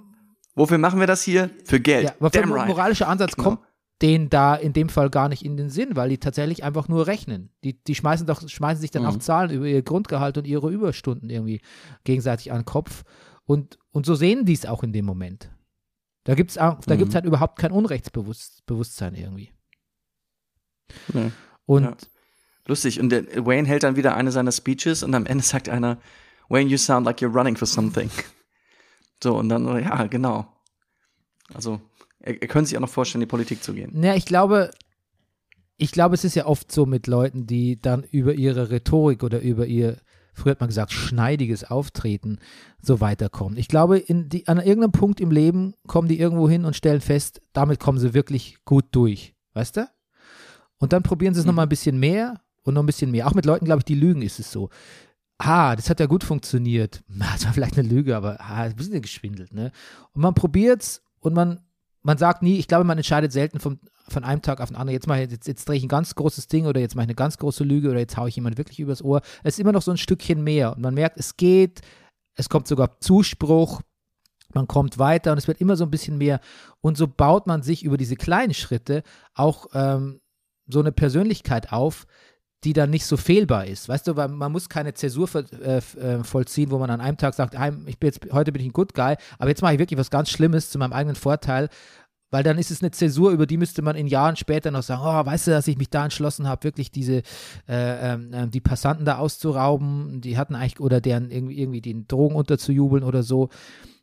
Wofür 0.56 0.78
machen 0.78 1.02
wir 1.02 1.08
das 1.08 1.24
hier? 1.24 1.50
Für 1.66 1.82
Geld. 1.82 2.06
ja, 2.06 2.14
aber 2.20 2.30
Damn 2.30 2.54
ein 2.54 2.58
right. 2.60 2.68
moralischer 2.70 3.10
Ansatz 3.10 3.36
Genau. 3.36 3.50
kommt 3.50 3.60
denen 4.02 4.30
da 4.30 4.56
in 4.56 4.72
dem 4.72 4.88
Fall 4.88 5.10
gar 5.10 5.28
nicht 5.28 5.44
in 5.44 5.58
den 5.58 5.70
Sinn, 5.70 5.96
weil 5.98 6.08
die 6.10 6.20
tatsächlich 6.20 6.64
einfach 6.64 6.88
nur 6.88 7.06
rechnen. 7.08 7.50
Die, 7.66 7.84
die 7.84 7.96
schmeißen 7.96 8.28
doch, 8.28 8.48
schmeißen 8.48 8.80
sich 8.82 8.92
dann 8.92 9.04
Mhm. 9.04 9.10
auch 9.10 9.18
Zahlen 9.18 9.50
über 9.52 9.66
ihr 9.66 9.82
Grundgehalt 9.82 10.38
und 10.38 10.48
ihre 10.48 10.72
Überstunden 10.72 11.30
irgendwie 11.30 11.60
gegenseitig 12.06 12.52
an 12.54 12.60
den 12.60 12.66
Kopf. 12.66 13.04
Und, 13.46 13.78
und 13.92 14.06
so 14.06 14.16
sehen 14.16 14.46
die 14.46 14.54
es 14.54 14.66
auch 14.66 14.84
in 14.84 14.94
dem 14.94 15.04
Moment. 15.06 15.50
Da 16.26 16.36
gibt 16.36 16.52
es 16.52 16.56
da 16.56 16.80
Mhm. 16.88 16.98
gibt's 16.98 17.16
halt 17.16 17.26
überhaupt 17.26 17.60
kein 17.60 17.72
Unrechtsbewusstsein 17.72 19.16
irgendwie. 19.16 19.52
Nee. 21.14 21.32
Und 21.66 21.84
Ja. 21.84 21.98
Lustig. 22.66 23.00
Und 23.00 23.10
der 23.10 23.46
Wayne 23.46 23.68
hält 23.68 23.84
dann 23.84 23.98
wieder 23.98 24.16
eine 24.16 24.32
seiner 24.32 24.52
Speeches 24.54 25.04
und 25.04 25.14
am 25.16 25.26
Ende 25.26 25.44
sagt 25.44 25.68
einer, 25.68 26.00
Wayne, 26.48 26.70
you 26.70 26.78
sound 26.78 27.06
like 27.06 27.20
you're 27.20 27.34
running 27.34 27.56
for 27.58 27.68
something. 27.68 28.10
So, 29.24 29.38
und 29.38 29.48
dann, 29.48 29.66
ja, 29.82 30.06
genau. 30.08 30.46
Also, 31.54 31.80
er, 32.20 32.42
er 32.42 32.48
könnte 32.50 32.68
sich 32.68 32.78
auch 32.78 32.82
noch 32.82 32.90
vorstellen, 32.90 33.22
in 33.22 33.28
die 33.28 33.32
Politik 33.32 33.64
zu 33.64 33.74
gehen. 33.74 34.04
Ja, 34.04 34.16
ich 34.16 34.26
glaube, 34.26 34.72
ich 35.78 35.94
glaube, 35.94 36.16
es 36.16 36.26
ist 36.26 36.36
ja 36.36 36.46
oft 36.46 36.70
so 36.74 36.86
mit 36.86 37.08
Leuten, 37.08 37.48
die 37.48 37.80
dann 37.80 38.04
über 38.04 38.34
ihre 38.34 38.70
Rhetorik 38.70 39.24
oder 39.24 39.40
über 39.40 39.66
ihr, 39.66 40.02
früher 40.34 40.52
hat 40.52 40.60
man 40.60 40.70
gesagt, 40.70 40.92
schneidiges 40.92 41.64
Auftreten 41.64 42.40
so 42.82 43.00
weiterkommen. 43.02 43.58
Ich 43.58 43.68
glaube, 43.68 44.04
die, 44.08 44.48
an 44.48 44.58
irgendeinem 44.58 44.92
Punkt 44.92 45.22
im 45.22 45.32
Leben 45.32 45.74
kommen 45.88 46.08
die 46.08 46.20
irgendwo 46.20 46.50
hin 46.50 46.66
und 46.66 46.76
stellen 46.76 47.02
fest, 47.02 47.42
damit 47.54 47.80
kommen 47.80 48.00
sie 48.00 48.14
wirklich 48.14 48.58
gut 48.66 48.86
durch. 48.92 49.36
Weißt 49.54 49.78
du? 49.78 49.88
Und 50.78 50.92
dann 50.94 51.04
probieren 51.04 51.34
sie 51.34 51.40
es 51.40 51.46
Mhm. 51.46 51.50
nochmal 51.52 51.66
ein 51.66 51.70
bisschen 51.70 52.00
mehr 52.00 52.42
und 52.64 52.74
noch 52.74 52.84
ein 52.84 52.88
bisschen 52.88 53.12
mehr. 53.12 53.28
Auch 53.28 53.34
mit 53.34 53.46
Leuten, 53.46 53.66
glaube 53.66 53.80
ich, 53.80 53.86
die 53.86 53.96
lügen, 53.96 54.22
ist 54.22 54.40
es 54.40 54.52
so. 54.52 54.70
Ah, 55.38 55.76
das 55.76 55.90
hat 55.90 56.00
ja 56.00 56.06
gut 56.06 56.24
funktioniert. 56.24 57.04
Das 57.34 57.46
war 57.46 57.54
vielleicht 57.54 57.78
eine 57.78 57.88
Lüge, 57.88 58.16
aber 58.16 58.40
ah, 58.42 58.64
ein 58.64 58.76
bisschen 58.76 59.02
geschwindelt, 59.02 59.54
ne? 59.54 59.72
Und 60.14 60.22
man 60.22 60.34
probiert's 60.34 61.02
und 61.20 61.34
man, 61.34 61.60
man 62.04 62.18
sagt 62.18 62.44
nie, 62.44 62.58
ich 62.58 62.68
glaube, 62.68 62.84
man 62.84 62.98
entscheidet 62.98 63.32
selten 63.32 63.60
vom, 63.60 63.80
von 64.08 64.24
einem 64.24 64.42
Tag 64.42 64.60
auf 64.62 64.70
den 64.70 64.76
anderen, 64.76 64.94
jetzt 64.94 65.08
mache 65.08 65.24
ich, 65.24 65.32
jetzt, 65.32 65.48
jetzt 65.48 65.68
drehe 65.68 65.78
ich 65.78 65.84
ein 65.84 65.90
ganz 65.90 66.16
großes 66.16 66.48
Ding 66.48 66.66
oder 66.66 66.80
jetzt 66.80 66.96
mache 66.96 67.06
ich 67.06 67.10
eine 67.10 67.16
ganz 67.16 67.38
große 67.38 67.64
Lüge 67.64 67.90
oder 67.90 68.00
jetzt 68.00 68.18
haue 68.18 68.30
ich 68.30 68.36
jemand 68.36 68.58
wirklich 68.58 68.80
übers 68.80 69.02
Ohr. 69.02 69.22
Es 69.44 69.56
ist 69.56 69.60
immer 69.60 69.72
noch 69.72 69.82
so 69.82 69.92
ein 69.92 69.98
Stückchen 69.98 70.44
mehr 70.44 70.74
und 70.74 70.82
man 70.82 70.94
merkt, 70.94 71.18
es 71.18 71.38
geht, 71.38 71.82
es 72.36 72.50
kommt 72.50 72.68
sogar 72.68 73.00
Zuspruch, 73.00 73.82
man 74.54 74.68
kommt 74.68 75.00
weiter 75.00 75.32
und 75.32 75.38
es 75.38 75.48
wird 75.48 75.62
immer 75.62 75.76
so 75.76 75.86
ein 75.86 75.92
bisschen 75.92 76.18
mehr. 76.18 76.40
Und 76.82 76.98
so 76.98 77.08
baut 77.08 77.48
man 77.48 77.64
sich 77.64 77.84
über 77.84 77.98
diese 77.98 78.16
kleinen 78.16 78.54
Schritte 78.54 79.04
auch 79.34 79.68
ähm, 79.74 80.20
so 80.68 80.80
eine 80.80 80.92
Persönlichkeit 80.92 81.72
auf, 81.72 82.06
die 82.64 82.74
dann 82.74 82.90
nicht 82.90 83.06
so 83.06 83.18
fehlbar 83.18 83.66
ist. 83.66 83.90
Weißt 83.90 84.08
du, 84.08 84.16
weil 84.16 84.30
man 84.30 84.52
muss 84.52 84.70
keine 84.70 84.94
Zäsur 84.94 85.30
äh, 85.36 85.78
äh, 85.78 86.24
vollziehen, 86.24 86.72
wo 86.72 86.78
man 86.78 86.90
an 86.90 87.02
einem 87.02 87.18
Tag 87.18 87.34
sagt, 87.34 87.58
"Heim, 87.58 87.84
ich 87.88 88.00
bin 88.00 88.08
jetzt, 88.08 88.22
heute 88.32 88.52
bin 88.52 88.62
ich 88.62 88.70
ein 88.70 88.74
Good 88.74 88.94
Guy, 88.94 89.16
aber 89.38 89.50
jetzt 89.50 89.62
mache 89.62 89.74
ich 89.74 89.80
wirklich 89.80 90.00
was 90.00 90.10
ganz 90.10 90.30
Schlimmes 90.30 90.70
zu 90.70 90.78
meinem 90.78 90.94
eigenen 90.94 91.16
Vorteil, 91.16 91.70
weil 92.34 92.42
dann 92.42 92.58
ist 92.58 92.72
es 92.72 92.82
eine 92.82 92.90
Zäsur, 92.90 93.30
über 93.30 93.46
die 93.46 93.58
müsste 93.58 93.84
man 93.84 93.96
in 93.96 94.08
Jahren 94.08 94.36
später 94.36 94.72
noch 94.72 94.82
sagen, 94.82 95.04
oh, 95.06 95.26
weißt 95.26 95.48
du, 95.48 95.52
dass 95.52 95.68
ich 95.68 95.78
mich 95.78 95.92
da 95.92 96.06
entschlossen 96.06 96.48
habe, 96.48 96.64
wirklich 96.64 96.90
diese, 96.90 97.18
äh, 97.68 98.14
ähm, 98.14 98.50
die 98.50 98.60
Passanten 98.60 99.06
da 99.06 99.20
auszurauben, 99.20 100.20
die 100.20 100.36
hatten 100.36 100.56
eigentlich, 100.56 100.80
oder 100.80 101.00
deren 101.00 101.30
irgendwie, 101.30 101.60
irgendwie 101.60 101.82
den 101.82 102.08
Drogen 102.08 102.36
unterzujubeln 102.36 103.04
oder 103.04 103.22
so, 103.22 103.50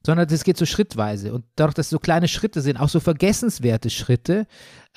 sondern 0.06 0.28
das 0.28 0.44
geht 0.44 0.56
so 0.56 0.64
schrittweise 0.64 1.34
und 1.34 1.44
dadurch, 1.56 1.74
dass 1.74 1.90
so 1.90 1.98
kleine 1.98 2.28
Schritte 2.28 2.60
sind, 2.60 2.78
auch 2.78 2.88
so 2.88 3.00
vergessenswerte 3.00 3.90
Schritte, 3.90 4.46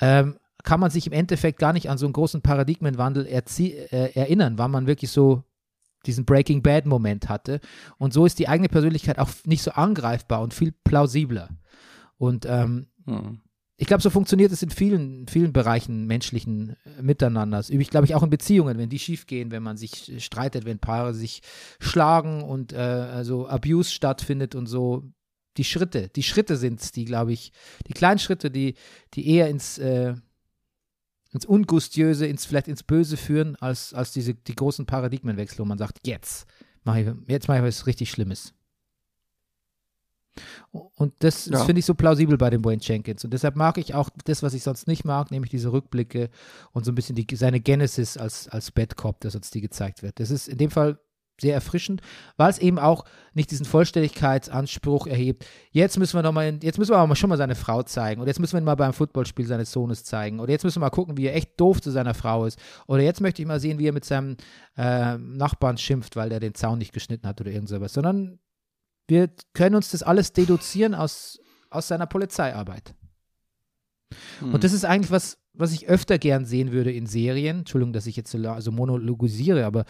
ähm, 0.00 0.36
kann 0.64 0.80
man 0.80 0.90
sich 0.90 1.06
im 1.06 1.12
Endeffekt 1.12 1.58
gar 1.60 1.72
nicht 1.72 1.88
an 1.88 1.98
so 1.98 2.06
einen 2.06 2.12
großen 2.12 2.42
Paradigmenwandel 2.42 3.26
äh, 3.26 4.10
erinnern, 4.14 4.58
weil 4.58 4.68
man 4.68 4.88
wirklich 4.88 5.10
so 5.10 5.44
diesen 6.06 6.24
Breaking 6.24 6.62
Bad 6.62 6.84
Moment 6.86 7.28
hatte. 7.28 7.60
Und 7.96 8.12
so 8.12 8.26
ist 8.26 8.38
die 8.38 8.48
eigene 8.48 8.68
Persönlichkeit 8.68 9.18
auch 9.18 9.30
nicht 9.46 9.62
so 9.62 9.70
angreifbar 9.70 10.42
und 10.42 10.52
viel 10.52 10.72
plausibler. 10.84 11.50
Und 12.16 12.46
ähm, 12.46 12.88
Hm. 13.06 13.40
ich 13.76 13.86
glaube, 13.86 14.02
so 14.02 14.10
funktioniert 14.10 14.52
es 14.52 14.62
in 14.62 14.70
vielen, 14.70 15.26
vielen 15.28 15.52
Bereichen 15.52 16.06
menschlichen 16.06 16.76
äh, 16.84 17.02
Miteinanders. 17.02 17.70
Ich 17.70 17.90
glaube 17.90 18.06
ich 18.06 18.14
auch 18.14 18.22
in 18.22 18.30
Beziehungen, 18.30 18.78
wenn 18.78 18.88
die 18.88 18.98
schiefgehen, 18.98 19.50
wenn 19.50 19.62
man 19.62 19.76
sich 19.76 20.12
äh, 20.12 20.20
streitet, 20.20 20.64
wenn 20.64 20.78
Paare 20.78 21.14
sich 21.14 21.42
schlagen 21.80 22.42
und 22.42 22.72
äh, 22.72 22.76
also 22.76 23.46
Abuse 23.48 23.90
stattfindet 23.90 24.54
und 24.54 24.66
so. 24.66 25.04
Die 25.56 25.64
Schritte, 25.64 26.08
die 26.08 26.24
Schritte 26.24 26.56
sind 26.56 26.80
es, 26.80 26.90
die, 26.90 27.04
glaube 27.04 27.32
ich, 27.32 27.52
die 27.86 27.92
kleinen 27.92 28.18
Schritte, 28.18 28.50
die, 28.50 28.74
die 29.14 29.28
eher 29.28 29.48
ins, 29.48 29.78
äh, 29.78 30.14
ins 31.34 31.44
Ungustiöse, 31.44 32.26
ins, 32.26 32.46
vielleicht 32.46 32.68
ins 32.68 32.82
Böse 32.82 33.16
führen, 33.16 33.56
als, 33.56 33.92
als 33.92 34.12
diese, 34.12 34.34
die 34.34 34.54
großen 34.54 34.86
Paradigmenwechsel, 34.86 35.58
wo 35.58 35.64
man 35.64 35.78
sagt, 35.78 35.98
jetzt 36.06 36.46
mache 36.84 37.00
ich, 37.00 37.08
jetzt 37.28 37.48
mache 37.48 37.58
ich 37.58 37.64
was 37.64 37.86
richtig 37.86 38.10
Schlimmes. 38.10 38.54
Und 40.72 41.12
das, 41.20 41.46
Ja. 41.46 41.64
finde 41.64 41.78
ich 41.78 41.84
so 41.86 41.94
plausibel 41.94 42.36
bei 42.36 42.50
dem 42.50 42.64
Wayne 42.64 42.82
Jenkins. 42.82 43.24
Und 43.24 43.32
deshalb 43.32 43.54
mag 43.54 43.78
ich 43.78 43.94
auch 43.94 44.10
das, 44.24 44.42
was 44.42 44.54
ich 44.54 44.62
sonst 44.64 44.88
nicht 44.88 45.04
mag, 45.04 45.30
nämlich 45.30 45.50
diese 45.50 45.70
Rückblicke 45.72 46.30
und 46.72 46.84
so 46.84 46.90
ein 46.90 46.96
bisschen 46.96 47.14
die, 47.14 47.26
seine 47.36 47.60
Genesis 47.60 48.16
als, 48.16 48.48
als 48.48 48.72
Bad 48.72 48.96
Cop, 48.96 49.20
dass 49.20 49.36
uns 49.36 49.50
die 49.50 49.60
gezeigt 49.60 50.02
wird. 50.02 50.18
Das 50.18 50.30
ist 50.30 50.48
in 50.48 50.58
dem 50.58 50.70
Fall 50.70 50.98
sehr 51.40 51.54
erfrischend, 51.54 52.00
weil 52.36 52.50
es 52.50 52.58
eben 52.58 52.78
auch 52.78 53.04
nicht 53.32 53.50
diesen 53.50 53.66
Vollständigkeitsanspruch 53.66 55.06
erhebt. 55.06 55.44
Jetzt 55.70 55.98
müssen 55.98 56.16
wir 56.16 56.22
noch 56.22 56.32
mal, 56.32 56.58
jetzt 56.62 56.78
müssen 56.78 56.92
wir 56.92 56.98
aber 56.98 57.16
schon 57.16 57.30
mal 57.30 57.36
seine 57.36 57.56
Frau 57.56 57.82
zeigen 57.82 58.20
oder 58.20 58.28
jetzt 58.28 58.38
müssen 58.38 58.52
wir 58.52 58.60
ihn 58.60 58.64
mal 58.64 58.76
beim 58.76 58.92
Footballspiel 58.92 59.46
seines 59.46 59.72
Sohnes 59.72 60.04
zeigen 60.04 60.38
oder 60.40 60.52
jetzt 60.52 60.64
müssen 60.64 60.76
wir 60.76 60.86
mal 60.86 60.90
gucken, 60.90 61.16
wie 61.16 61.26
er 61.26 61.34
echt 61.34 61.60
doof 61.60 61.82
zu 61.82 61.90
seiner 61.90 62.14
Frau 62.14 62.46
ist 62.46 62.58
oder 62.86 63.02
jetzt 63.02 63.20
möchte 63.20 63.42
ich 63.42 63.48
mal 63.48 63.60
sehen, 63.60 63.78
wie 63.78 63.88
er 63.88 63.92
mit 63.92 64.04
seinem 64.04 64.36
äh, 64.76 65.18
Nachbarn 65.18 65.76
schimpft, 65.78 66.14
weil 66.16 66.28
der 66.28 66.40
den 66.40 66.54
Zaun 66.54 66.78
nicht 66.78 66.92
geschnitten 66.92 67.26
hat 67.26 67.40
oder 67.40 67.50
irgend 67.50 67.68
sowas, 67.68 67.92
sondern 67.92 68.38
wir 69.08 69.30
können 69.52 69.74
uns 69.74 69.90
das 69.90 70.02
alles 70.02 70.32
deduzieren 70.32 70.94
aus, 70.94 71.40
aus 71.68 71.88
seiner 71.88 72.06
Polizeiarbeit. 72.06 72.94
Hm. 74.38 74.54
Und 74.54 74.64
das 74.64 74.72
ist 74.72 74.84
eigentlich 74.84 75.10
was, 75.10 75.38
was 75.52 75.72
ich 75.72 75.88
öfter 75.88 76.18
gern 76.18 76.46
sehen 76.46 76.72
würde 76.72 76.92
in 76.92 77.06
Serien. 77.06 77.58
Entschuldigung, 77.60 77.92
dass 77.92 78.06
ich 78.06 78.16
jetzt 78.16 78.30
so 78.30 78.38
la- 78.38 78.60
so 78.60 78.72
monologisiere, 78.72 79.66
aber 79.66 79.84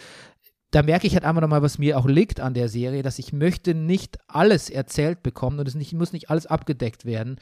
da 0.75 0.83
merke 0.83 1.07
ich 1.07 1.15
halt 1.15 1.25
einfach 1.25 1.41
nochmal, 1.41 1.63
was 1.63 1.79
mir 1.79 1.99
auch 1.99 2.07
liegt 2.07 2.41
an 2.41 2.55
der 2.55 2.69
Serie, 2.69 3.03
dass 3.03 3.19
ich 3.19 3.33
möchte 3.33 3.75
nicht 3.75 4.19
alles 4.29 4.71
erzählt 4.71 5.23
bekommen 5.23 5.59
und 5.59 5.69
es 5.69 5.75
nicht, 5.75 5.93
muss 5.93 6.13
nicht 6.13 6.31
alles 6.31 6.47
abgedeckt 6.47 7.05
werden. 7.05 7.39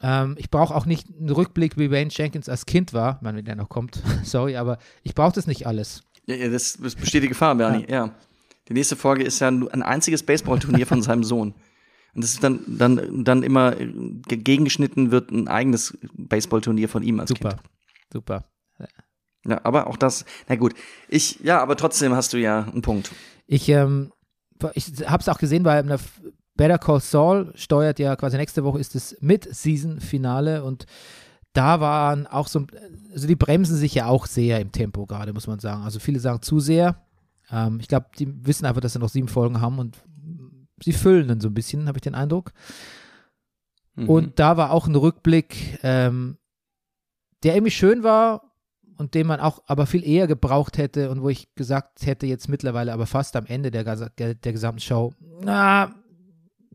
Ähm, 0.00 0.36
ich 0.38 0.50
brauche 0.50 0.74
auch 0.74 0.86
nicht 0.86 1.06
einen 1.08 1.30
Rückblick, 1.30 1.76
wie 1.78 1.90
Wayne 1.90 2.10
Jenkins 2.12 2.48
als 2.48 2.66
Kind 2.66 2.92
war, 2.92 3.18
man, 3.22 3.36
wenn 3.36 3.44
der 3.44 3.56
noch 3.56 3.68
kommt, 3.68 4.02
sorry, 4.24 4.56
aber 4.56 4.78
ich 5.02 5.14
brauche 5.14 5.32
das 5.34 5.46
nicht 5.46 5.66
alles. 5.66 6.02
Ja, 6.26 6.34
ja, 6.34 6.48
das, 6.48 6.78
das 6.82 6.94
besteht 6.94 7.22
die 7.22 7.28
Gefahr, 7.28 7.54
Bernie. 7.54 7.86
Ja. 7.88 8.14
Die 8.68 8.72
nächste 8.72 8.96
Folge 8.96 9.22
ist 9.22 9.38
ja 9.38 9.48
ein 9.48 9.82
einziges 9.82 10.22
Baseballturnier 10.24 10.86
von 10.86 11.00
seinem 11.00 11.22
Sohn. 11.24 11.54
Und 12.14 12.24
das 12.24 12.32
ist 12.32 12.42
dann, 12.42 12.60
dann, 12.66 13.22
dann 13.24 13.42
immer 13.42 13.78
äh, 13.78 13.86
ge- 14.26 14.38
gegengeschnitten 14.38 15.10
wird 15.12 15.30
ein 15.30 15.46
eigenes 15.48 15.96
Baseballturnier 16.14 16.88
von 16.88 17.02
ihm 17.02 17.20
als 17.20 17.28
Super, 17.28 17.50
Kind. 17.50 17.60
super. 18.12 18.44
Ja, 19.48 19.60
aber 19.64 19.86
auch 19.86 19.96
das, 19.96 20.24
na 20.48 20.56
gut. 20.56 20.74
Ich, 21.08 21.40
ja, 21.40 21.60
aber 21.62 21.76
trotzdem 21.76 22.14
hast 22.14 22.32
du 22.32 22.38
ja 22.38 22.64
einen 22.64 22.82
Punkt. 22.82 23.12
Ich, 23.46 23.68
ähm, 23.68 24.12
ich 24.74 24.86
habe 25.06 25.20
es 25.20 25.28
auch 25.28 25.38
gesehen, 25.38 25.64
weil 25.64 25.80
in 25.82 25.86
der 25.88 25.96
F- 25.96 26.20
Better 26.56 26.78
Call 26.78 27.00
Saul 27.00 27.52
steuert 27.54 27.98
ja 27.98 28.16
quasi 28.16 28.36
nächste 28.38 28.64
Woche 28.64 28.80
ist 28.80 28.94
das 28.94 29.16
Mid-Season-Finale 29.20 30.64
und 30.64 30.86
da 31.52 31.80
waren 31.80 32.26
auch 32.26 32.48
so, 32.48 32.66
also 33.12 33.26
die 33.26 33.36
bremsen 33.36 33.76
sich 33.76 33.94
ja 33.94 34.06
auch 34.06 34.26
sehr 34.26 34.60
im 34.60 34.72
Tempo 34.72 35.06
gerade, 35.06 35.32
muss 35.32 35.46
man 35.46 35.58
sagen. 35.58 35.82
Also 35.84 36.00
viele 36.00 36.18
sagen 36.20 36.42
zu 36.42 36.60
sehr. 36.60 37.02
Ähm, 37.50 37.78
ich 37.80 37.88
glaube, 37.88 38.06
die 38.18 38.28
wissen 38.46 38.66
einfach, 38.66 38.80
dass 38.80 38.94
sie 38.94 38.98
noch 38.98 39.08
sieben 39.08 39.28
Folgen 39.28 39.60
haben 39.60 39.78
und 39.78 39.96
sie 40.82 40.92
füllen 40.92 41.28
dann 41.28 41.40
so 41.40 41.48
ein 41.48 41.54
bisschen, 41.54 41.88
habe 41.88 41.98
ich 41.98 42.02
den 42.02 42.14
Eindruck. 42.14 42.52
Mhm. 43.94 44.08
Und 44.08 44.38
da 44.38 44.56
war 44.56 44.70
auch 44.72 44.86
ein 44.86 44.96
Rückblick, 44.96 45.78
ähm, 45.82 46.36
der 47.42 47.54
irgendwie 47.54 47.70
schön 47.70 48.02
war 48.02 48.52
und 48.98 49.14
den 49.14 49.26
man 49.26 49.40
auch 49.40 49.62
aber 49.66 49.86
viel 49.86 50.06
eher 50.06 50.26
gebraucht 50.26 50.78
hätte 50.78 51.10
und 51.10 51.22
wo 51.22 51.28
ich 51.28 51.54
gesagt 51.54 52.04
hätte, 52.06 52.26
jetzt 52.26 52.48
mittlerweile 52.48 52.92
aber 52.92 53.06
fast 53.06 53.36
am 53.36 53.46
Ende 53.46 53.70
der, 53.70 53.84
der, 54.18 54.34
der 54.34 54.52
gesamten 54.52 54.80
Show, 54.80 55.12
na, 55.42 55.94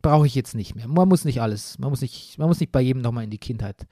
brauche 0.01 0.25
ich 0.27 0.35
jetzt 0.35 0.55
nicht 0.55 0.75
mehr. 0.75 0.87
Man 0.87 1.07
muss 1.07 1.25
nicht 1.25 1.41
alles, 1.41 1.77
man 1.79 1.89
muss 1.89 2.01
nicht, 2.01 2.37
man 2.37 2.47
muss 2.47 2.59
nicht 2.59 2.71
bei 2.71 2.81
jedem 2.81 3.01
nochmal 3.01 3.23
in 3.23 3.29
die 3.29 3.37
Kindheit 3.37 3.87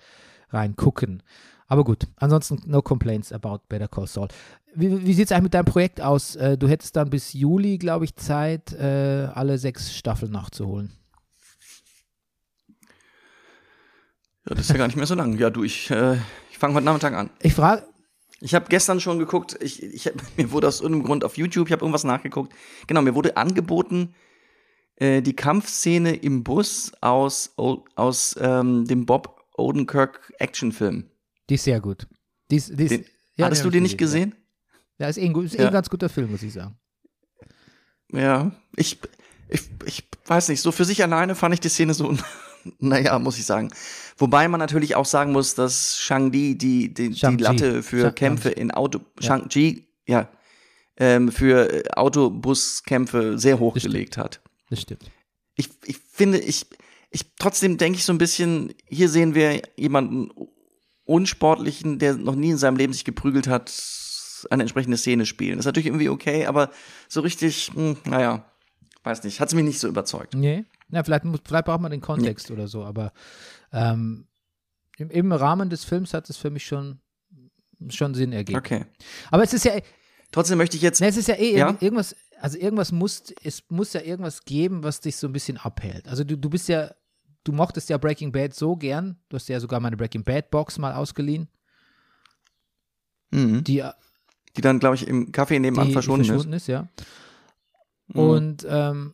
reingucken. 0.49 1.23
Aber 1.67 1.83
gut, 1.83 2.07
ansonsten 2.15 2.59
no 2.65 2.81
complaints 2.81 3.31
about 3.31 3.59
Better 3.69 3.87
Call 3.87 4.07
Saul. 4.07 4.27
Wie, 4.73 5.05
wie 5.05 5.13
sieht 5.13 5.25
es 5.27 5.31
eigentlich 5.31 5.43
mit 5.43 5.53
deinem 5.53 5.65
Projekt 5.65 6.01
aus? 6.01 6.35
Äh, 6.35 6.57
Du 6.57 6.67
hättest 6.67 6.95
dann 6.95 7.09
bis 7.11 7.33
Juli, 7.33 7.77
glaube 7.77 8.05
ich, 8.05 8.15
Zeit, 8.15 8.73
äh, 8.73 9.27
alle 9.33 9.57
sechs 9.59 9.93
Staffeln 9.95 10.31
nachzuholen. 10.31 10.91
ja, 14.47 14.55
das 14.55 14.61
ist 14.61 14.69
ja 14.69 14.77
gar 14.77 14.87
nicht 14.87 14.95
mehr 14.95 15.05
so 15.05 15.15
lang. 15.15 15.37
Ja, 15.37 15.49
du, 15.49 15.63
ich, 15.63 15.91
äh, 15.91 16.17
ich 16.49 16.57
fange 16.57 16.73
heute 16.73 16.85
Nachmittag 16.85 17.13
an. 17.13 17.29
Ich 17.41 17.53
frage, 17.53 17.83
Ich 18.41 18.56
habe 18.56 18.67
gestern 18.69 18.99
schon 19.02 19.19
geguckt, 19.19 19.58
ich, 19.62 19.84
ich 19.84 20.12
mir 20.38 20.52
wurde 20.52 20.67
aus 20.67 20.82
irgendeinem 20.82 21.06
Grund 21.06 21.23
auf 21.23 21.38
YouTube, 21.38 21.67
ich 21.67 21.71
habe 21.73 21.82
irgendwas 21.84 22.04
nachgeguckt. 22.04 22.54
Genau, 22.88 23.02
mir 23.02 23.15
wurde 23.15 23.36
angeboten, 23.38 24.13
äh, 24.95 25.21
die 25.21 25.36
Kampfszene 25.36 26.15
im 26.15 26.43
Bus 26.43 26.91
aus, 27.02 27.54
aus 27.95 28.36
ähm, 28.39 28.86
dem 28.86 29.06
Bob 29.06 29.43
Odenkirk 29.58 30.34
Actionfilm. 30.39 31.10
die 31.49 31.56
ist 31.56 31.63
sehr 31.65 31.82
gut. 31.82 32.07
Die 32.49 32.55
ist, 32.57 32.78
die 32.80 32.84
ist, 32.86 32.91
Den- 32.91 33.05
ja, 33.36 33.45
Hattest 33.45 33.63
du 33.66 33.70
den 33.70 33.84
nicht 33.84 33.97
gesehen? 33.97 34.36
Ja, 34.97 35.07
ist 35.07 35.18
eh 35.18 35.26
ein, 35.26 35.36
ist 35.45 35.55
eh 35.55 35.61
Ja. 35.61 35.68
ein 35.68 35.74
ganz 35.74 35.89
guter 35.89 36.09
Film, 36.09 36.32
muss 36.32 36.43
ich 36.43 36.51
sagen. 36.53 36.78
Ja, 38.11 38.51
ich, 38.76 38.99
ich, 39.49 39.61
ich 39.86 40.03
weiß 40.26 40.49
nicht, 40.49 40.61
so 40.61 40.72
für 40.72 40.84
sich 40.86 41.01
alleine 41.03 41.36
fand 41.36 41.53
ich 41.53 41.59
die 41.59 41.70
Szene 41.70 41.93
so, 41.93 42.16
naja, 42.80 43.18
muss 43.20 43.38
ich 43.38 43.45
sagen. 43.45 43.72
Wobei 44.18 44.47
man 44.47 44.60
natürlich 44.60 44.95
auch 44.95 45.05
sagen 45.05 45.32
muss, 45.32 45.55
dass 45.55 45.97
Shang-Di 45.99 46.57
die, 46.57 46.93
die, 46.93 47.10
die 47.10 47.16
Shang-Chi. 47.16 47.43
Latte 47.43 47.84
für 47.84 48.01
Shang- 48.07 48.16
Kämpfe 48.16 48.49
in 48.49 48.72
Auto, 48.72 48.99
Shang-Chi, 49.20 49.88
ja, 50.07 50.30
ähm, 50.97 51.32
für 51.32 51.72
äh, 51.86 51.89
Autobuskämpfe 51.91 53.38
sehr 53.39 53.60
hochgelegt 53.60 54.18
hat. 54.18 54.41
Das 54.70 54.82
stimmt. 54.82 55.10
Ich, 55.55 55.70
ich 55.86 55.97
finde, 56.12 56.38
ich, 56.39 56.66
ich, 57.12 57.26
trotzdem 57.38 57.78
denke 57.78 57.97
ich 57.97 58.05
so 58.05 58.14
ein 58.14 58.18
bisschen, 58.18 58.74
hier 58.88 59.10
sehen 59.10 59.36
wir 59.36 59.62
jemanden 59.78 60.30
Unsportlichen, 61.05 61.99
der 61.99 62.16
noch 62.16 62.36
nie 62.36 62.51
in 62.51 62.57
seinem 62.57 62.78
Leben 62.78 62.93
sich 62.93 63.03
geprügelt 63.05 63.47
hat, 63.47 63.74
eine 64.51 64.64
entsprechende 64.64 64.95
Szene 64.97 65.26
spielen. 65.26 65.57
Das 65.57 65.64
ist 65.64 65.66
natürlich 65.66 65.88
irgendwie 65.88 66.10
okay, 66.10 66.45
aber 66.45 66.70
so 67.07 67.22
richtig, 67.22 67.72
hm, 67.74 67.97
naja, 68.05 68.45
weiß 69.03 69.24
nicht, 69.24 69.39
hat 69.39 69.49
es 69.49 69.55
mich 69.55 69.66
nicht 69.66 69.80
so 69.80 69.88
überzeugt. 69.88 70.34
Nee. 70.36 70.66
Ja, 70.91 71.03
vielleicht, 71.03 71.23
muss- 71.25 71.41
vielleicht 71.45 71.65
braucht 71.65 71.81
man 71.81 71.91
den 71.91 72.01
Kontext 72.01 72.49
oder 72.51 72.67
so, 72.67 72.83
aber 72.83 73.13
ähm, 73.71 74.27
im, 74.97 75.09
im 75.09 75.31
Rahmen 75.31 75.69
des 75.69 75.83
Films 75.83 76.13
hat 76.13 76.29
es 76.29 76.37
für 76.37 76.49
mich 76.49 76.65
schon, 76.65 76.99
schon 77.89 78.13
Sinn 78.15 78.33
ergeben. 78.33 78.57
Okay. 78.59 78.85
Aber 79.31 79.43
es 79.43 79.53
ist 79.53 79.65
ja, 79.65 79.73
Trotzdem 80.31 80.57
möchte 80.57 80.75
ich 80.77 80.83
jetzt. 80.83 80.99
ne, 81.01 81.07
es 81.07 81.17
ist 81.17 81.27
ja 81.27 81.35
eh 81.35 81.57
Ja? 81.57 81.67
irgend- 81.67 81.81
irgendwas, 81.81 82.15
also 82.41 82.57
irgendwas 82.57 82.91
muss, 82.91 83.23
es 83.43 83.63
muss 83.69 83.93
ja 83.93 84.01
irgendwas 84.01 84.43
geben, 84.45 84.83
was 84.83 84.99
dich 85.01 85.15
so 85.17 85.27
ein 85.27 85.33
bisschen 85.33 85.57
abhält. 85.57 86.07
Also 86.07 86.23
du, 86.23 86.37
du 86.37 86.49
bist 86.49 86.67
ja, 86.69 86.91
du 87.43 87.51
mochtest 87.51 87.89
ja 87.89 87.97
Breaking 87.97 88.31
Bad 88.31 88.53
so 88.53 88.75
gern, 88.75 89.17
du 89.29 89.35
hast 89.35 89.47
ja 89.49 89.59
sogar 89.59 89.79
meine 89.79 89.95
Breaking 89.97 90.23
Bad 90.23 90.49
Box 90.51 90.77
mal 90.77 90.93
ausgeliehen, 90.93 91.47
Mhm. 93.31 93.63
die, 93.63 93.83
Die 94.57 94.61
dann, 94.61 94.79
glaube 94.79 94.95
ich, 94.95 95.07
im 95.07 95.31
Café 95.31 95.59
nebenan 95.59 95.87
die 95.87 95.93
verschwunden, 95.93 96.25
verschwunden 96.25 96.53
ist, 96.53 96.67
ja. 96.67 96.87
Mhm. 98.07 98.19
Und 98.19 98.67
ähm, 98.67 99.13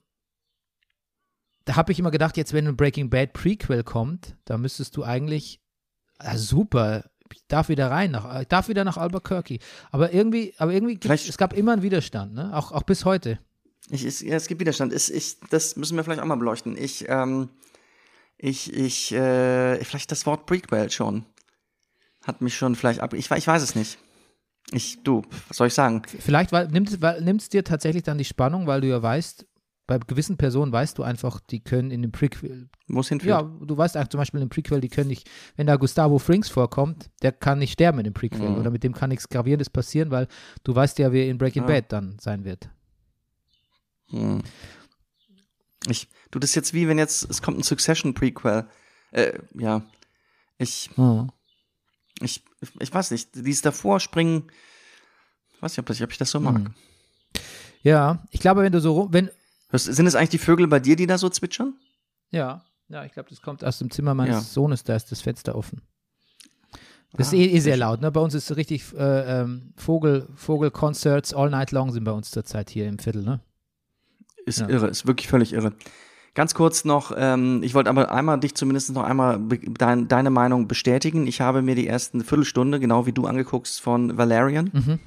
da 1.66 1.76
habe 1.76 1.91
ich 1.91 1.99
immer 1.99 2.11
gedacht, 2.11 2.38
jetzt 2.38 2.53
wenn 2.53 2.68
ein 2.68 2.78
Breaking 2.78 3.09
Bad 3.09 3.34
Prequel 3.34 3.84
kommt, 3.84 4.36
da 4.45 4.57
müsstest 4.57 4.95
du 4.97 5.03
eigentlich, 5.03 5.59
ah, 6.20 6.38
super, 6.38 7.09
ich 7.34 7.45
darf 7.47 7.70
wieder 7.70 7.89
rein, 7.89 8.11
nach, 8.11 8.41
ich 8.41 8.47
darf 8.47 8.68
wieder 8.70 8.84
nach 8.84 8.97
Albuquerque. 8.97 9.59
Aber 9.91 10.13
irgendwie, 10.13 10.53
aber 10.57 10.74
irgendwie, 10.74 10.97
Vielleicht- 11.01 11.28
es 11.28 11.38
gab 11.38 11.53
immer 11.53 11.74
einen 11.74 11.82
Widerstand, 11.82 12.34
ne? 12.34 12.55
Auch, 12.55 12.72
auch 12.72 12.84
bis 12.84 13.03
heute. 13.03 13.39
Ich, 13.89 14.03
ist, 14.05 14.22
ja, 14.22 14.36
es 14.36 14.47
gibt 14.47 14.61
Widerstand. 14.61 14.93
Ist, 14.93 15.09
ich, 15.09 15.39
das 15.49 15.76
müssen 15.76 15.95
wir 15.95 16.03
vielleicht 16.03 16.22
auch 16.22 16.26
mal 16.26 16.36
beleuchten. 16.38 16.76
Ich, 16.78 17.05
ähm, 17.07 17.49
ich, 18.38 18.74
ich, 18.74 19.11
äh, 19.11 19.84
vielleicht 19.84 20.11
das 20.11 20.26
Wort 20.26 20.45
Prequel 20.45 20.89
schon. 20.89 21.26
Hat 22.24 22.41
mich 22.41 22.55
schon 22.55 22.76
vielleicht 22.76 22.99
ab. 22.99 23.13
Ich, 23.13 23.30
ich 23.30 23.47
weiß 23.47 23.61
es 23.61 23.76
nicht. 23.76 23.99
Ich, 24.72 25.03
du, 25.03 25.22
was 25.47 25.57
soll 25.57 25.68
ich 25.68 25.76
sagen? 25.76 26.01
Vielleicht 26.07 26.51
nimmt 26.51 26.99
nimmt's 27.22 27.49
dir 27.49 27.63
tatsächlich 27.63 28.01
dann 28.01 28.18
die 28.18 28.26
Spannung, 28.26 28.66
weil 28.66 28.82
du 28.82 28.88
ja 28.88 29.01
weißt, 29.01 29.45
bei 29.88 30.00
gewissen 30.00 30.38
Personen 30.38 30.72
weißt 30.72 30.98
du 30.98 31.04
einfach, 31.04 31.40
die 31.40 31.60
können 31.64 31.92
in 31.92 32.02
dem 32.02 32.12
Prequel, 32.12 32.70
Wo 32.88 33.02
es 33.02 33.10
hinführt? 33.10 33.30
ja, 33.30 33.44
du 33.44 33.78
weißt 33.78 33.96
einfach 33.98 34.10
zum 34.10 34.18
Beispiel 34.20 34.40
in 34.42 34.48
dem 34.48 34.50
Prequel, 34.50 34.82
die 34.82 34.90
können 34.90 35.10
nicht, 35.10 35.30
wenn 35.56 35.68
da 35.68 35.76
Gustavo 35.76 36.18
Frings 36.20 36.50
vorkommt, 36.50 37.10
der 37.22 37.32
kann 37.32 37.60
nicht 37.60 37.74
sterben 37.74 38.00
in 38.00 38.06
dem 38.06 38.14
Prequel 38.14 38.50
Mhm. 38.50 38.58
oder 38.58 38.72
mit 38.72 38.84
dem 38.84 38.94
kann 38.94 39.10
nichts 39.10 39.30
Gravierendes 39.30 39.70
passieren, 39.70 40.10
weil 40.12 40.28
du 40.64 40.74
weißt 40.76 40.98
ja, 41.00 41.12
wer 41.12 41.28
in 41.28 41.38
Breaking 41.38 41.64
Ja. 41.64 41.68
Bad 41.68 41.92
dann 41.92 42.18
sein 42.20 42.44
wird. 42.46 42.70
Hm. 44.10 44.42
Ich, 45.88 46.08
du, 46.32 46.40
das 46.40 46.52
ist 46.52 46.56
jetzt 46.56 46.74
wie 46.74 46.88
wenn 46.88 46.98
jetzt, 46.98 47.30
es 47.30 47.42
kommt 47.42 47.60
ein 47.60 47.64
Succession-Prequel. 47.64 48.66
Äh, 49.12 49.40
ja. 49.54 49.84
Ich, 50.58 50.90
ich, 52.22 52.44
ich 52.80 52.94
weiß 52.94 53.12
nicht, 53.12 53.36
dieses 53.36 53.62
davor 53.62 54.00
springen, 54.00 54.50
ich 55.56 55.62
weiß 55.62 55.74
nicht, 55.74 55.80
ob, 55.80 55.86
das, 55.86 56.02
ob 56.02 56.12
ich 56.12 56.18
das 56.18 56.32
so 56.32 56.40
mag. 56.40 56.56
Hm. 56.56 56.74
Ja, 57.84 58.24
ich 58.32 58.40
glaube, 58.40 58.62
wenn 58.64 58.72
du 58.72 58.80
so 58.82 58.94
rum, 58.94 59.14
wenn, 59.14 59.30
Hörst- 59.70 59.86
Sind 59.93 60.07
es 60.07 60.16
eigentlich 60.16 60.30
die 60.30 60.38
Vögel 60.38 60.68
bei 60.68 60.80
dir, 60.80 60.95
die 60.95 61.07
da 61.07 61.18
so 61.18 61.30
zwitschern? 61.30 61.74
ja, 62.32 62.63
ja, 62.88 63.03
ich 63.03 63.13
glaube, 63.13 63.30
das 63.30 63.41
kommt 63.41 63.63
aus 63.66 63.80
dem 63.80 63.89
Zimmer 63.89 64.13
meines 64.13 64.36
Ja. 64.36 64.41
Sohnes, 64.41 64.84
da 64.84 64.95
ist 64.95 65.11
das 65.11 65.20
Fenster 65.22 65.55
offen. 65.55 65.82
Das 67.13 67.30
Ah, 67.30 67.36
ist 67.36 67.39
eh, 67.39 67.45
eh 67.55 67.59
sehr 67.59 67.78
laut, 67.78 67.99
ne? 68.01 68.11
Bei 68.11 68.20
uns 68.20 68.34
ist 68.36 68.45
so 68.45 68.53
richtig 68.53 68.84
äh, 68.93 69.41
ähm, 69.41 69.74
Vogel, 69.76 70.28
Vogelconcerts 70.36 71.34
all 71.34 71.49
night 71.49 71.72
long 71.72 71.91
sind 71.91 72.03
bei 72.03 72.11
uns 72.11 72.30
zurzeit 72.30 72.70
hier 72.70 72.88
im 72.88 72.99
Viertel, 72.99 73.24
ne? 73.24 73.39
Ist 74.45 74.59
Ja. 74.59 74.70
irre, 74.70 74.88
ist 74.88 75.07
wirklich 75.07 75.28
völlig 75.30 75.53
irre. 75.53 75.74
Ganz 76.36 76.53
kurz 76.53 76.84
noch, 76.86 77.11
ähm, 77.18 77.63
ich 77.63 77.74
wollte 77.74 77.89
aber 77.89 78.11
einmal 78.11 78.39
dich 78.39 78.53
zumindest 78.53 78.91
noch 78.91 79.03
einmal 79.03 79.39
dein, 79.80 80.07
deine 80.07 80.30
Meinung 80.30 80.68
bestätigen. 80.68 81.26
Ich 81.26 81.41
habe 81.41 81.61
mir 81.63 81.74
die 81.76 81.88
ersten 81.88 82.24
Viertelstunde, 82.24 82.80
genau 82.80 83.05
wie 83.07 83.13
du 83.13 83.26
angeguckt, 83.26 83.68
von 83.70 84.16
Valerian, 84.18 84.70
Mhm. 84.74 84.99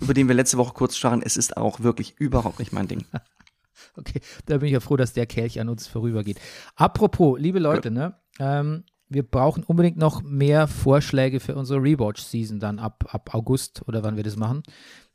über 0.00 0.14
den 0.14 0.28
wir 0.28 0.34
letzte 0.36 0.58
Woche 0.58 0.74
kurz 0.74 0.96
sprachen. 0.96 1.22
Es 1.22 1.36
ist 1.36 1.56
auch 1.56 1.80
wirklich 1.80 2.14
überhaupt 2.18 2.58
nicht 2.60 2.72
mein 2.72 2.86
Ding. 2.86 3.04
Okay, 3.96 4.20
da 4.46 4.58
bin 4.58 4.66
ich 4.66 4.72
ja 4.72 4.80
froh, 4.80 4.96
dass 4.96 5.12
der 5.12 5.26
Kelch 5.26 5.60
an 5.60 5.68
uns 5.68 5.86
vorübergeht. 5.86 6.40
Apropos, 6.76 7.38
liebe 7.38 7.58
Leute, 7.58 7.90
ne? 7.90 8.14
Ähm, 8.38 8.84
wir 9.08 9.22
brauchen 9.22 9.62
unbedingt 9.62 9.96
noch 9.96 10.22
mehr 10.22 10.66
Vorschläge 10.66 11.38
für 11.40 11.54
unsere 11.54 11.80
Rewatch-Season 11.80 12.58
dann 12.58 12.78
ab, 12.78 13.04
ab 13.12 13.34
August 13.34 13.82
oder 13.86 14.02
wann 14.02 14.16
wir 14.16 14.24
das 14.24 14.36
machen. 14.36 14.62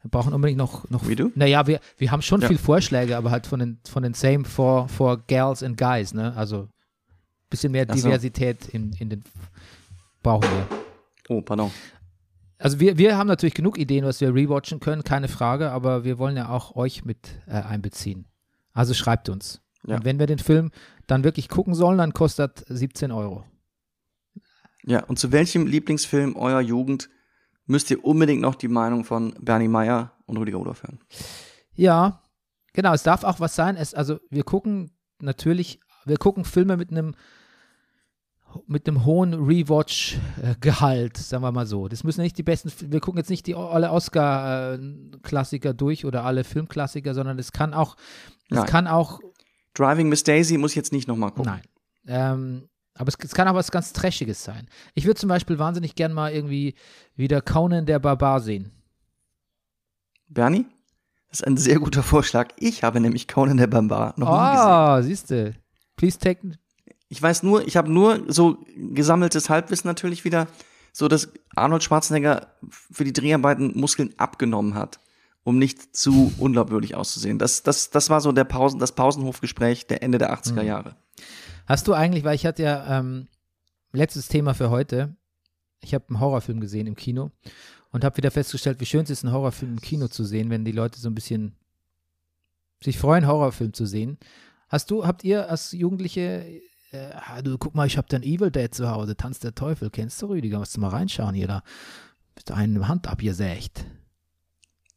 Wir 0.01 0.09
brauchen 0.11 0.33
unbedingt 0.33 0.57
noch, 0.57 0.89
noch 0.89 1.07
Wie 1.07 1.15
du? 1.15 1.31
Naja, 1.35 1.67
wir, 1.67 1.81
wir 1.97 2.11
haben 2.11 2.21
schon 2.21 2.41
Ja. 2.41 2.47
viel 2.47 2.57
Vorschläge, 2.57 3.17
aber 3.17 3.31
halt 3.31 3.47
von 3.47 3.59
den, 3.59 3.79
von 3.89 4.03
den 4.03 4.13
same 4.13 4.45
for, 4.45 4.87
for 4.87 5.17
Gals 5.27 5.63
and 5.63 5.77
Guys, 5.77 6.13
ne? 6.13 6.33
Also 6.37 6.69
bisschen 7.49 7.71
mehr 7.71 7.85
so. 7.89 7.95
Diversität 7.95 8.67
in, 8.69 8.93
in 8.93 9.09
den 9.09 9.23
brauchen 10.23 10.43
wir. 10.49 10.67
Oh, 11.27 11.41
pardon. 11.41 11.71
Also 12.57 12.79
wir, 12.79 12.97
wir 12.97 13.17
haben 13.17 13.27
natürlich 13.27 13.53
genug 13.55 13.77
Ideen, 13.77 14.05
was 14.05 14.21
wir 14.21 14.33
rewatchen 14.33 14.79
können, 14.79 15.03
keine 15.03 15.27
Frage, 15.27 15.71
aber 15.71 16.03
wir 16.03 16.17
wollen 16.19 16.37
ja 16.37 16.49
auch 16.49 16.75
euch 16.75 17.05
mit 17.05 17.29
äh, 17.47 17.51
einbeziehen. 17.53 18.25
Also 18.79 18.93
schreibt 18.93 19.27
uns. 19.27 19.61
Ja. 19.85 19.97
Und 19.97 20.05
wenn 20.05 20.19
wir 20.19 20.25
den 20.25 20.39
Film 20.39 20.71
dann 21.05 21.25
wirklich 21.25 21.49
gucken 21.49 21.73
sollen, 21.73 21.97
dann 21.97 22.13
kostet 22.13 22.63
17 22.69 23.11
Euro. 23.11 23.43
Ja, 24.85 25.03
und 25.03 25.19
zu 25.19 25.33
welchem 25.33 25.67
Lieblingsfilm 25.67 26.37
eurer 26.37 26.61
Jugend 26.61 27.09
müsst 27.65 27.91
ihr 27.91 28.05
unbedingt 28.05 28.41
noch 28.41 28.55
die 28.55 28.69
Meinung 28.69 29.03
von 29.03 29.33
Bernie 29.41 29.67
Meyer 29.67 30.13
und 30.27 30.37
Rüdiger 30.37 30.59
Rudolph 30.59 30.83
hören? 30.83 31.01
Ja, 31.73 32.23
genau, 32.71 32.93
es 32.93 33.03
darf 33.03 33.25
auch 33.25 33.41
was 33.41 33.53
sein. 33.53 33.75
Es, 33.75 33.93
also 33.93 34.17
wir 34.29 34.45
gucken 34.45 34.91
natürlich, 35.19 35.81
wir 36.05 36.15
gucken 36.15 36.45
Filme 36.45 36.77
mit 36.77 36.89
einem 36.89 37.15
mit 38.65 38.87
einem 38.87 39.05
hohen 39.05 39.33
Rewatch-Gehalt, 39.33 41.17
sagen 41.17 41.43
wir 41.43 41.51
mal 41.51 41.67
so. 41.67 41.87
Das 41.87 42.03
müssen 42.05 42.21
nicht 42.21 42.37
die 42.37 42.43
besten, 42.43 42.71
wir 42.91 42.99
gucken 43.01 43.19
jetzt 43.19 43.29
nicht 43.29 43.45
die 43.45 43.55
alle 43.55 43.91
Oscar-Klassiker 43.91 45.73
durch 45.73 46.05
oder 46.05 46.23
alle 46.23 46.43
Filmklassiker, 46.43 47.13
sondern 47.13 47.37
es 47.37 47.51
kann 47.51 47.73
auch, 47.73 47.95
es 48.49 48.65
kann 48.65 48.87
auch 48.87 49.19
Driving 49.73 50.09
Miss 50.09 50.23
Daisy 50.23 50.57
muss 50.57 50.71
ich 50.71 50.75
jetzt 50.75 50.91
nicht 50.91 51.07
nochmal 51.07 51.31
gucken. 51.31 51.53
Nein. 51.53 51.61
Ähm, 52.07 52.69
aber 52.95 53.07
es, 53.07 53.15
es 53.23 53.33
kann 53.33 53.47
auch 53.47 53.55
was 53.55 53.71
ganz 53.71 53.93
Trashiges 53.93 54.43
sein. 54.43 54.67
Ich 54.93 55.05
würde 55.05 55.19
zum 55.19 55.29
Beispiel 55.29 55.57
wahnsinnig 55.57 55.95
gern 55.95 56.11
mal 56.11 56.33
irgendwie 56.33 56.75
wieder 57.15 57.41
Conan 57.41 57.85
der 57.85 57.99
Barbar 57.99 58.41
sehen. 58.41 58.71
Bernie? 60.27 60.65
Das 61.29 61.39
ist 61.39 61.47
ein 61.47 61.57
sehr 61.57 61.79
guter 61.79 62.03
Vorschlag. 62.03 62.49
Ich 62.57 62.83
habe 62.83 62.99
nämlich 62.99 63.27
Conan 63.27 63.57
der 63.57 63.67
Barbar 63.67 64.13
noch 64.17 64.27
nie 64.27 64.51
gesehen. 64.51 64.67
Ah, 64.67 65.01
siehst 65.01 65.31
du. 65.31 65.55
Please 65.95 66.17
take. 66.17 66.41
Ich 67.07 67.21
weiß 67.21 67.43
nur, 67.43 67.65
ich 67.67 67.77
habe 67.77 67.91
nur 67.91 68.23
so 68.27 68.57
gesammeltes 68.75 69.49
Halbwissen 69.49 69.87
natürlich 69.87 70.25
wieder, 70.25 70.47
so 70.91 71.07
dass 71.07 71.31
Arnold 71.55 71.83
Schwarzenegger 71.83 72.53
für 72.69 73.03
die 73.03 73.13
Dreharbeiten 73.13 73.79
Muskeln 73.79 74.13
abgenommen 74.17 74.75
hat, 74.75 74.99
um 75.43 75.57
nicht 75.57 75.95
zu 75.95 76.33
unglaubwürdig 76.37 76.95
auszusehen. 76.95 77.39
Das, 77.39 77.63
das, 77.63 77.89
das 77.89 78.09
war 78.09 78.21
so 78.21 78.31
der 78.31 78.43
Pausen, 78.43 78.79
das 78.79 78.93
Pausenhofgespräch 78.93 79.87
der 79.87 80.03
Ende 80.03 80.17
der 80.17 80.33
80er 80.33 80.61
Jahre. 80.61 80.95
Hast 81.65 81.87
du 81.87 81.93
eigentlich, 81.93 82.23
weil 82.23 82.35
ich 82.35 82.45
hatte 82.45 82.63
ja 82.63 82.99
ähm, 82.99 83.27
letztes 83.91 84.27
Thema 84.27 84.53
für 84.53 84.69
heute. 84.69 85.15
Ich 85.81 85.93
habe 85.93 86.05
einen 86.09 86.19
Horrorfilm 86.19 86.59
gesehen 86.59 86.87
im 86.87 86.95
Kino 86.95 87.31
und 87.91 88.03
habe 88.03 88.17
wieder 88.17 88.31
festgestellt, 88.31 88.79
wie 88.79 88.85
schön 88.85 89.03
es 89.03 89.09
ist, 89.09 89.23
einen 89.23 89.33
Horrorfilm 89.33 89.73
im 89.73 89.81
Kino 89.81 90.07
zu 90.07 90.23
sehen, 90.23 90.49
wenn 90.49 90.65
die 90.65 90.71
Leute 90.71 90.99
so 90.99 91.09
ein 91.09 91.15
bisschen 91.15 91.55
sich 92.83 92.97
freuen, 92.97 93.27
Horrorfilm 93.27 93.73
zu 93.73 93.85
sehen. 93.85 94.17
Hast 94.67 94.91
du, 94.91 95.05
habt 95.05 95.23
ihr 95.23 95.49
als 95.49 95.71
Jugendliche, 95.71 96.61
äh, 96.91 97.11
ah, 97.13 97.41
du 97.41 97.57
guck 97.57 97.75
mal, 97.75 97.87
ich 97.87 97.97
habe 97.97 98.07
einen 98.15 98.23
Evil 98.23 98.51
Dead 98.51 98.73
zu 98.73 98.89
Hause, 98.89 99.15
Tanz 99.15 99.39
der 99.39 99.55
Teufel, 99.55 99.89
kennst 99.89 100.21
du 100.21 100.27
Rüdiger? 100.27 100.59
Musst 100.59 100.75
du 100.75 100.81
mal 100.81 100.89
reinschauen 100.89 101.33
hier 101.33 101.47
da. 101.47 101.63
Bist 102.35 102.49
du 102.49 102.53
eine 102.53 102.87
Hand 102.87 103.07
abgesägt. 103.07 103.85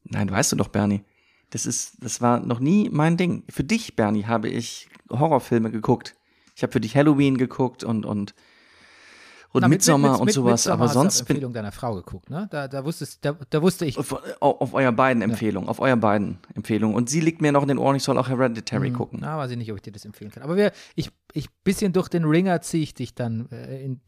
Nein, 0.04 0.30
weißt 0.30 0.52
du 0.52 0.56
doch, 0.56 0.68
Bernie. 0.68 1.02
Das 1.50 1.66
ist, 1.66 2.02
das 2.02 2.20
war 2.20 2.40
noch 2.40 2.60
nie 2.60 2.88
mein 2.90 3.16
Ding. 3.16 3.44
Für 3.50 3.64
dich, 3.64 3.94
Bernie, 3.96 4.24
habe 4.24 4.48
ich 4.48 4.88
Horrorfilme 5.10 5.70
geguckt. 5.70 6.14
Ich 6.56 6.62
habe 6.62 6.72
für 6.72 6.80
dich 6.80 6.96
Halloween 6.96 7.36
geguckt 7.36 7.84
und, 7.84 8.04
und, 8.06 8.34
und 9.52 9.60
Na, 9.60 9.68
Midsommar 9.68 10.12
mit- 10.12 10.20
und 10.20 10.26
mit- 10.26 10.34
sowas. 10.34 10.52
Midsommar 10.52 10.78
aber 10.78 10.88
sonst 10.88 11.24
bin 11.26 11.36
Empfehlung 11.36 11.52
deiner 11.52 11.72
Frau 11.72 11.94
geguckt, 11.94 12.30
ne? 12.30 12.48
Da, 12.50 12.68
da, 12.68 12.84
wusstest, 12.86 13.22
da, 13.22 13.36
da 13.50 13.60
wusste 13.60 13.84
ich, 13.84 13.98
auf, 13.98 14.14
auf 14.40 14.72
euer 14.72 14.92
beiden 14.92 15.22
Empfehlungen, 15.22 15.68
auf 15.68 15.78
euer 15.80 15.96
beiden 15.96 16.38
Empfehlungen. 16.54 16.96
Und 16.96 17.10
sie 17.10 17.20
liegt 17.20 17.42
mir 17.42 17.52
noch 17.52 17.62
in 17.62 17.68
den 17.68 17.78
Ohren, 17.78 17.96
ich 17.96 18.02
soll 18.02 18.16
auch 18.16 18.28
Hereditary 18.30 18.90
gucken. 18.90 19.18
Na, 19.20 19.36
weiß 19.36 19.50
ich 19.50 19.58
nicht, 19.58 19.70
ob 19.70 19.76
ich 19.76 19.82
dir 19.82 19.92
das 19.92 20.06
empfehlen 20.06 20.30
kann. 20.30 20.42
Aber 20.42 20.56
wir, 20.56 20.72
ich, 20.94 21.10
ich 21.34 21.50
bisschen 21.64 21.92
durch 21.92 22.08
den 22.08 22.24
Ringer 22.24 22.62
ziehe 22.62 22.82
ich 22.82 22.94
dich 22.94 23.14
dann 23.14 23.48
äh, 23.50 23.82
in 23.84 24.00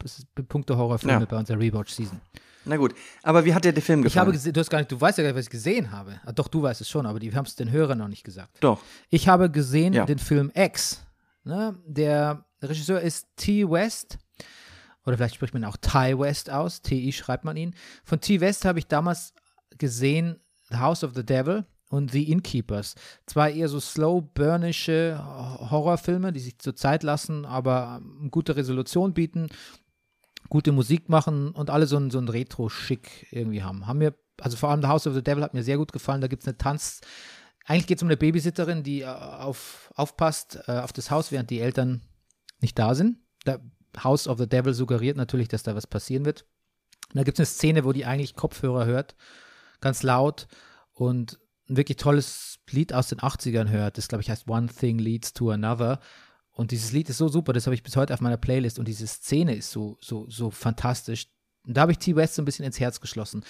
puncto 0.49 0.77
Horrorfilme 0.79 1.21
Ja. 1.21 1.27
bei 1.27 1.37
unserer 1.37 1.59
Rewatch-Season. 1.61 2.21
Na 2.65 2.77
gut, 2.77 2.95
aber 3.23 3.45
wie 3.45 3.53
hat 3.55 3.65
dir 3.65 3.73
der 3.73 3.83
Film 3.83 4.01
Ich 4.01 4.05
gefallen? 4.05 4.21
habe 4.23 4.33
gesehen, 4.33 4.53
du 4.53 4.61
hast 4.61 4.71
gar 4.71 4.79
nicht, 4.79 4.91
du 4.91 5.01
weißt 5.01 5.19
ja 5.19 5.25
gar 5.25 5.31
nicht, 5.31 5.39
was 5.39 5.45
ich 5.47 5.51
gesehen 5.51 5.91
habe. 5.91 6.21
Ah, 6.25 6.33
doch, 6.33 6.49
du 6.49 6.63
weißt 6.63 6.81
es 6.81 6.89
schon, 6.89 7.05
aber 7.07 7.19
die 7.21 7.35
haben 7.35 7.45
es 7.45 7.57
den 7.57 7.71
Hörern 7.71 7.99
noch 7.99 8.09
nicht 8.09 8.25
gesagt. 8.25 8.57
Doch. 8.61 8.81
Ich 9.11 9.29
habe 9.29 9.51
gesehen 9.51 9.93
Ja. 9.93 10.05
den 10.07 10.19
Film 10.19 10.51
X. 10.55 11.05
Ne? 11.45 11.77
Der 11.87 12.45
Regisseur 12.63 13.01
ist 13.01 13.27
T. 13.37 13.69
West. 13.71 14.19
Oder 15.05 15.19
vielleicht 15.19 15.35
spricht 15.35 15.53
man 15.53 15.65
auch 15.67 15.77
Ty 15.77 16.19
West 16.19 16.49
aus. 16.51 16.81
T.I. 16.81 17.13
schreibt 17.13 17.45
man 17.45 17.59
ihn. 17.59 17.75
Von 18.05 18.21
T. 18.21 18.41
West 18.41 18.65
habe 18.65 18.79
ich 18.79 18.87
damals 18.87 19.35
gesehen 19.77 20.41
The 20.71 20.77
House 20.79 21.05
of 21.05 21.13
the 21.15 21.25
Devil 21.27 21.67
und 21.91 22.11
The 22.11 22.33
Innkeepers. 22.33 22.95
Zwei 23.27 23.53
eher 23.53 23.69
so 23.69 23.79
slow-burnische 23.81 25.21
Horrorfilme, 25.71 26.33
die 26.33 26.41
sich 26.41 26.59
zur 26.59 26.75
Zeit 26.75 27.03
lassen, 27.03 27.45
aber 27.45 28.01
ähm, 28.01 28.31
gute 28.31 28.57
Resolution 28.57 29.13
bieten, 29.13 29.49
gute 30.49 30.73
Musik 30.73 31.09
machen 31.09 31.51
und 31.51 31.71
alle 31.71 31.87
so 31.87 31.97
ein, 31.97 32.11
so 32.11 32.19
Retro-Schick 32.19 33.29
irgendwie 33.31 33.63
haben. 33.63 33.87
Haben 33.87 33.99
mir, 33.99 34.15
also 34.41 34.57
vor 34.57 34.71
allem 34.71 34.83
The 34.83 34.89
House 34.89 35.07
of 35.07 35.15
the 35.15 35.23
Devil 35.23 35.43
hat 35.43 35.55
mir 35.55 35.63
sehr 35.63 35.79
gut 35.79 35.93
gefallen. 35.93 36.21
Da 36.21 36.27
gibt 36.27 36.43
es 36.43 36.49
eine 36.49 36.59
Tanz, 36.59 37.01
eigentlich 37.65 37.87
geht 37.87 37.99
es 37.99 38.03
um 38.03 38.09
eine 38.09 38.17
Babysitterin, 38.17 38.83
die 38.83 39.03
äh, 39.03 39.07
auf, 39.07 39.91
aufpasst 39.95 40.61
äh, 40.67 40.73
auf 40.79 40.93
das 40.93 41.11
Haus, 41.11 41.33
während 41.33 41.51
die 41.51 41.61
Eltern 41.61 42.03
nicht 42.61 42.79
da 42.79 42.95
sind. 42.95 43.19
Der 43.47 43.61
House 44.03 44.29
of 44.29 44.39
the 44.39 44.49
Devil 44.49 44.75
suggeriert 44.75 45.17
natürlich, 45.17 45.49
dass 45.49 45.63
da 45.63 45.75
was 45.75 45.87
passieren 45.87 46.25
wird. 46.25 46.45
Und 47.09 47.17
da 47.17 47.23
gibt 47.23 47.39
es 47.39 47.41
eine 47.41 47.47
Szene, 47.47 47.85
wo 47.85 47.93
die 47.93 48.05
eigentlich 48.05 48.35
Kopfhörer 48.35 48.87
hört, 48.87 49.15
ganz 49.81 50.03
laut 50.03 50.47
und 50.93 51.39
ein 51.69 51.77
wirklich 51.77 51.97
tolles 51.97 52.59
Lied 52.71 52.93
aus 52.93 53.09
den 53.09 53.21
80ern 53.21 53.69
hört. 53.69 53.99
Das, 53.99 54.09
glaube 54.09 54.23
ich, 54.23 54.31
heißt 54.31 54.49
One 54.49 54.69
Thing 54.69 54.99
Leads 54.99 55.33
to 55.33 55.51
Another. 55.51 56.01
Und 56.55 56.71
dieses 56.71 56.93
Lied 56.93 57.11
ist 57.11 57.19
so 57.19 57.29
super, 57.29 57.53
das 57.53 57.67
habe 57.67 57.75
ich 57.75 57.83
bis 57.83 57.97
heute 57.97 58.15
auf 58.15 58.21
meiner 58.21 58.37
Playlist 58.37 58.79
und 58.79 58.87
diese 58.87 59.07
Szene 59.07 59.57
ist 59.57 59.71
so, 59.71 59.99
so, 60.01 60.27
so 60.31 60.51
fantastisch. 60.51 61.27
Und 61.67 61.77
da 61.77 61.83
habe 61.83 61.93
ich 61.93 61.99
T. 61.99 62.15
West 62.15 62.35
so 62.35 62.43
ein 62.43 62.45
bisschen 62.45 62.65
ins 62.65 62.79
Herz 62.79 63.01
geschlossen. 63.01 63.45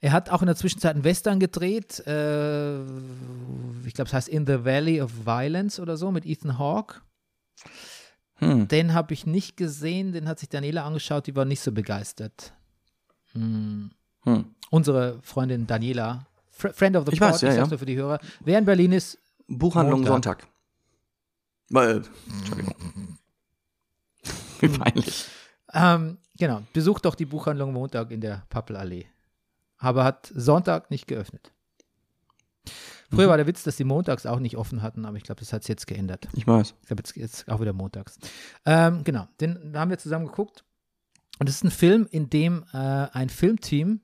Er 0.00 0.12
hat 0.12 0.28
auch 0.28 0.42
in 0.42 0.46
der 0.46 0.56
Zwischenzeit 0.56 0.94
einen 0.94 1.04
Western 1.04 1.40
gedreht. 1.40 2.04
Äh, 2.06 2.82
ich 3.86 3.94
glaube, 3.94 4.08
es 4.08 4.12
heißt 4.12 4.28
In 4.28 4.46
the 4.46 4.64
Valley 4.64 5.00
of 5.00 5.24
Violence 5.24 5.80
oder 5.80 5.96
so 5.96 6.10
mit 6.10 6.26
Ethan 6.26 6.58
Hawke. 6.58 7.00
Hm. 8.34 8.68
Den 8.68 8.92
habe 8.92 9.14
ich 9.14 9.26
nicht 9.26 9.56
gesehen, 9.56 10.12
den 10.12 10.28
hat 10.28 10.38
sich 10.38 10.48
Daniela 10.48 10.84
angeschaut, 10.84 11.26
die 11.26 11.36
war 11.36 11.44
nicht 11.44 11.60
so 11.60 11.72
begeistert. 11.72 12.52
Hm. 13.32 13.90
Hm. 14.22 14.54
Unsere 14.70 15.18
Freundin 15.22 15.66
Daniela, 15.66 16.26
Fr 16.50 16.72
Friend 16.72 16.96
of 16.96 17.06
the 17.06 17.12
Ich 17.12 17.20
Pod, 17.20 17.32
weiß, 17.32 17.40
ja, 17.42 17.50
ich 17.50 17.56
ja. 17.56 17.66
nur 17.66 17.78
für 17.78 17.86
die 17.86 17.96
Hörer, 17.96 18.18
wer 18.40 18.58
in 18.58 18.64
Berlin 18.64 18.92
ist, 18.92 19.18
Buchhandlung 19.46 20.00
Montag. 20.00 20.12
Sonntag. 20.12 20.48
Äh, 21.74 22.00
Entschuldigung. 22.38 22.74
Wie 24.60 24.68
peinlich. 24.68 25.26
ähm, 25.72 26.18
genau, 26.36 26.62
besucht 26.72 27.04
doch 27.04 27.14
die 27.14 27.24
Buchhandlung 27.26 27.72
Montag 27.72 28.10
in 28.10 28.20
der 28.20 28.44
Pappelallee. 28.50 29.06
Aber 29.78 30.04
hat 30.04 30.30
Sonntag 30.34 30.90
nicht 30.90 31.06
geöffnet. 31.06 31.52
Früher 33.10 33.26
Mhm. 33.26 33.30
war 33.30 33.36
der 33.38 33.46
Witz, 33.46 33.62
dass 33.62 33.76
die 33.76 33.84
montags 33.84 34.26
auch 34.26 34.38
nicht 34.38 34.56
offen 34.56 34.82
hatten, 34.82 35.04
aber 35.06 35.16
ich 35.16 35.22
glaube, 35.24 35.40
das 35.40 35.52
hat 35.52 35.62
es 35.62 35.68
jetzt 35.68 35.86
geändert. 35.86 36.28
Ich 36.34 36.46
weiß. 36.46 36.74
Ich 36.82 36.86
glaube, 36.88 37.02
jetzt, 37.02 37.16
jetzt 37.16 37.48
auch 37.48 37.60
wieder 37.60 37.72
montags. 37.72 38.18
Ähm, 38.66 39.02
genau, 39.04 39.26
den 39.40 39.76
haben 39.76 39.90
wir 39.90 39.98
zusammen 39.98 40.26
geguckt. 40.26 40.64
Und 41.38 41.48
es 41.48 41.56
ist 41.56 41.64
ein 41.64 41.70
Film, 41.70 42.06
in 42.10 42.28
dem 42.28 42.64
äh, 42.74 42.76
ein 42.76 43.30
Filmteam 43.30 44.02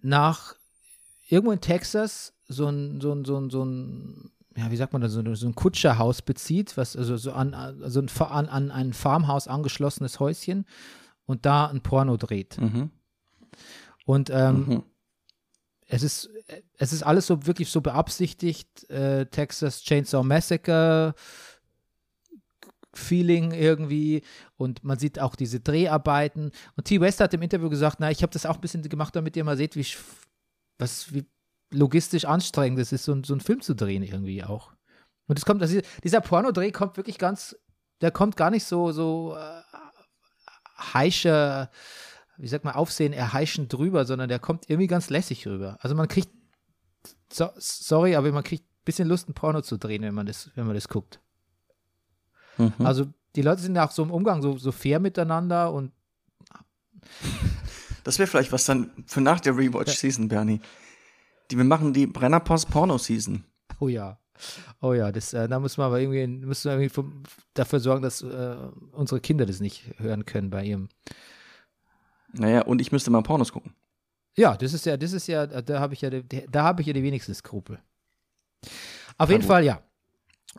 nach 0.00 0.54
irgendwo 1.28 1.52
in 1.52 1.60
Texas 1.60 2.32
so 2.48 2.66
ein, 2.68 3.00
so 3.02 3.12
ein, 3.12 3.24
so 3.26 3.38
ein, 3.38 3.50
so 3.50 3.62
ein 3.64 4.30
ja, 4.58 4.70
wie 4.72 4.76
sagt 4.76 4.92
man 4.92 5.00
das, 5.02 5.12
so, 5.12 5.20
ein- 5.20 5.34
so 5.36 5.46
ein 5.46 5.54
Kutscherhaus 5.54 6.20
bezieht, 6.22 6.76
was 6.76 6.96
also 6.96 7.16
so 7.16 7.32
an, 7.32 7.54
also 7.54 8.00
ein, 8.00 8.08
an, 8.18 8.48
an 8.48 8.70
ein 8.72 8.92
Farmhaus 8.92 9.46
angeschlossenes 9.46 10.18
Häuschen 10.18 10.64
und 11.26 11.46
da 11.46 11.66
ein 11.66 11.80
Porno 11.82 12.16
dreht. 12.16 12.58
Mhm. 12.60 12.90
Und 14.04 14.30
ähm, 14.30 14.66
Mhm. 14.66 14.82
es 15.86 16.02
ist, 16.02 16.28
es 16.76 16.92
ist 16.92 17.02
alles 17.04 17.26
so 17.26 17.46
wirklich 17.46 17.70
so 17.70 17.80
beabsichtigt, 17.80 18.88
äh, 18.90 19.26
Texas 19.26 19.82
Chainsaw 19.82 20.24
Massacre 20.24 21.14
Feeling 22.94 23.52
irgendwie 23.52 24.22
und 24.56 24.82
man 24.82 24.98
sieht 24.98 25.20
auch 25.20 25.36
diese 25.36 25.60
Dreharbeiten 25.60 26.50
und 26.76 26.84
T. 26.86 27.00
West 27.00 27.20
hat 27.20 27.32
im 27.34 27.42
Interview 27.42 27.68
gesagt, 27.68 27.98
na, 28.00 28.10
ich 28.10 28.22
habe 28.22 28.32
das 28.32 28.46
auch 28.46 28.56
ein 28.56 28.60
bisschen 28.60 28.82
gemacht, 28.82 29.14
damit 29.14 29.36
ihr 29.36 29.44
mal 29.44 29.56
seht, 29.56 29.76
wie, 29.76 29.86
was, 30.78 31.12
wie 31.14 31.26
logistisch 31.70 32.24
anstrengend 32.24 32.78
es 32.80 32.92
ist, 32.92 33.04
so, 33.04 33.12
ein- 33.12 33.24
so 33.24 33.34
einen 33.34 33.40
Film 33.40 33.60
zu 33.60 33.74
drehen 33.74 34.02
irgendwie 34.02 34.42
auch. 34.44 34.72
Und 35.26 35.38
es 35.38 35.44
kommt, 35.44 35.60
also 35.62 35.80
dieser 36.02 36.20
Pornodreh 36.20 36.70
kommt 36.72 36.96
wirklich 36.96 37.18
ganz, 37.18 37.56
der 38.00 38.10
kommt 38.10 38.36
gar 38.36 38.50
nicht 38.50 38.64
so, 38.64 38.92
so 38.92 39.36
äh, 39.36 39.60
heischer, 40.94 41.70
wie 42.38 42.48
sagt 42.48 42.64
man, 42.64 42.74
Aufsehen 42.74 43.12
erheischend 43.12 43.72
drüber, 43.72 44.04
sondern 44.04 44.28
der 44.28 44.38
kommt 44.38 44.70
irgendwie 44.70 44.86
ganz 44.86 45.10
lässig 45.10 45.46
rüber. 45.46 45.76
Also 45.80 45.94
man 45.94 46.08
kriegt, 46.08 46.30
so, 47.30 47.50
sorry, 47.56 48.16
aber 48.16 48.32
man 48.32 48.44
kriegt 48.44 48.64
ein 48.64 48.84
bisschen 48.84 49.08
Lust, 49.08 49.28
ein 49.28 49.34
Porno 49.34 49.60
zu 49.60 49.76
drehen, 49.76 50.02
wenn 50.02 50.14
man 50.14 50.26
das, 50.26 50.50
wenn 50.54 50.64
man 50.66 50.74
das 50.74 50.88
guckt. 50.88 51.20
Mhm. 52.56 52.72
Also 52.78 53.06
die 53.36 53.42
Leute 53.42 53.60
sind 53.60 53.74
ja 53.76 53.86
auch 53.86 53.90
so 53.90 54.02
im 54.02 54.10
Umgang 54.10 54.40
so, 54.40 54.56
so 54.56 54.72
fair 54.72 55.00
miteinander 55.00 55.72
und 55.72 55.92
Das 58.04 58.18
wäre 58.18 58.26
vielleicht 58.26 58.52
was 58.52 58.64
dann 58.64 59.04
für 59.06 59.20
nach 59.20 59.40
der 59.40 59.56
Rewatch-Season, 59.56 60.28
Bernie. 60.28 60.60
Die, 61.50 61.56
wir 61.56 61.64
machen 61.64 61.92
die 61.92 62.06
Brennerpost 62.06 62.70
Porno-Season. 62.70 63.44
oh 63.80 63.88
ja. 63.88 64.18
Oh 64.80 64.92
ja, 64.92 65.10
das, 65.10 65.32
äh, 65.32 65.48
da 65.48 65.58
muss 65.58 65.76
man 65.78 65.88
aber 65.88 66.00
irgendwie, 66.00 66.24
müssen 66.46 66.66
wir 66.68 66.72
irgendwie 66.74 66.88
vom, 66.90 67.22
dafür 67.54 67.80
sorgen, 67.80 68.02
dass 68.02 68.22
äh, 68.22 68.56
unsere 68.92 69.20
Kinder 69.20 69.46
das 69.46 69.58
nicht 69.60 69.94
hören 69.98 70.26
können 70.26 70.48
bei 70.50 70.64
ihrem. 70.64 70.88
Naja, 72.32 72.62
und 72.62 72.80
ich 72.80 72.92
müsste 72.92 73.10
mal 73.10 73.22
Pornos 73.22 73.52
gucken. 73.52 73.74
Ja, 74.36 74.56
das 74.56 74.72
ist 74.74 74.86
ja, 74.86 74.96
das 74.96 75.12
ist 75.12 75.26
ja, 75.26 75.46
da 75.46 75.80
habe 75.80 75.94
ich 75.94 76.02
ja, 76.02 76.10
die- 76.10 76.46
da 76.48 76.62
habe 76.62 76.82
ich 76.82 76.86
ja 76.86 76.92
die 76.92 77.02
wenigsten 77.02 77.34
Skrupel. 77.34 77.80
Auf 79.16 79.28
Na 79.28 79.30
jeden 79.30 79.40
gut. 79.40 79.48
Fall, 79.48 79.64
ja. 79.64 79.82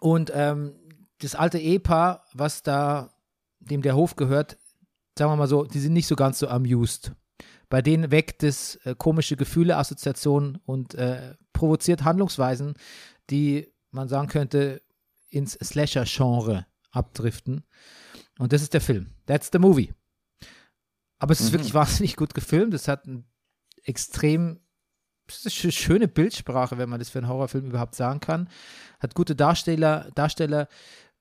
Und 0.02 0.32
ähm, 0.34 0.74
das 1.20 1.36
alte 1.36 1.58
Ehepaar, 1.60 2.26
was 2.34 2.64
da, 2.64 3.14
dem 3.60 3.82
der 3.82 3.96
Hof 3.96 4.16
gehört, 4.18 4.58
sagen 5.18 5.32
wir 5.32 5.36
mal 5.38 5.48
so, 5.48 5.64
die 5.64 5.80
sind 5.80 5.94
nicht 5.94 6.08
so 6.08 6.16
ganz 6.18 6.40
so 6.40 6.48
amused. 6.50 7.14
Bei 7.70 7.82
denen 7.82 8.12
weckt 8.12 8.44
es 8.44 8.76
äh, 8.78 8.96
komische 8.98 9.36
Gefühle, 9.38 9.78
Assoziationen 9.78 10.58
und 10.66 10.96
äh, 10.96 11.36
provoziert 11.54 12.04
Handlungsweisen, 12.04 12.74
die 13.30 13.72
man 13.92 14.08
sagen 14.08 14.28
könnte, 14.28 14.82
ins 15.30 15.54
Slasher-Genre 15.54 16.66
abdriften. 16.92 17.64
Und 18.40 18.54
das 18.54 18.62
ist 18.64 18.74
der 18.74 18.82
Film. 18.82 19.08
That's 19.28 19.50
the 19.52 19.60
movie. 19.60 19.94
Aber 21.20 21.32
es 21.34 21.42
ist 21.42 21.50
Mhm. 21.50 21.54
wirklich 21.54 21.74
wahnsinnig 21.76 22.16
gut 22.16 22.34
gefilmt. 22.34 22.74
Es 22.74 22.88
hat 22.88 23.06
ein 23.06 23.26
extrem 23.84 24.60
es 25.28 25.46
ist 25.46 25.64
eine 25.64 25.72
schöne 25.72 26.08
Bildsprache, 26.08 26.80
wenn 26.80 26.90
man 26.90 26.98
das 26.98 27.10
für 27.12 27.20
einen 27.20 27.28
Horrorfilm 27.28 27.68
überhaupt 27.68 27.94
sagen 27.94 28.20
kann. 28.20 28.50
Hat 29.00 29.14
gute 29.14 29.36
Darsteller, 29.36 30.10
Darsteller. 30.16 30.68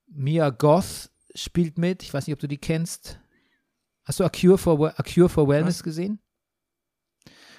Mia 0.07 0.49
Goth 0.49 1.11
spielt 1.35 1.77
mit. 1.77 2.03
Ich 2.03 2.15
weiß 2.15 2.27
nicht, 2.27 2.33
ob 2.33 2.41
du 2.41 2.49
die 2.49 2.57
kennst. 2.57 3.21
Hast 4.05 4.19
du 4.19 4.25
A 4.25 4.31
Cure 4.31 4.57
for, 4.57 4.99
A 4.99 5.03
Cure 5.03 5.29
for 5.29 5.47
Wellness 5.47 5.83
gesehen? 5.83 6.21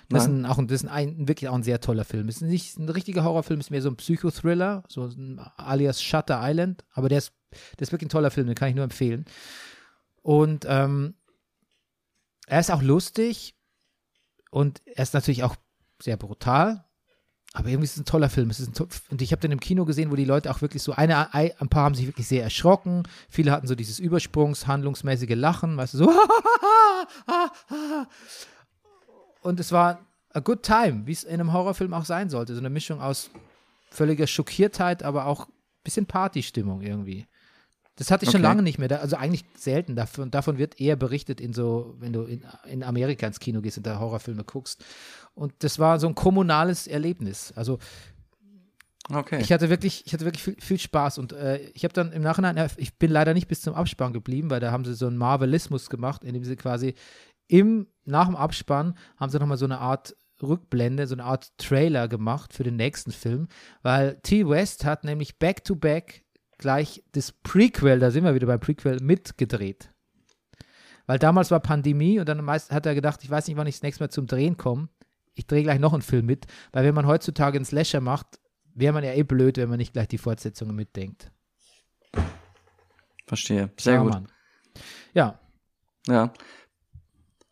Das 0.09 0.23
ist, 0.23 0.29
ein, 0.29 0.45
auch 0.47 0.57
ein, 0.57 0.67
das 0.67 0.81
ist 0.81 0.89
ein, 0.89 1.27
wirklich 1.27 1.49
auch 1.49 1.55
ein 1.55 1.63
sehr 1.63 1.81
toller 1.81 2.03
Film. 2.03 2.29
Es 2.29 2.37
ist 2.37 2.41
nicht 2.41 2.77
ein 2.79 2.89
richtiger 2.89 3.23
Horrorfilm, 3.23 3.59
es 3.59 3.67
ist 3.67 3.71
mehr 3.71 3.81
so 3.83 3.89
ein 3.89 3.95
Psychothriller, 3.95 4.83
so 4.87 5.05
ein 5.05 5.39
alias 5.57 6.01
Shutter 6.01 6.39
Island. 6.41 6.83
Aber 6.93 7.09
der 7.09 7.19
ist, 7.19 7.31
der 7.77 7.83
ist 7.83 7.91
wirklich 7.91 8.07
ein 8.07 8.11
toller 8.11 8.31
Film, 8.31 8.47
den 8.47 8.55
kann 8.55 8.69
ich 8.69 8.75
nur 8.75 8.83
empfehlen. 8.83 9.25
Und 10.23 10.65
ähm, 10.67 11.13
er 12.47 12.59
ist 12.59 12.71
auch 12.71 12.81
lustig 12.81 13.55
und 14.49 14.81
er 14.85 15.03
ist 15.03 15.13
natürlich 15.13 15.43
auch 15.43 15.55
sehr 16.01 16.17
brutal. 16.17 16.85
Aber 17.53 17.69
irgendwie 17.69 17.85
ist 17.85 17.93
es 17.93 18.01
ein 18.01 18.05
toller 18.05 18.29
Film. 18.29 18.49
Es 18.49 18.59
ist 18.59 18.69
ein 18.69 18.73
to 18.73 18.87
und 19.09 19.21
ich 19.21 19.31
habe 19.31 19.41
den 19.41 19.51
im 19.51 19.59
Kino 19.59 19.85
gesehen, 19.85 20.11
wo 20.11 20.15
die 20.15 20.25
Leute 20.25 20.51
auch 20.51 20.61
wirklich 20.61 20.83
so, 20.83 20.93
eine, 20.93 21.33
ein 21.33 21.51
ein 21.57 21.69
paar 21.69 21.83
haben 21.83 21.95
sich 21.95 22.05
wirklich 22.05 22.27
sehr 22.27 22.43
erschrocken. 22.43 23.03
Viele 23.27 23.51
hatten 23.51 23.67
so 23.67 23.75
dieses 23.75 23.99
Übersprungs-, 23.99 24.67
handlungsmäßige 24.67 25.35
Lachen, 25.35 25.77
weißt 25.77 25.95
du, 25.95 25.97
so. 25.97 26.11
Und 29.41 29.59
es 29.59 29.71
war 29.71 30.05
a 30.33 30.39
good 30.39 30.63
time, 30.63 31.05
wie 31.05 31.11
es 31.11 31.23
in 31.23 31.33
einem 31.39 31.53
Horrorfilm 31.53 31.93
auch 31.93 32.05
sein 32.05 32.29
sollte. 32.29 32.53
So 32.53 32.59
eine 32.59 32.69
Mischung 32.69 33.01
aus 33.01 33.29
völliger 33.89 34.27
Schockiertheit, 34.27 35.03
aber 35.03 35.25
auch 35.25 35.47
ein 35.47 35.53
bisschen 35.83 36.05
Partystimmung 36.05 36.81
irgendwie. 36.81 37.25
Das 37.95 38.11
hatte 38.11 38.23
ich 38.23 38.31
schon 38.31 38.39
Okay. 38.39 38.47
lange 38.47 38.61
nicht 38.63 38.77
mehr. 38.79 38.87
Da, 38.87 38.97
also 38.97 39.17
eigentlich 39.17 39.43
selten. 39.57 39.95
Davon, 39.95 40.31
davon 40.31 40.57
wird 40.57 40.79
eher 40.79 40.95
berichtet 40.95 41.41
in 41.41 41.51
so, 41.51 41.95
wenn 41.99 42.13
du 42.13 42.23
in, 42.23 42.45
in 42.65 42.83
Amerika 42.83 43.27
ins 43.27 43.39
Kino 43.41 43.59
gehst 43.61 43.77
und 43.77 43.85
da 43.87 43.99
Horrorfilme 43.99 44.43
guckst. 44.45 44.83
Und 45.33 45.53
das 45.59 45.79
war 45.79 45.99
so 45.99 46.07
ein 46.07 46.15
kommunales 46.15 46.87
Erlebnis. 46.87 47.51
Also 47.55 47.77
Okay. 49.11 49.41
ich 49.41 49.51
hatte 49.51 49.69
wirklich, 49.71 50.03
ich 50.05 50.13
hatte 50.13 50.23
wirklich 50.25 50.43
viel, 50.43 50.55
viel 50.59 50.77
Spaß 50.79 51.17
und 51.17 51.33
äh, 51.33 51.57
ich 51.73 51.83
habe 51.83 51.93
dann 51.93 52.11
im 52.11 52.21
Nachhinein, 52.21 52.69
ich 52.77 52.95
bin 52.99 53.09
leider 53.09 53.33
nicht 53.33 53.47
bis 53.47 53.61
zum 53.61 53.73
Abspann 53.73 54.13
geblieben, 54.13 54.51
weil 54.51 54.59
da 54.59 54.71
haben 54.71 54.85
sie 54.85 54.93
so 54.93 55.07
einen 55.07 55.17
Marvelismus 55.17 55.89
gemacht, 55.89 56.23
indem 56.23 56.43
sie 56.43 56.55
quasi 56.55 56.93
im, 57.49 57.87
nach 58.05 58.27
dem 58.27 58.35
Abspann 58.35 58.95
haben 59.17 59.29
sie 59.29 59.39
nochmal 59.39 59.57
so 59.57 59.65
eine 59.65 59.79
Art 59.79 60.15
Rückblende, 60.41 61.05
so 61.05 61.15
eine 61.15 61.25
Art 61.25 61.51
Trailer 61.57 62.07
gemacht 62.07 62.53
für 62.53 62.63
den 62.63 62.77
nächsten 62.77 63.11
Film, 63.11 63.49
weil 63.81 64.19
T. 64.21 64.47
West 64.47 64.85
hat 64.85 65.03
nämlich 65.03 65.37
back-to-back 65.37 66.23
gleich 66.57 67.03
das 67.11 67.33
Prequel, 67.33 67.99
da 67.99 68.11
sind 68.11 68.23
wir 68.23 68.35
wieder 68.35 68.47
beim 68.47 68.59
Prequel, 68.59 68.99
mitgedreht. 69.01 69.91
Weil 71.07 71.19
damals 71.19 71.51
war 71.51 71.59
Pandemie 71.59 72.19
und 72.19 72.29
dann 72.29 72.43
meist 72.45 72.71
hat 72.71 72.85
er 72.85 72.95
gedacht, 72.95 73.23
ich 73.23 73.29
weiß 73.29 73.47
nicht, 73.47 73.57
wann 73.57 73.67
ich 73.67 73.75
das 73.75 73.81
nächste 73.81 74.03
Mal 74.03 74.09
zum 74.09 74.27
Drehen 74.27 74.55
komme. 74.55 74.89
Ich 75.33 75.47
drehe 75.47 75.63
gleich 75.63 75.79
noch 75.79 75.93
einen 75.93 76.01
Film 76.01 76.25
mit, 76.27 76.45
weil 76.71 76.85
wenn 76.85 76.95
man 76.95 77.07
heutzutage 77.07 77.57
einen 77.57 77.65
Slasher 77.65 78.01
macht, 78.01 78.39
wäre 78.75 78.93
man 78.93 79.03
ja 79.03 79.13
eh 79.13 79.23
blöd, 79.23 79.57
wenn 79.57 79.69
man 79.69 79.79
nicht 79.79 79.93
gleich 79.93 80.07
die 80.07 80.17
Fortsetzungen 80.17 80.75
mitdenkt. 80.75 81.31
Verstehe. 83.25 83.71
Sehr 83.79 83.95
ja, 83.95 84.01
gut. 84.01 84.13
Mann. 84.13 84.27
Ja, 85.13 85.39
Ja. 86.07 86.31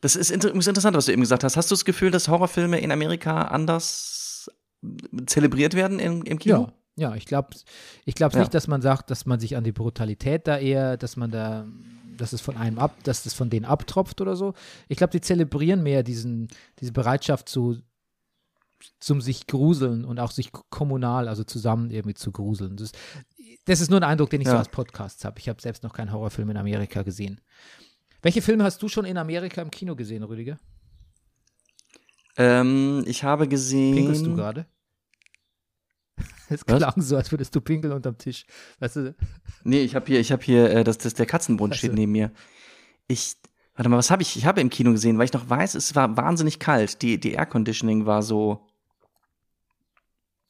Das 0.01 0.15
ist 0.15 0.29
inter 0.31 0.53
interessant, 0.53 0.95
was 0.95 1.05
du 1.07 1.11
eben 1.11 1.21
gesagt 1.21 1.43
hast. 1.43 1.57
Hast 1.57 1.71
du 1.71 1.73
das 1.75 1.85
Gefühl, 1.85 2.11
dass 2.11 2.27
Horrorfilme 2.27 2.79
in 2.79 2.91
Amerika 2.91 3.43
anders 3.43 4.49
zelebriert 5.25 5.73
werden 5.73 5.99
im, 5.99 6.23
im 6.23 6.39
Kino? 6.39 6.69
ja, 6.95 7.09
ja, 7.09 7.15
ich 7.15 7.25
glaube 7.25 7.49
ich 8.05 8.15
glaub's 8.15 8.35
Ja. 8.35 8.41
nicht, 8.41 8.53
dass 8.53 8.67
man 8.67 8.81
sagt, 8.81 9.09
dass 9.11 9.25
man 9.25 9.39
sich 9.39 9.55
an 9.55 9.63
die 9.63 9.71
Brutalität 9.71 10.47
da 10.47 10.57
eher, 10.57 10.97
dass 10.97 11.15
man 11.15 11.31
da, 11.31 11.65
dass 12.17 12.33
es 12.33 12.41
von 12.41 12.57
einem 12.57 12.79
ab, 12.79 12.95
dass 13.03 13.23
das 13.23 13.33
von 13.33 13.49
denen 13.49 13.65
abtropft 13.65 14.21
oder 14.21 14.35
so. 14.35 14.53
Ich 14.87 14.97
glaube, 14.97 15.11
die 15.11 15.21
zelebrieren 15.21 15.83
mehr 15.83 16.03
diesen, 16.03 16.47
diese 16.79 16.91
Bereitschaft 16.91 17.49
zu 17.49 17.77
zum 18.99 19.21
sich 19.21 19.47
gruseln 19.47 20.05
und 20.05 20.19
auch 20.19 20.29
sich 20.29 20.51
kommunal, 20.69 21.27
also 21.27 21.43
zusammen 21.43 21.89
irgendwie 21.89 22.13
zu 22.13 22.31
gruseln. 22.31 22.77
Das, 22.77 22.91
das 23.65 23.81
ist 23.81 23.89
nur 23.89 23.99
ein 23.99 24.03
Eindruck, 24.03 24.29
den 24.29 24.41
ich 24.41 24.47
so 24.47 24.53
Ja. 24.53 24.61
aus 24.61 24.69
Podcasts 24.69 25.25
habe. 25.25 25.39
Ich 25.39 25.49
habe 25.49 25.59
selbst 25.59 25.81
noch 25.83 25.93
keinen 25.93 26.11
Horrorfilm 26.11 26.51
in 26.51 26.57
Amerika 26.57 27.01
gesehen. 27.01 27.41
Welche 28.27 28.41
Filme 28.41 28.65
hast 28.65 28.83
du 28.83 28.89
schon 28.89 29.05
in 29.05 29.17
Amerika 29.17 29.61
im 29.61 29.71
Kino 29.71 29.95
gesehen, 29.95 30.21
Rüdiger? 30.21 30.59
Ähm, 32.35 33.05
ich 33.07 33.23
habe 33.23 33.47
gesehen. 33.47 33.95
Pinkelst 33.95 34.25
du 34.25 34.35
gerade? 34.35 34.65
Es 36.49 36.61
Was? 36.67 36.77
klang 36.77 37.01
so, 37.01 37.15
als 37.15 37.31
würdest 37.31 37.55
du 37.55 37.61
pinkeln 37.61 37.93
unterm 37.93 38.17
Tisch. 38.17 38.45
Weißt 38.79 38.97
du? 38.97 39.15
Nee, 39.63 39.79
ich 39.79 39.95
habe 39.95 40.05
hier, 40.07 40.19
ich 40.19 40.33
habe 40.33 40.43
hier, 40.43 40.69
äh, 40.71 40.83
das, 40.83 40.97
das, 40.97 41.13
der 41.13 41.25
Katzenbund 41.25 41.73
Ach 41.73 41.77
steht 41.77 41.91
so. 41.91 41.95
neben 41.95 42.11
mir. 42.11 42.33
Ich, 43.07 43.35
warte 43.75 43.87
mal, 43.87 43.95
was 43.95 44.11
habe 44.11 44.23
ich? 44.23 44.35
Ich 44.35 44.45
habe 44.45 44.59
im 44.59 44.69
Kino 44.69 44.91
gesehen, 44.91 45.17
weil 45.17 45.25
ich 45.25 45.33
noch 45.33 45.49
weiß, 45.49 45.75
es 45.75 45.95
war 45.95 46.17
wahnsinnig 46.17 46.59
kalt. 46.59 47.01
Die, 47.01 47.17
die 47.21 47.31
Air 47.31 47.45
Conditioning 47.45 48.05
war 48.05 48.23
so. 48.23 48.67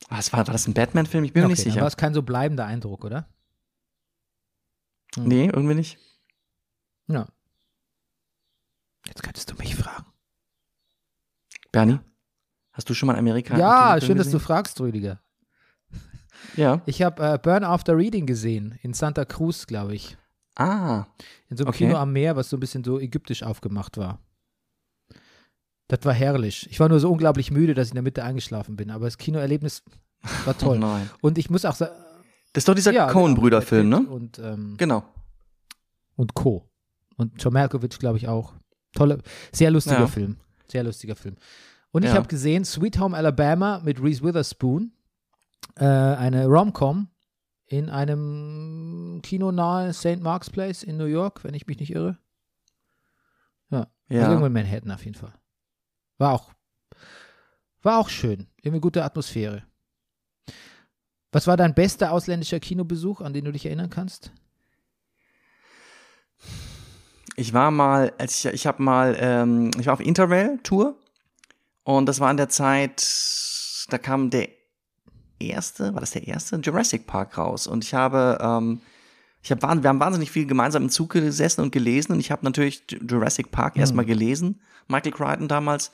Was 0.10 0.34
war, 0.34 0.48
war 0.48 0.54
das 0.54 0.68
ein 0.68 0.74
Batman-Film? 0.74 1.26
Ich 1.26 1.34
bin 1.34 1.42
mir 1.42 1.46
okay, 1.46 1.52
nicht 1.52 1.66
dann 1.68 1.74
sicher. 1.74 1.82
war 1.82 1.88
es 1.88 1.98
kein 1.98 2.16
so 2.16 2.24
bleibender 2.24 2.66
Eindruck, 2.66 3.06
oder? 3.06 3.30
Nee, 5.16 5.46
irgendwie 5.46 5.76
nicht. 5.76 6.00
Ja. 7.08 7.28
Jetzt 9.08 9.24
könntest 9.24 9.52
du 9.52 9.56
mich 9.56 9.76
fragen. 9.76 10.06
Bernie, 11.72 12.00
hast 12.74 12.90
du 12.90 12.94
schon 12.94 13.08
mal 13.08 13.16
Amerika? 13.18 13.58
Ja, 13.58 14.00
schön, 14.02 14.18
dass 14.18 14.32
du 14.32 14.40
fragst, 14.40 14.80
Rüdiger. 14.80 15.20
Ja. 16.56 16.82
Ich 16.86 17.02
habe 17.02 17.24
äh, 17.24 17.38
Burn 17.42 17.64
After 17.64 17.98
Reading 17.98 18.26
gesehen 18.26 18.78
in 18.82 18.94
Santa 18.94 19.26
Cruz, 19.26 19.66
glaube 19.68 19.96
ich. 19.96 20.18
Ah, 20.56 21.06
In 21.50 21.58
so 21.58 21.64
einem 21.64 21.70
Okay. 21.70 21.86
Kino 21.86 21.98
am 21.98 22.14
Meer, 22.14 22.36
was 22.36 22.50
so 22.50 22.58
ein 22.58 22.60
bisschen 22.60 22.84
so 22.84 23.00
ägyptisch 23.00 23.44
aufgemacht 23.44 23.98
war. 23.98 24.20
Das 25.88 26.00
war 26.04 26.14
herrlich. 26.14 26.68
Ich 26.70 26.80
war 26.80 26.90
nur 26.90 27.00
so 27.00 27.12
unglaublich 27.12 27.52
müde, 27.52 27.74
dass 27.74 27.88
ich 27.88 27.92
in 27.92 27.96
der 27.96 28.04
Mitte 28.04 28.24
eingeschlafen 28.24 28.76
bin. 28.76 28.90
Aber 28.92 29.06
das 29.06 29.18
Kinoerlebnis 29.18 29.84
war 30.46 30.56
oh 30.56 30.60
toll. 30.60 30.80
nein. 30.80 31.10
Und 31.22 31.38
ich 31.38 31.50
muss 31.50 31.64
auch 31.66 31.76
sagen. 31.76 31.94
Das 32.54 32.62
ist 32.62 32.68
doch 32.68 32.76
dieser 32.76 32.92
ja, 32.92 33.12
Coen-Brüder-Film, 33.12 33.84
genau, 33.92 34.00
ne? 34.02 34.10
Und, 34.10 34.40
ähm, 34.40 34.76
Genau. 34.78 35.04
und 36.16 36.34
Co. 36.34 36.68
Und 37.18 37.42
John 37.44 37.54
Malkovich, 37.54 38.00
glaube 38.00 38.18
ich, 38.18 38.28
auch. 38.28 38.54
Tolle, 38.98 39.22
sehr 39.52 39.72
lustiger 39.72 40.00
Ja. 40.02 40.08
Film. 40.08 40.38
Sehr 40.68 40.84
lustiger 40.84 41.16
Film. 41.16 41.36
Und 41.92 42.04
ich 42.04 42.10
Ja. 42.10 42.16
habe 42.16 42.28
gesehen 42.28 42.66
Sweet 42.66 43.00
Home 43.00 43.16
Alabama 43.16 43.80
mit 43.84 44.02
Reese 44.02 44.24
Witherspoon. 44.24 44.92
Äh, 45.76 45.86
eine 45.86 46.46
Rom-Com 46.48 47.08
in 47.68 47.90
einem 47.90 49.20
Kino 49.24 49.52
nahe 49.52 49.94
St. 49.94 50.20
Mark's 50.22 50.50
Place 50.50 50.84
in 50.84 50.98
New 50.98 51.06
York, 51.06 51.44
wenn 51.44 51.54
ich 51.54 51.68
mich 51.68 51.80
nicht 51.80 51.92
irre. 51.94 52.18
Ja. 53.70 53.80
Also 54.10 54.22
Ja. 54.22 54.28
irgendwo 54.28 54.46
in 54.48 54.54
Manhattan 54.54 54.92
auf 54.92 55.04
jeden 55.06 55.18
Fall. 55.18 55.34
War 56.18 56.34
auch, 56.34 56.52
war 57.84 58.00
auch 58.00 58.10
schön. 58.10 58.48
Irgendwie 58.62 58.82
gute 58.82 59.04
Atmosphäre. 59.04 59.64
Was 61.32 61.46
war 61.48 61.58
dein 61.58 61.76
bester 61.76 62.12
ausländischer 62.12 62.60
Kinobesuch, 62.60 63.22
an 63.22 63.34
den 63.34 63.46
du 63.46 63.52
dich 63.52 63.66
erinnern 63.66 63.90
kannst? 63.90 64.32
Ich 67.40 67.54
war 67.54 67.70
mal, 67.70 68.12
als 68.18 68.44
ich, 68.44 68.52
ich 68.52 68.68
habe 68.68 68.82
mal, 68.82 69.16
ähm, 69.20 69.70
ich 69.80 69.86
war 69.86 69.94
auf 69.94 70.00
Interrail-Tour 70.00 70.98
und 71.84 72.08
das 72.08 72.20
war 72.20 72.32
in 72.32 72.38
der 72.38 72.50
Zeit, 72.50 73.08
da 73.90 74.00
kam 74.00 74.32
der 74.32 74.50
erste, 75.40 75.94
war 75.94 76.02
das 76.02 76.12
der 76.12 76.28
erste? 76.28 76.56
Jurassic 76.56 77.06
Park 77.06 77.38
raus 77.38 77.68
und 77.68 77.84
ich 77.84 77.94
habe, 77.94 78.40
ähm, 78.42 78.82
ich 79.44 79.52
hab, 79.52 79.62
wir 79.62 79.70
haben 79.88 80.00
wahnsinnig 80.00 80.32
viel 80.32 80.48
gemeinsam 80.48 80.82
im 80.84 80.90
Zug 80.90 81.12
gesessen 81.12 81.62
und 81.62 81.72
gelesen 81.72 82.14
und 82.14 82.20
ich 82.20 82.32
habe 82.32 82.44
natürlich 82.44 82.84
Jurassic 82.90 83.52
Park 83.52 83.78
erstmal 83.78 84.06
gelesen, 84.06 84.60
Michael 84.88 85.12
Crichton 85.12 85.48
damals 85.48 85.92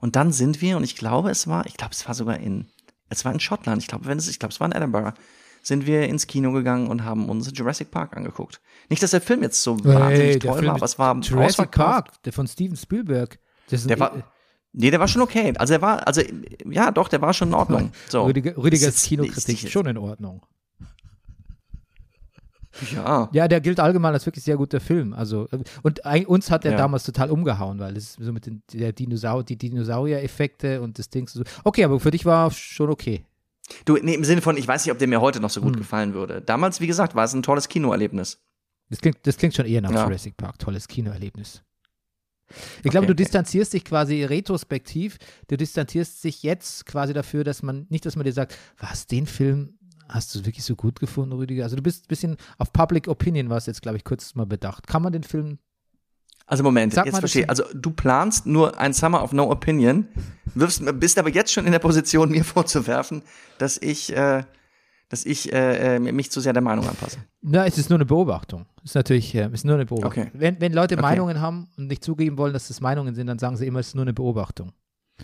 und 0.00 0.16
dann 0.16 0.32
sind 0.32 0.60
wir 0.60 0.76
und 0.76 0.82
ich 0.82 0.96
glaube, 0.96 1.30
es 1.30 1.46
war, 1.46 1.66
ich 1.66 1.76
glaube, 1.76 1.92
es 1.92 2.04
war 2.08 2.16
sogar 2.16 2.38
in, 2.40 2.66
es 3.10 3.24
war 3.24 3.32
in 3.32 3.38
Schottland, 3.38 3.80
ich 3.80 3.86
glaube, 3.86 4.06
wenn 4.06 4.18
es, 4.18 4.26
ich 4.26 4.40
glaube, 4.40 4.52
es 4.52 4.58
war 4.58 4.66
in 4.66 4.72
Edinburgh, 4.72 5.14
sind 5.62 5.86
wir 5.86 6.08
ins 6.08 6.26
Kino 6.26 6.52
gegangen 6.52 6.88
und 6.88 7.04
haben 7.04 7.28
uns 7.28 7.50
Jurassic 7.54 7.90
Park 7.90 8.16
angeguckt. 8.16 8.60
Nicht, 8.88 9.02
dass 9.02 9.10
der 9.12 9.20
Film 9.20 9.42
jetzt 9.42 9.62
so 9.62 9.82
wahnsinnig 9.84 10.38
der 10.38 10.50
toll 10.50 10.58
Film 10.60 10.68
war, 10.68 10.74
aber 10.76 10.84
es 10.84 10.98
war 10.98 11.16
Jurassic. 11.20 11.70
Park, 11.70 12.22
der 12.24 12.32
von 12.32 12.46
Steven 12.46 12.76
Spielberg. 12.76 13.38
Das 13.68 13.86
Der 13.86 13.96
ein- 13.96 14.00
war, 14.00 14.22
nee, 14.72 14.90
der 14.90 14.98
war 15.00 15.08
schon 15.08 15.22
okay. 15.22 15.52
Also 15.58 15.74
er 15.74 15.82
war, 15.82 16.06
also 16.06 16.22
ja, 16.70 16.90
doch, 16.90 17.08
der 17.08 17.20
war 17.20 17.32
schon 17.34 17.48
in 17.48 17.54
Ordnung. 17.54 17.92
So. 18.08 18.24
Rüdiger, 18.24 18.56
Rüdigers 18.56 19.02
Kinokritik 19.02 19.64
ist- 19.64 19.70
schon 19.70 19.86
in 19.86 19.96
Ordnung. 19.98 20.42
Ja. 22.94 23.28
Ja, 23.32 23.48
der 23.48 23.60
gilt 23.60 23.80
allgemein 23.80 24.12
als 24.14 24.24
wirklich 24.26 24.44
sehr 24.44 24.56
guter 24.56 24.78
Film. 24.80 25.12
Also 25.12 25.48
und 25.82 26.06
eig- 26.06 26.26
uns 26.26 26.50
hat 26.50 26.62
der 26.64 26.72
Ja. 26.72 26.78
damals 26.78 27.02
total 27.04 27.30
umgehauen, 27.30 27.80
weil 27.80 27.96
es 27.96 28.12
so 28.14 28.32
mit 28.32 28.46
den 28.46 28.62
der 28.72 28.92
Dinosaur, 28.92 29.42
die 29.42 29.56
Dinosaurier-Effekte 29.56 30.80
und 30.80 30.98
das 30.98 31.10
Ding 31.10 31.26
so. 31.28 31.42
Okay, 31.64 31.82
aber 31.84 31.98
für 31.98 32.12
dich 32.12 32.24
war 32.24 32.50
schon 32.52 32.88
okay. 32.90 33.24
Du, 33.84 33.96
nee, 33.96 34.14
im 34.14 34.24
Sinne 34.24 34.42
von, 34.42 34.56
ich 34.56 34.66
weiß 34.66 34.84
nicht, 34.84 34.92
ob 34.92 34.98
der 34.98 35.08
mir 35.08 35.20
heute 35.20 35.40
noch 35.40 35.50
so 35.50 35.60
gut 35.60 35.74
Hm. 35.74 35.78
gefallen 35.80 36.14
würde. 36.14 36.42
Damals, 36.42 36.80
wie 36.80 36.86
gesagt, 36.86 37.14
war 37.14 37.24
es 37.24 37.32
ein 37.34 37.42
tolles 37.42 37.68
Kinoerlebnis. 37.68 38.42
Das 38.88 39.00
klingt, 39.00 39.18
das 39.26 39.36
klingt 39.36 39.54
schon 39.54 39.66
eher 39.66 39.80
nach 39.80 39.90
Ja. 39.92 40.04
Jurassic 40.06 40.36
Park. 40.36 40.58
Tolles 40.58 40.88
Kinoerlebnis. 40.88 41.62
Ich 42.82 42.90
glaube, 42.90 42.98
Okay. 43.04 43.06
du 43.08 43.14
distanzierst 43.14 43.72
dich 43.72 43.84
quasi 43.84 44.24
retrospektiv. 44.24 45.18
Du 45.46 45.56
distanzierst 45.56 46.24
dich 46.24 46.42
jetzt 46.42 46.84
quasi 46.86 47.12
dafür, 47.12 47.44
dass 47.44 47.62
man 47.62 47.86
nicht, 47.90 48.04
dass 48.04 48.16
man 48.16 48.24
dir 48.24 48.32
sagt, 48.32 48.56
was, 48.78 49.06
den 49.06 49.26
Film 49.26 49.78
hast 50.08 50.34
du 50.34 50.44
wirklich 50.44 50.64
so 50.64 50.74
gut 50.74 50.98
gefunden, 50.98 51.32
Rüdiger? 51.32 51.62
Also 51.62 51.76
du 51.76 51.82
bist 51.82 52.06
ein 52.06 52.08
bisschen 52.08 52.36
auf 52.58 52.72
Public 52.72 53.06
Opinion, 53.06 53.50
was 53.50 53.66
jetzt, 53.66 53.82
glaube 53.82 53.98
ich, 53.98 54.04
kurz 54.04 54.34
mal 54.34 54.46
bedacht. 54.46 54.88
Kann 54.88 55.02
man 55.02 55.12
den 55.12 55.22
Film 55.22 55.58
Also 56.50 56.64
Moment, 56.64 56.92
Sag 56.94 57.06
jetzt 57.06 57.20
verstehe. 57.20 57.48
Also 57.48 57.62
du 57.74 57.90
planst 57.92 58.44
nur 58.44 58.76
ein 58.78 58.92
Summer 58.92 59.22
of 59.22 59.32
No 59.32 59.48
Opinion, 59.50 60.08
wirfst, 60.54 60.82
bist 60.98 61.16
aber 61.18 61.30
jetzt 61.30 61.52
schon 61.52 61.64
in 61.64 61.70
der 61.72 61.78
Position, 61.78 62.30
mir 62.30 62.44
vorzuwerfen, 62.56 63.22
dass 63.58 63.78
ich, 63.78 64.12
äh, 64.16 64.42
dass 65.08 65.24
ich 65.24 65.52
äh, 65.52 65.96
äh, 65.96 65.98
mich 66.00 66.32
zu 66.32 66.40
sehr 66.40 66.52
der 66.52 66.62
Meinung 66.62 66.88
anpasse. 66.88 67.18
Na, 67.40 67.66
es 67.66 67.78
ist 67.78 67.88
nur 67.88 67.98
eine 67.98 68.04
Beobachtung. 68.04 68.66
Es 68.82 68.90
ist 68.90 68.94
natürlich, 68.96 69.32
äh, 69.34 69.48
ist 69.52 69.64
nur 69.64 69.76
eine 69.76 69.86
Beobachtung. 69.86 70.24
Okay. 70.24 70.30
Wenn, 70.34 70.60
wenn 70.60 70.72
Leute 70.72 70.94
Okay. 70.96 71.02
Meinungen 71.02 71.40
haben 71.40 71.68
und 71.76 71.86
nicht 71.86 72.02
zugeben 72.02 72.36
wollen, 72.36 72.52
dass 72.52 72.66
das 72.66 72.80
Meinungen 72.80 73.14
sind, 73.14 73.28
dann 73.28 73.38
sagen 73.38 73.56
sie 73.56 73.66
immer, 73.68 73.78
es 73.78 73.88
ist 73.88 73.94
nur 73.94 74.02
eine 74.04 74.12
Beobachtung. 74.12 74.72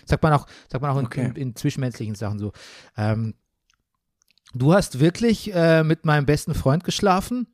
Sagt 0.05 0.23
man 0.23 0.31
auch, 0.31 0.45
sagt 0.71 0.81
man 0.81 0.91
auch 0.91 0.99
in, 0.99 1.05
Okay. 1.07 1.25
in, 1.25 1.35
in 1.35 1.55
zwischenmenschlichen 1.57 2.15
Sachen 2.15 2.39
so. 2.39 2.53
Ähm, 2.95 3.33
du 4.53 4.73
hast 4.73 4.99
wirklich 5.01 5.53
äh, 5.53 5.83
mit 5.83 6.05
meinem 6.05 6.25
besten 6.25 6.53
Freund 6.53 6.85
geschlafen? 6.85 7.47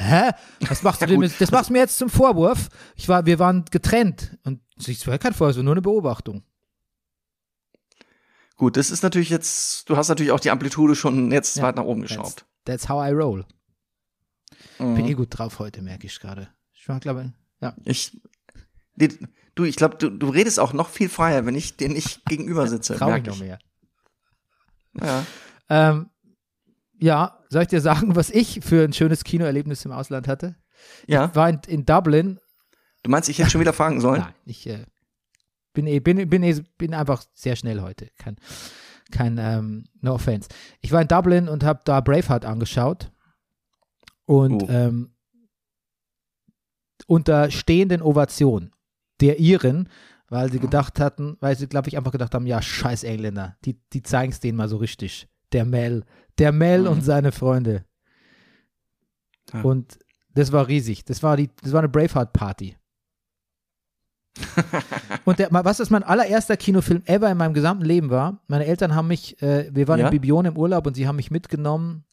Hä? 0.00 0.30
Was 0.68 0.82
machst 0.82 1.02
du 1.02 1.06
denn? 1.06 1.20
Mit, 1.20 1.38
das 1.40 1.50
machst 1.50 1.68
du 1.68 1.74
mir 1.74 1.80
jetzt 1.80 1.98
zum 1.98 2.08
Vorwurf. 2.08 2.68
Ich 2.96 3.08
war, 3.08 3.26
wir 3.26 3.38
waren 3.38 3.64
getrennt. 3.70 4.38
Und 4.44 4.60
es 4.78 5.06
war 5.06 5.18
kein 5.18 5.34
Vorwurf, 5.34 5.56
nur 5.62 5.74
eine 5.74 5.82
Beobachtung. 5.82 6.42
Gut, 8.56 8.76
das 8.76 8.90
ist 8.90 9.02
natürlich 9.02 9.30
jetzt, 9.30 9.88
du 9.88 9.96
hast 9.96 10.08
natürlich 10.08 10.32
auch 10.32 10.40
die 10.40 10.50
Amplitude 10.50 10.94
schon 10.94 11.30
jetzt 11.32 11.56
Ja, 11.56 11.64
weit 11.64 11.76
nach 11.76 11.84
oben 11.84 12.02
That's, 12.02 12.10
geschraubt. 12.12 12.46
that's 12.64 12.88
how 12.88 13.06
I 13.06 13.10
roll. 13.10 13.44
Mhm. 14.78 14.94
Bin 14.96 15.06
eh 15.06 15.14
gut 15.14 15.28
drauf 15.30 15.58
heute, 15.58 15.82
merke 15.82 16.06
ich 16.06 16.18
gerade. 16.20 16.48
Ich 16.72 16.88
war, 16.88 17.00
glaube 17.00 17.32
ja. 17.60 17.74
Ich, 17.84 18.20
du, 19.54 19.64
ich 19.64 19.76
glaube, 19.76 19.96
du, 19.96 20.10
du 20.10 20.28
redest 20.28 20.58
auch 20.58 20.72
noch 20.72 20.88
viel 20.88 21.08
freier, 21.08 21.44
wenn 21.46 21.54
ich 21.54 21.76
dir 21.76 21.88
nicht 21.88 22.24
gegenüber 22.26 22.66
sitze. 22.66 22.94
Trau 22.98 23.06
merk 23.08 23.26
noch 23.26 23.38
mehr. 23.38 23.58
Ja. 25.00 25.24
Ähm, 25.68 26.10
ja, 27.00 27.38
soll 27.48 27.62
ich 27.62 27.68
dir 27.68 27.80
sagen, 27.80 28.14
was 28.16 28.30
ich 28.30 28.60
für 28.62 28.84
ein 28.84 28.92
schönes 28.92 29.24
Kinoerlebnis 29.24 29.84
im 29.84 29.92
Ausland 29.92 30.28
hatte? 30.28 30.56
ja, 31.06 31.26
Ich 31.26 31.34
war 31.34 31.48
in, 31.48 31.60
in 31.66 31.84
Dublin. 31.84 32.38
du 33.02 33.10
meinst, 33.10 33.28
ich 33.28 33.38
hätte 33.38 33.50
schon 33.50 33.60
wieder 33.60 33.72
fragen 33.72 34.00
sollen? 34.00 34.20
Nein, 34.22 34.34
ich 34.44 34.66
äh, 34.68 34.84
bin, 35.72 35.86
eh, 35.86 36.00
bin, 36.00 36.28
bin, 36.28 36.42
eh, 36.42 36.62
bin 36.78 36.94
einfach 36.94 37.24
sehr 37.34 37.56
schnell 37.56 37.80
heute. 37.82 38.08
Kein, 38.18 38.36
kein 39.10 39.38
ähm, 39.38 39.84
no 40.00 40.14
offense. 40.14 40.48
Ich 40.80 40.92
war 40.92 41.02
in 41.02 41.08
Dublin 41.08 41.48
und 41.48 41.64
habe 41.64 41.80
da 41.84 42.00
Braveheart 42.00 42.44
angeschaut. 42.44 43.10
Und 44.26 44.62
Oh. 44.62 44.68
ähm, 44.68 45.10
unter 47.06 47.50
stehenden 47.50 48.02
Ovation 48.02 48.72
der 49.20 49.38
Iren, 49.40 49.88
weil 50.28 50.50
sie 50.52 50.60
gedacht 50.60 51.00
hatten, 51.00 51.36
weil 51.40 51.56
sie, 51.56 51.66
glaube 51.66 51.88
ich, 51.88 51.96
einfach 51.96 52.12
gedacht 52.12 52.34
haben, 52.34 52.46
ja, 52.46 52.62
scheiß 52.62 53.02
Engländer, 53.04 53.56
die, 53.64 53.80
die 53.92 54.02
zeigen 54.02 54.32
es 54.32 54.40
denen 54.40 54.56
mal 54.56 54.68
so 54.68 54.76
richtig. 54.76 55.28
Der 55.52 55.64
Mel, 55.64 56.04
der 56.40 56.50
Mel 56.52 56.82
Mhm. 56.82 56.88
und 56.88 57.02
seine 57.02 57.30
Freunde. 57.32 57.84
Ja. 59.52 59.62
Und 59.62 59.98
das 60.34 60.50
war 60.52 60.66
riesig. 60.68 61.04
Das 61.04 61.22
war, 61.22 61.36
die, 61.36 61.48
das 61.62 61.72
war 61.72 61.80
eine 61.80 61.88
Braveheart-Party. 61.88 62.76
und 65.24 65.38
der, 65.38 65.48
was 65.50 65.78
das 65.78 65.90
mein 65.90 66.02
allererster 66.04 66.56
Kinofilm 66.56 67.02
ever 67.06 67.30
in 67.30 67.36
meinem 67.36 67.52
gesamten 67.54 67.84
Leben 67.84 68.10
war, 68.10 68.40
meine 68.46 68.64
Eltern 68.64 68.94
haben 68.94 69.08
mich, 69.08 69.40
äh, 69.42 69.68
wir 69.74 69.88
waren 69.88 69.98
Ja? 70.00 70.06
in 70.06 70.12
Bibione 70.12 70.48
im 70.50 70.56
Urlaub 70.56 70.86
und 70.86 70.94
sie 70.94 71.06
haben 71.08 71.16
mich 71.16 71.30
mitgenommen 71.30 72.04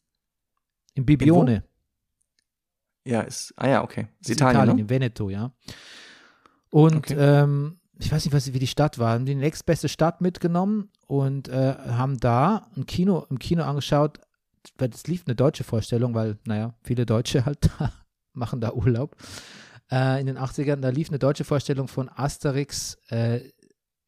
in 0.94 1.06
Bibione. 1.06 1.62
Ja, 3.04 3.20
ist, 3.22 3.54
ah 3.56 3.68
ja, 3.68 3.82
okay. 3.84 4.08
Ist 4.20 4.30
ist 4.30 4.40
Italien, 4.40 4.74
ne? 4.76 4.80
in 4.82 4.90
Veneto, 4.90 5.30
ja. 5.30 5.52
Und 6.70 6.96
Okay. 6.96 7.14
ähm, 7.16 7.77
ich 7.98 8.12
weiß 8.12 8.24
nicht, 8.24 8.34
was, 8.34 8.52
wie 8.52 8.58
die 8.58 8.66
Stadt 8.66 8.98
war. 8.98 9.14
Haben 9.14 9.26
die 9.26 9.34
nächstbeste 9.34 9.88
Stadt 9.88 10.20
mitgenommen 10.20 10.90
und 11.06 11.48
äh, 11.48 11.74
haben 11.76 12.18
da 12.18 12.70
ein 12.76 12.86
Kino, 12.86 13.26
im 13.30 13.38
Kino 13.38 13.64
angeschaut, 13.64 14.20
weil 14.76 14.90
es 14.90 15.06
lief 15.06 15.24
eine 15.26 15.34
deutsche 15.34 15.64
Vorstellung, 15.64 16.14
weil, 16.14 16.38
naja, 16.44 16.74
viele 16.82 17.06
Deutsche 17.06 17.44
halt 17.44 17.70
da 17.78 17.92
machen 18.34 18.60
da 18.60 18.72
Urlaub. 18.72 19.16
Äh, 19.90 20.20
in 20.20 20.26
den 20.26 20.38
80ern, 20.38 20.76
da 20.76 20.90
lief 20.90 21.08
eine 21.08 21.18
deutsche 21.18 21.44
Vorstellung 21.44 21.88
von 21.88 22.08
Asterix 22.08 22.98
äh, 23.08 23.40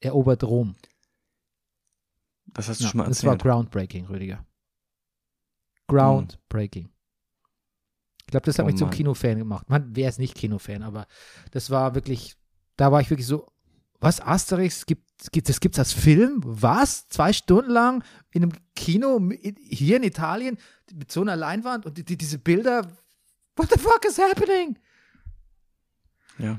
erobert 0.00 0.44
Rom. 0.44 0.76
Das 2.52 2.68
hast 2.68 2.80
du 2.80 2.84
Ja, 2.84 2.90
schon 2.90 2.98
mal 2.98 3.08
das 3.08 3.24
war 3.24 3.32
erzählt. 3.32 3.42
groundbreaking, 3.42 4.06
Rüdiger. 4.06 4.44
Groundbreaking. 5.88 6.88
Ich 8.20 8.26
glaube, 8.26 8.46
das 8.46 8.58
hat 8.58 8.64
Oh 8.64 8.66
mich 8.66 8.76
zum. 8.76 8.90
Kinofan 8.90 9.38
gemacht. 9.38 9.68
Man, 9.68 9.94
wer 9.96 10.08
ist 10.08 10.18
nicht 10.18 10.36
Kinofan, 10.36 10.82
aber 10.82 11.06
das 11.50 11.70
war 11.70 11.94
wirklich, 11.94 12.36
da 12.76 12.92
war 12.92 13.00
ich 13.00 13.10
wirklich 13.10 13.26
so, 13.26 13.48
was, 14.00 14.20
Asterix, 14.20 14.86
gibt, 14.86 15.30
gibt, 15.32 15.48
das 15.48 15.60
gibt's 15.60 15.78
als 15.78 15.92
Film? 15.92 16.40
Was? 16.44 17.08
Zwei 17.08 17.32
Stunden 17.32 17.70
lang 17.70 18.02
in 18.30 18.42
einem 18.42 18.52
Kino 18.74 19.16
in- 19.18 19.56
hier 19.60 19.96
in 19.98 20.02
Italien 20.02 20.56
mit 20.94 21.12
so 21.12 21.20
einer 21.20 21.36
Leinwand 21.36 21.84
und 21.86 21.98
die, 21.98 22.04
die, 22.04 22.16
diese 22.16 22.38
Bilder, 22.38 22.86
what 23.56 23.70
the 23.70 23.78
fuck 23.78 24.04
is 24.06 24.18
happening? 24.18 24.78
Ja. 26.38 26.58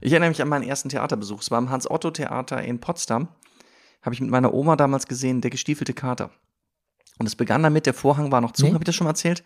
Ich 0.00 0.12
erinnere 0.12 0.30
mich 0.30 0.42
an 0.42 0.48
meinen 0.48 0.64
ersten 0.68 0.88
Theaterbesuch. 0.88 1.40
Es 1.40 1.50
war 1.50 1.58
im 1.58 1.70
Hans-Otto-Theater 1.70 2.62
in 2.62 2.80
Potsdam. 2.80 3.28
Habe 4.02 4.14
ich 4.14 4.20
mit 4.20 4.30
meiner 4.30 4.52
Oma 4.52 4.74
damals 4.76 5.06
gesehen, 5.06 5.40
der 5.40 5.50
gestiefelte 5.50 5.94
Kater. 5.94 6.30
Und 7.18 7.26
es 7.26 7.36
begann 7.36 7.62
damit, 7.62 7.86
der 7.86 7.94
Vorhang 7.94 8.32
war 8.32 8.40
noch 8.40 8.52
zu, 8.52 8.64
Nee. 8.64 8.72
habe 8.72 8.82
ich 8.82 8.86
das 8.86 8.96
schon 8.96 9.04
mal 9.04 9.10
erzählt, 9.12 9.44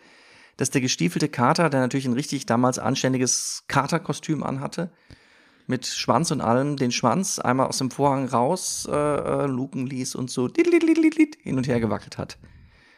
dass 0.57 0.71
der 0.71 0.81
gestiefelte 0.81 1.29
Kater, 1.29 1.69
der 1.69 1.79
natürlich 1.79 2.07
ein 2.07 2.13
richtig 2.13 2.47
damals 2.47 2.79
anständiges 2.79 3.65
Katerkostüm 3.67 4.41
anhatte, 4.41 4.91
mit 5.67 5.85
Schwanz 5.85 6.31
und 6.31 6.41
allem, 6.41 6.77
den 6.77 6.91
Schwanz 6.91 7.39
einmal 7.39 7.67
aus 7.67 7.77
dem 7.77 7.91
Vorhang 7.91 8.27
raus 8.27 8.87
äh, 8.89 8.95
äh, 8.95 9.45
luken 9.45 9.85
ließ 9.85 10.15
und 10.15 10.31
so 10.31 10.49
hin 10.49 11.57
und 11.57 11.67
her 11.67 11.79
gewackelt 11.79 12.17
hat. 12.17 12.37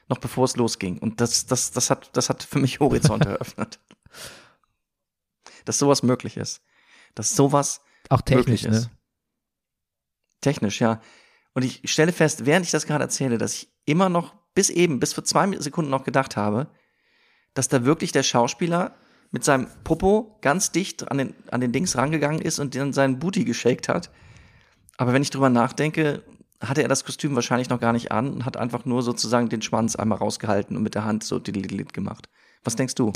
Noch 0.07 0.19
bevor 0.19 0.45
es 0.45 0.55
losging. 0.55 0.99
Und 0.99 1.19
das, 1.19 1.47
das, 1.47 1.71
das, 1.71 1.89
hat, 1.89 2.09
das 2.13 2.29
hat 2.29 2.43
für 2.43 2.59
mich 2.59 2.79
Horizont 2.79 3.25
eröffnet. 3.25 3.79
Dass 5.65 5.79
sowas 5.79 6.03
möglich 6.03 6.37
ist. 6.37 6.61
Dass 7.15 7.35
sowas 7.35 7.81
Auch 8.09 8.21
technisch, 8.21 8.63
möglich 8.63 8.65
ist. 8.65 8.85
ne? 8.85 8.91
Technisch, 10.41 10.79
ja. 10.79 11.01
Und 11.53 11.63
ich 11.63 11.81
stelle 11.91 12.13
fest, 12.13 12.45
während 12.45 12.65
ich 12.65 12.71
das 12.71 12.85
gerade 12.85 13.03
erzähle, 13.03 13.37
dass 13.37 13.53
ich 13.55 13.73
immer 13.85 14.09
noch 14.09 14.35
bis 14.53 14.69
eben, 14.69 14.99
bis 14.99 15.13
vor 15.13 15.23
zwei 15.23 15.51
Sekunden 15.59 15.89
noch 15.89 16.03
gedacht 16.03 16.37
habe, 16.37 16.69
dass 17.55 17.67
da 17.67 17.83
wirklich 17.83 18.11
der 18.11 18.23
Schauspieler 18.23 18.95
mit 19.31 19.43
seinem 19.43 19.67
Popo 19.83 20.37
ganz 20.41 20.71
dicht 20.71 21.11
an 21.11 21.17
den, 21.17 21.33
an 21.51 21.61
den 21.61 21.71
Dings 21.71 21.95
rangegangen 21.95 22.41
ist 22.41 22.59
und 22.59 22.75
dann 22.75 22.93
seinen 22.93 23.19
Booty 23.19 23.43
geshakt 23.45 23.87
hat. 23.87 24.09
Aber 24.97 25.13
wenn 25.13 25.21
ich 25.21 25.29
drüber 25.29 25.49
nachdenke, 25.49 26.23
hatte 26.61 26.81
er 26.81 26.87
das 26.87 27.05
Kostüm 27.05 27.35
wahrscheinlich 27.35 27.69
noch 27.69 27.79
gar 27.79 27.93
nicht 27.93 28.11
an 28.11 28.33
und 28.33 28.45
hat 28.45 28.57
einfach 28.57 28.85
nur 28.85 29.01
sozusagen 29.01 29.49
den 29.49 29.61
Schwanz 29.61 29.95
einmal 29.95 30.17
rausgehalten 30.17 30.75
und 30.75 30.83
mit 30.83 30.95
der 30.95 31.05
Hand 31.05 31.23
so 31.23 31.39
diddlididd 31.39 31.93
gemacht. 31.93 32.27
Was 32.63 32.75
denkst 32.75 32.95
du? 32.95 33.13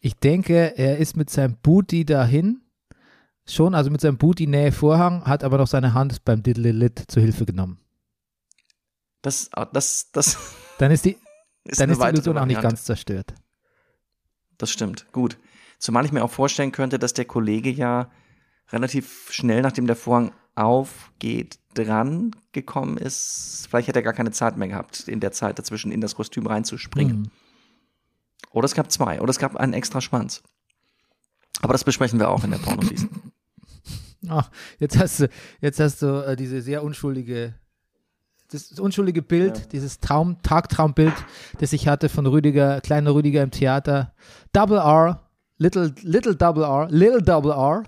Ich 0.00 0.14
denke, 0.14 0.76
er 0.76 0.98
ist 0.98 1.16
mit 1.16 1.30
seinem 1.30 1.56
Booty 1.56 2.04
dahin, 2.04 2.60
schon, 3.44 3.74
also 3.74 3.90
mit 3.90 4.00
seinem 4.00 4.18
Booty 4.18 4.46
Nähe 4.46 4.72
Vorhang, 4.72 5.24
hat 5.24 5.42
aber 5.42 5.58
noch 5.58 5.66
seine 5.66 5.94
Hand 5.94 6.24
beim 6.24 6.42
Diddle-Lit 6.42 7.04
zur 7.08 7.22
Hilfe 7.22 7.44
genommen. 7.44 7.80
Das, 9.22 9.50
das, 9.72 10.12
das 10.12 10.38
Dann 10.78 10.92
ist 10.92 11.04
die, 11.04 11.16
ist 11.64 11.80
dann 11.80 11.90
ist 11.90 12.00
die 12.00 12.06
Illusion 12.06 12.38
auch 12.38 12.46
nicht 12.46 12.62
ganz 12.62 12.84
zerstört. 12.84 13.34
Das 14.58 14.70
stimmt, 14.70 15.10
gut. 15.12 15.38
Zumal 15.78 16.04
ich 16.04 16.12
mir 16.12 16.24
auch 16.24 16.30
vorstellen 16.30 16.72
könnte, 16.72 16.98
dass 16.98 17.14
der 17.14 17.24
Kollege 17.24 17.70
ja 17.70 18.10
relativ 18.70 19.28
schnell, 19.30 19.62
nachdem 19.62 19.86
der 19.86 19.96
Vorhang 19.96 20.32
aufgeht, 20.54 21.58
dran 21.74 22.30
gekommen 22.52 22.96
ist. 22.96 23.66
Vielleicht 23.68 23.88
hätte 23.88 23.98
er 24.00 24.02
gar 24.02 24.14
keine 24.14 24.30
Zeit 24.30 24.56
mehr 24.56 24.68
gehabt, 24.68 25.06
in 25.06 25.20
der 25.20 25.32
Zeit 25.32 25.58
dazwischen 25.58 25.92
in 25.92 26.00
das 26.00 26.14
Kostüm 26.14 26.46
reinzuspringen. 26.46 27.20
Mhm. 27.20 27.30
Oder 28.50 28.64
es 28.64 28.74
gab 28.74 28.90
zwei. 28.90 29.20
Oder 29.20 29.30
es 29.30 29.38
gab 29.38 29.56
einen 29.56 29.74
extra 29.74 30.00
Schwanz. 30.00 30.42
Aber 31.60 31.72
das 31.72 31.84
besprechen 31.84 32.18
wir 32.18 32.30
auch 32.30 32.42
in 32.44 32.50
der 32.50 32.58
Pornofliese. 32.58 33.08
Ach, 34.28 34.50
jetzt 34.78 34.98
hast 34.98 35.20
du, 35.20 35.28
jetzt 35.60 35.78
hast 35.78 36.02
du 36.02 36.26
äh, 36.26 36.36
diese 36.36 36.60
sehr 36.62 36.82
unschuldige, 36.82 37.54
das 38.50 38.72
unschuldige 38.80 39.22
Bild, 39.22 39.72
dieses 39.72 40.00
Traum, 40.00 40.42
Tagtraumbild, 40.42 41.14
das 41.58 41.72
ich 41.72 41.86
hatte 41.86 42.08
von 42.08 42.26
Rüdiger, 42.26 42.80
kleiner 42.80 43.14
Rüdiger 43.14 43.42
im 43.42 43.50
Theater. 43.50 44.14
Double 44.52 44.78
R, 44.78 45.25
Little, 45.58 45.94
Little 46.02 46.36
Double 46.36 46.64
R, 46.64 46.88
Little 46.90 47.22
Double 47.22 47.52
R, 47.52 47.82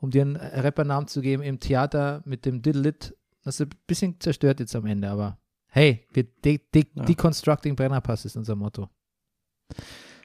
um 0.00 0.10
dir 0.10 0.22
einen 0.22 0.36
Rappernamen 0.36 1.08
zu 1.08 1.20
geben, 1.20 1.42
im 1.42 1.58
Theater 1.60 2.22
mit 2.24 2.44
dem 2.44 2.62
Diddle 2.62 2.82
Lit. 2.82 3.16
Das 3.42 3.60
ist 3.60 3.66
ein 3.66 3.70
bisschen 3.86 4.20
zerstört 4.20 4.60
jetzt 4.60 4.74
am 4.76 4.86
Ende, 4.86 5.08
aber 5.10 5.38
hey, 5.66 6.06
wir 6.12 6.24
de 6.24 6.60
de 6.74 6.86
Ja. 6.94 7.04
deconstructing 7.04 7.74
Brennerpass 7.76 8.24
ist 8.24 8.36
unser 8.36 8.54
Motto. 8.54 8.88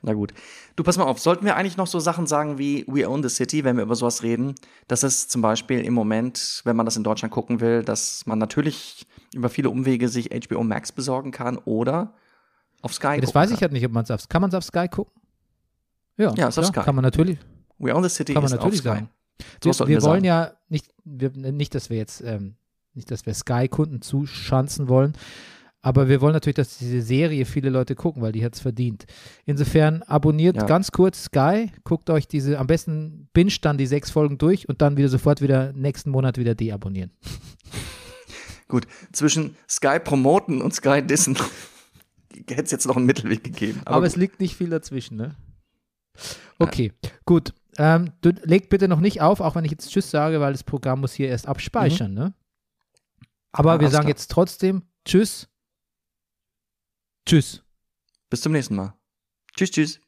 Na 0.02 0.14
gut. 0.14 0.34
Du, 0.78 0.84
pass 0.84 0.98
mal 0.98 1.04
auf. 1.04 1.20
Sollten 1.20 1.44
wir 1.44 1.58
eigentlich 1.58 1.76
noch 1.76 1.88
so 1.88 2.00
Sachen 2.00 2.26
sagen 2.26 2.58
wie 2.58 2.86
We 2.88 3.06
Own 3.10 3.22
the 3.22 3.28
City, 3.30 3.66
wenn 3.66 3.76
wir 3.76 3.84
über 3.84 3.96
sowas 3.96 4.24
reden? 4.24 4.56
Das 4.88 5.04
ist 5.04 5.30
zum 5.30 5.42
Beispiel 5.42 5.82
im 5.82 5.94
Moment, 5.94 6.62
wenn 6.64 6.78
man 6.78 6.86
das 6.86 6.96
in 6.96 7.04
Deutschland 7.04 7.34
gucken 7.34 7.60
will, 7.60 7.84
dass 7.84 8.26
man 8.26 8.40
natürlich 8.40 9.06
über 9.34 9.50
viele 9.50 9.70
Umwege 9.70 10.08
sich 10.08 10.30
HBO 10.30 10.64
Max 10.64 10.94
besorgen 10.94 11.32
kann 11.32 11.58
oder 11.58 12.14
auf 12.82 12.94
Sky 12.94 13.16
Ja, 13.16 13.18
das 13.18 13.36
weiß 13.36 13.50
ich 13.50 13.56
kann. 13.58 13.62
halt 13.64 13.72
nicht, 13.74 13.86
ob 13.86 13.92
man 13.92 14.04
es 14.06 14.12
auf, 14.12 14.30
kann 14.30 14.42
man 14.42 14.50
es 14.50 14.56
auf 14.56 14.64
Sky 14.64 14.88
gucken? 14.88 15.19
Ja, 16.20 16.34
Ja, 16.36 16.48
ist 16.50 16.60
auf 16.60 16.66
Sky. 16.66 16.82
kann 16.82 16.94
man 16.96 17.04
natürlich. 17.04 17.40
We 17.80 17.96
Own 17.96 18.04
the 18.04 18.10
City 18.10 18.34
Kann 18.34 18.44
man 18.44 18.52
natürlich 18.52 18.82
sagen. 18.82 19.10
So 19.64 19.72
Wir, 19.72 19.88
wir 19.88 20.02
wollen 20.04 20.24
sagen. 20.24 20.26
ja 20.26 20.52
nicht, 20.68 20.94
wir, 21.06 21.30
nicht, 21.32 21.74
dass 21.74 21.90
wir 21.90 21.98
jetzt, 21.98 22.22
ähm, 22.22 22.56
nicht, 22.94 23.10
dass 23.10 23.26
wir 23.26 23.34
Sky-Kunden 23.34 24.02
zuschanzen 24.02 24.90
wollen, 24.90 25.14
aber 25.82 26.10
wir 26.10 26.20
wollen 26.20 26.34
natürlich, 26.34 26.58
dass 26.58 26.78
diese 26.78 27.02
Serie 27.02 27.46
viele 27.46 27.70
Leute 27.70 27.96
gucken, 27.96 28.22
weil 28.22 28.34
die 28.34 28.44
hat 28.44 28.54
es 28.56 28.60
verdient. 28.60 29.06
Insofern 29.46 30.04
abonniert 30.04 30.58
Ja. 30.58 30.66
ganz 30.66 30.92
kurz 30.92 31.24
Sky, 31.24 31.72
guckt 31.86 32.10
euch 32.10 32.28
diese, 32.28 32.60
am 32.60 32.68
besten 32.68 33.30
binge 33.32 33.54
dann 33.62 33.78
die 33.78 33.86
sechs 33.88 34.12
Folgen 34.12 34.38
durch 34.38 34.68
und 34.68 34.82
dann 34.82 34.98
wieder 34.98 35.08
sofort 35.08 35.40
wieder 35.42 35.72
nächsten 35.72 36.10
Monat 36.10 36.38
wieder 36.38 36.54
deabonnieren. 36.54 37.12
Gut, 38.68 38.88
zwischen 39.14 39.56
Sky 39.70 40.00
promoten 40.04 40.62
und 40.62 40.74
Sky 40.76 41.02
dissen 41.02 41.38
hätte 42.50 42.64
es 42.64 42.72
jetzt 42.72 42.86
noch 42.86 42.98
einen 42.98 43.06
Mittelweg 43.06 43.44
gegeben. 43.44 43.82
Aber, 43.86 44.06
es 44.06 44.16
liegt 44.18 44.40
nicht 44.42 44.56
viel 44.58 44.70
dazwischen, 44.70 45.16
ne? 45.18 45.36
Okay, 46.60 46.94
gut. 47.26 47.54
Ähm, 47.78 48.12
du 48.22 48.30
leg 48.44 48.70
bitte 48.70 48.88
noch 48.88 49.00
nicht 49.00 49.22
auf, 49.22 49.40
auch 49.40 49.56
wenn 49.56 49.64
ich 49.66 49.72
jetzt 49.72 49.90
Tschüss 49.90 50.12
sage, 50.12 50.42
weil 50.42 50.52
das 50.52 50.64
Programm 50.64 51.00
muss 51.02 51.14
hier 51.14 51.30
erst 51.30 51.48
abspeichern, 51.48 52.14
ne? 52.14 52.34
Aber 53.52 53.76
Ja, 53.76 53.80
wir 53.80 53.90
sagen 53.90 54.04
klar. 54.04 54.10
jetzt 54.10 54.30
trotzdem 54.32 54.84
Tschüss. 55.06 55.48
Tschüss. 57.26 57.64
bis 58.30 58.42
zum 58.42 58.52
nächsten 58.52 58.76
Mal. 58.76 58.94
Tschüss, 59.56 59.72
tschüss. 59.72 60.00